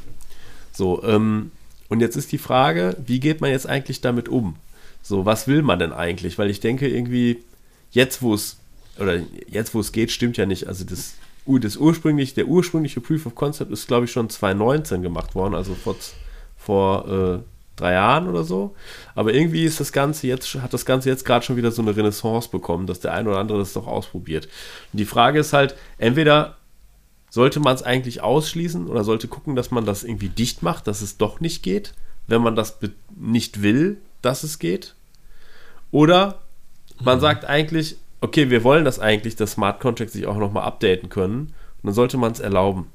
So, 0.72 1.04
ähm, 1.04 1.52
und 1.88 2.02
jetzt 2.02 2.16
ist 2.16 2.32
die 2.32 2.38
Frage, 2.38 2.96
wie 3.06 3.20
geht 3.20 3.42
man 3.42 3.50
jetzt 3.50 3.68
eigentlich 3.68 4.02
damit 4.02 4.30
um? 4.30 4.56
So, 5.02 5.26
was 5.26 5.48
will 5.48 5.64
man 5.64 5.80
denn 5.80 5.92
eigentlich? 5.92 6.38
Weil 6.38 6.50
ich 6.50 6.60
denke 6.60 6.88
irgendwie, 6.88 7.44
jetzt 7.92 8.22
wo 8.22 8.34
es, 8.36 8.58
oder 9.00 9.22
jetzt 9.50 9.74
wo 9.74 9.80
es 9.80 9.92
geht, 9.92 10.12
stimmt 10.12 10.38
ja 10.38 10.46
nicht. 10.46 10.68
Also 10.68 10.86
das 10.86 11.16
das 11.58 11.78
ursprünglich, 11.78 12.36
der 12.36 12.48
ursprüngliche 12.48 13.02
Proof 13.02 13.26
of 13.26 13.34
Concept 13.34 13.72
ist, 13.72 13.88
glaube 13.88 14.06
ich, 14.06 14.12
schon 14.12 14.30
2019 14.30 15.02
gemacht 15.02 15.34
worden, 15.34 15.56
also 15.56 15.74
vor, 15.74 15.96
vor 16.60 17.08
äh, 17.08 17.40
drei 17.80 17.94
Jahren 17.94 18.28
oder 18.28 18.44
so. 18.44 18.76
Aber 19.16 19.34
irgendwie 19.34 19.64
ist 19.64 19.80
das 19.80 19.92
Ganze 19.92 20.28
jetzt, 20.28 20.54
hat 20.56 20.74
das 20.74 20.86
Ganze 20.86 21.10
jetzt 21.10 21.26
gerade 21.26 21.44
schon 21.44 21.56
wieder 21.56 21.72
so 21.72 21.82
eine 21.82 21.96
Renaissance 21.96 22.50
bekommen, 22.50 22.86
dass 22.86 23.00
der 23.00 23.14
ein 23.14 23.28
oder 23.28 23.38
andere 23.38 23.58
das 23.58 23.74
doch 23.74 23.88
ausprobiert. 23.88 24.48
Und 24.92 25.00
die 25.00 25.06
Frage 25.06 25.40
ist 25.40 25.54
halt, 25.54 25.76
entweder 25.98 26.58
sollte 27.30 27.60
man 27.60 27.76
es 27.76 27.84
eigentlich 27.84 28.22
ausschließen 28.22 28.88
oder 28.88 29.04
sollte 29.04 29.28
gucken, 29.28 29.56
dass 29.56 29.72
man 29.72 29.86
das 29.86 30.04
irgendwie 30.04 30.30
dicht 30.30 30.62
macht, 30.64 30.88
dass 30.88 31.02
es 31.02 31.18
doch 31.18 31.40
nicht 31.40 31.64
geht, 31.64 31.94
wenn 32.28 32.42
man 32.42 32.56
das 32.56 32.78
nicht 33.16 33.62
will, 33.62 33.98
dass 34.22 34.44
es 34.44 34.60
geht. 34.60 34.96
Oder 35.92 36.40
man 37.02 37.18
mhm. 37.18 37.22
sagt 37.22 37.46
eigentlich, 37.46 37.98
okay, 38.22 38.50
wir 38.50 38.64
wollen 38.64 38.86
das 38.86 39.00
eigentlich, 39.00 39.36
dass 39.36 39.54
Smart 39.54 39.80
Contracts 39.80 40.14
sich 40.14 40.28
auch 40.28 40.38
nochmal 40.38 40.64
updaten 40.64 41.10
können. 41.10 41.54
Und 41.82 41.86
dann 41.86 41.94
sollte 41.94 42.18
man 42.18 42.32
es 42.32 42.40
erlauben. 42.40 42.88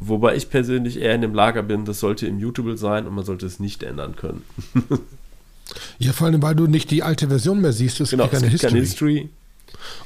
Wobei 0.00 0.34
ich 0.34 0.48
persönlich 0.48 0.98
eher 0.98 1.14
in 1.14 1.20
dem 1.20 1.34
Lager 1.34 1.62
bin, 1.62 1.84
das 1.84 2.00
sollte 2.00 2.26
immutable 2.26 2.78
sein 2.78 3.06
und 3.06 3.14
man 3.14 3.24
sollte 3.24 3.44
es 3.44 3.60
nicht 3.60 3.82
ändern 3.82 4.16
können. 4.16 4.42
ja, 5.98 6.12
vor 6.12 6.26
allem, 6.26 6.42
weil 6.42 6.54
du 6.54 6.66
nicht 6.66 6.90
die 6.90 7.02
alte 7.02 7.28
Version 7.28 7.60
mehr 7.60 7.72
siehst. 7.72 8.00
Es 8.00 8.10
genau, 8.10 8.24
gibt 8.24 8.34
keine, 8.34 8.46
es 8.46 8.60
gibt 8.60 8.72
History. 8.72 9.14
keine 9.14 9.20
History. 9.20 9.30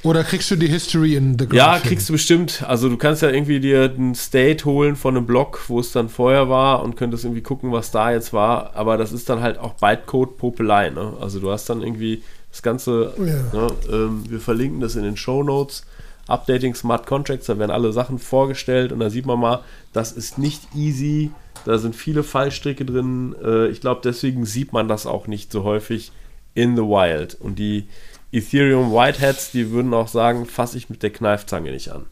Oder 0.03 0.25
kriegst 0.25 0.51
du 0.51 0.57
die 0.57 0.67
History 0.67 1.15
in 1.15 1.39
the 1.39 1.47
Graph 1.47 1.57
Ja, 1.57 1.79
kriegst 1.79 2.09
du 2.09 2.13
bestimmt. 2.13 2.65
Also 2.67 2.89
du 2.89 2.97
kannst 2.97 3.23
ja 3.23 3.31
irgendwie 3.31 3.61
dir 3.61 3.85
einen 3.85 4.15
State 4.15 4.65
holen 4.65 4.97
von 4.97 5.17
einem 5.17 5.27
Block, 5.27 5.61
wo 5.69 5.81
es 5.81 5.93
dann 5.93 6.09
vorher 6.09 6.49
war 6.49 6.83
und 6.83 6.97
könntest 6.97 7.25
irgendwie 7.25 7.43
gucken, 7.43 7.73
was 7.73 7.91
da 7.91 8.11
jetzt 8.13 8.33
war. 8.33 8.75
Aber 8.75 8.97
das 8.97 9.13
ist 9.13 9.29
dann 9.29 9.41
halt 9.41 9.59
auch 9.59 9.75
Bytecode-Popelei. 9.75 10.91
Ne? 10.91 11.15
Also 11.21 11.41
du 11.41 11.51
hast 11.51 11.71
dann 11.71 11.83
irgendwie 11.83 12.23
das 12.51 12.63
Ganze, 12.63 13.15
ja. 13.19 13.59
ne, 13.59 13.69
ähm, 13.91 14.25
wir 14.29 14.41
verlinken 14.41 14.81
das 14.81 14.97
in 14.97 15.03
den 15.03 15.17
Show 15.17 15.43
Notes. 15.43 15.85
Updating 16.27 16.75
Smart 16.75 17.07
Contracts, 17.07 17.47
da 17.47 17.59
werden 17.59 17.71
alle 17.71 17.93
Sachen 17.93 18.19
vorgestellt 18.19 18.93
und 18.93 19.01
da 19.01 19.11
sieht 19.11 19.27
man 19.27 19.39
mal, 19.39 19.63
das 19.93 20.13
ist 20.13 20.39
nicht 20.39 20.75
easy. 20.75 21.31
Da 21.65 21.79
sind 21.79 21.97
viele 21.97 22.23
Fallstricke 22.23 22.85
drin. 22.85 23.35
Äh, 23.43 23.69
ich 23.69 23.81
glaube, 23.81 24.01
deswegen 24.05 24.45
sieht 24.45 24.73
man 24.73 24.89
das 24.89 25.07
auch 25.07 25.27
nicht 25.27 25.51
so 25.53 25.65
häufig 25.65 26.13
in 26.55 26.77
the 26.77 26.83
wild. 26.83 27.35
Und 27.35 27.59
die 27.59 27.87
Ethereum 28.33 28.93
Whiteheads, 28.93 29.53
die 29.53 29.71
würden 29.71 29.95
auch 29.95 30.09
sagen, 30.09 30.47
fasse 30.47 30.77
ich 30.77 30.91
mit 30.91 31.03
der 31.03 31.11
Kneifzange 31.11 31.71
nicht 31.71 31.91
an. 31.91 32.07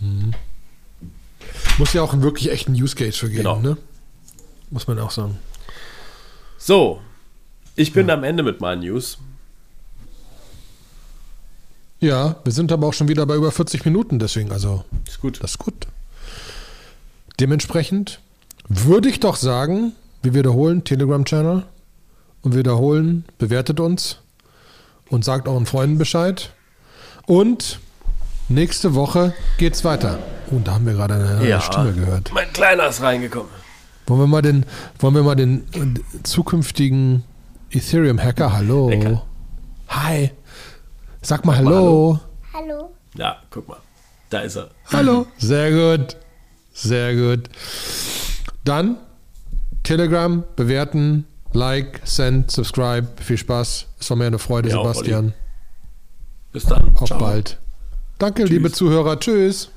Mhm. 0.00 0.32
Muss 1.78 1.92
ja 1.92 2.02
auch 2.02 2.12
einen 2.12 2.22
wirklich 2.22 2.50
echten 2.50 2.72
Use 2.72 2.94
Case 2.94 3.18
für 3.18 3.28
geben, 3.28 3.38
genau. 3.38 3.60
ne? 3.60 3.76
Muss 4.70 4.86
man 4.86 4.98
auch 4.98 5.10
sagen. 5.10 5.38
So, 6.58 7.00
ich 7.76 7.92
bin 7.92 8.08
ja. 8.08 8.14
am 8.14 8.24
Ende 8.24 8.42
mit 8.42 8.60
meinen 8.60 8.80
News. 8.82 9.18
Ja, 12.04 12.36
wir 12.44 12.52
sind 12.52 12.70
aber 12.70 12.86
auch 12.86 12.92
schon 12.92 13.08
wieder 13.08 13.24
bei 13.24 13.34
über 13.34 13.50
40 13.50 13.86
Minuten, 13.86 14.18
deswegen, 14.18 14.52
also. 14.52 14.84
Ist 15.06 15.22
gut. 15.22 15.42
Das 15.42 15.52
ist 15.52 15.58
gut. 15.58 15.86
Dementsprechend 17.40 18.20
würde 18.68 19.08
ich 19.08 19.20
doch 19.20 19.36
sagen, 19.36 19.92
wir 20.22 20.34
wiederholen 20.34 20.84
Telegram-Channel 20.84 21.64
und 22.42 22.54
wiederholen, 22.54 23.24
bewertet 23.38 23.80
uns 23.80 24.18
und 25.08 25.24
sagt 25.24 25.48
euren 25.48 25.64
Freunden 25.64 25.96
Bescheid. 25.96 26.50
Und 27.24 27.80
nächste 28.50 28.94
Woche 28.94 29.32
geht's 29.56 29.82
weiter. 29.82 30.18
Und 30.50 30.58
oh, 30.58 30.60
da 30.62 30.74
haben 30.74 30.84
wir 30.84 30.92
gerade 30.92 31.14
eine 31.14 31.48
ja, 31.48 31.58
Stimme 31.62 31.94
gehört. 31.94 32.32
Mein 32.34 32.52
Kleiner 32.52 32.88
ist 32.88 33.00
reingekommen. 33.00 33.48
Wollen 34.06 34.20
wir 34.20 34.26
mal 34.26 34.42
den, 34.42 34.66
wollen 34.98 35.14
wir 35.14 35.22
mal 35.22 35.36
den 35.36 35.64
zukünftigen 36.22 37.24
Ethereum-Hacker, 37.70 38.52
hallo. 38.52 38.90
Lecker. 38.90 39.22
Hi. 39.88 40.32
Sag 41.24 41.44
mal 41.46 41.56
hallo. 41.56 42.20
Hallo. 42.52 42.94
Ja, 43.16 43.38
guck 43.50 43.66
mal. 43.66 43.78
Da 44.28 44.40
ist 44.40 44.56
er. 44.56 44.68
Hallo. 44.92 45.26
Sehr 45.38 45.70
gut. 45.70 46.16
Sehr 46.74 47.14
gut. 47.14 47.48
Dann 48.64 48.98
Telegram 49.84 50.44
bewerten, 50.54 51.26
Like, 51.54 52.00
Send, 52.04 52.50
Subscribe. 52.50 53.06
Viel 53.22 53.38
Spaß. 53.38 53.86
Es 53.98 54.10
war 54.10 54.18
mir 54.18 54.26
eine 54.26 54.38
Freude, 54.38 54.68
ja, 54.68 54.76
Sebastian. 54.76 55.32
Bis 56.52 56.64
dann. 56.64 56.94
Auf 56.96 57.08
Ciao. 57.08 57.18
bald. 57.18 57.58
Danke, 58.18 58.42
Tschüss. 58.42 58.50
liebe 58.50 58.70
Zuhörer. 58.70 59.18
Tschüss. 59.18 59.70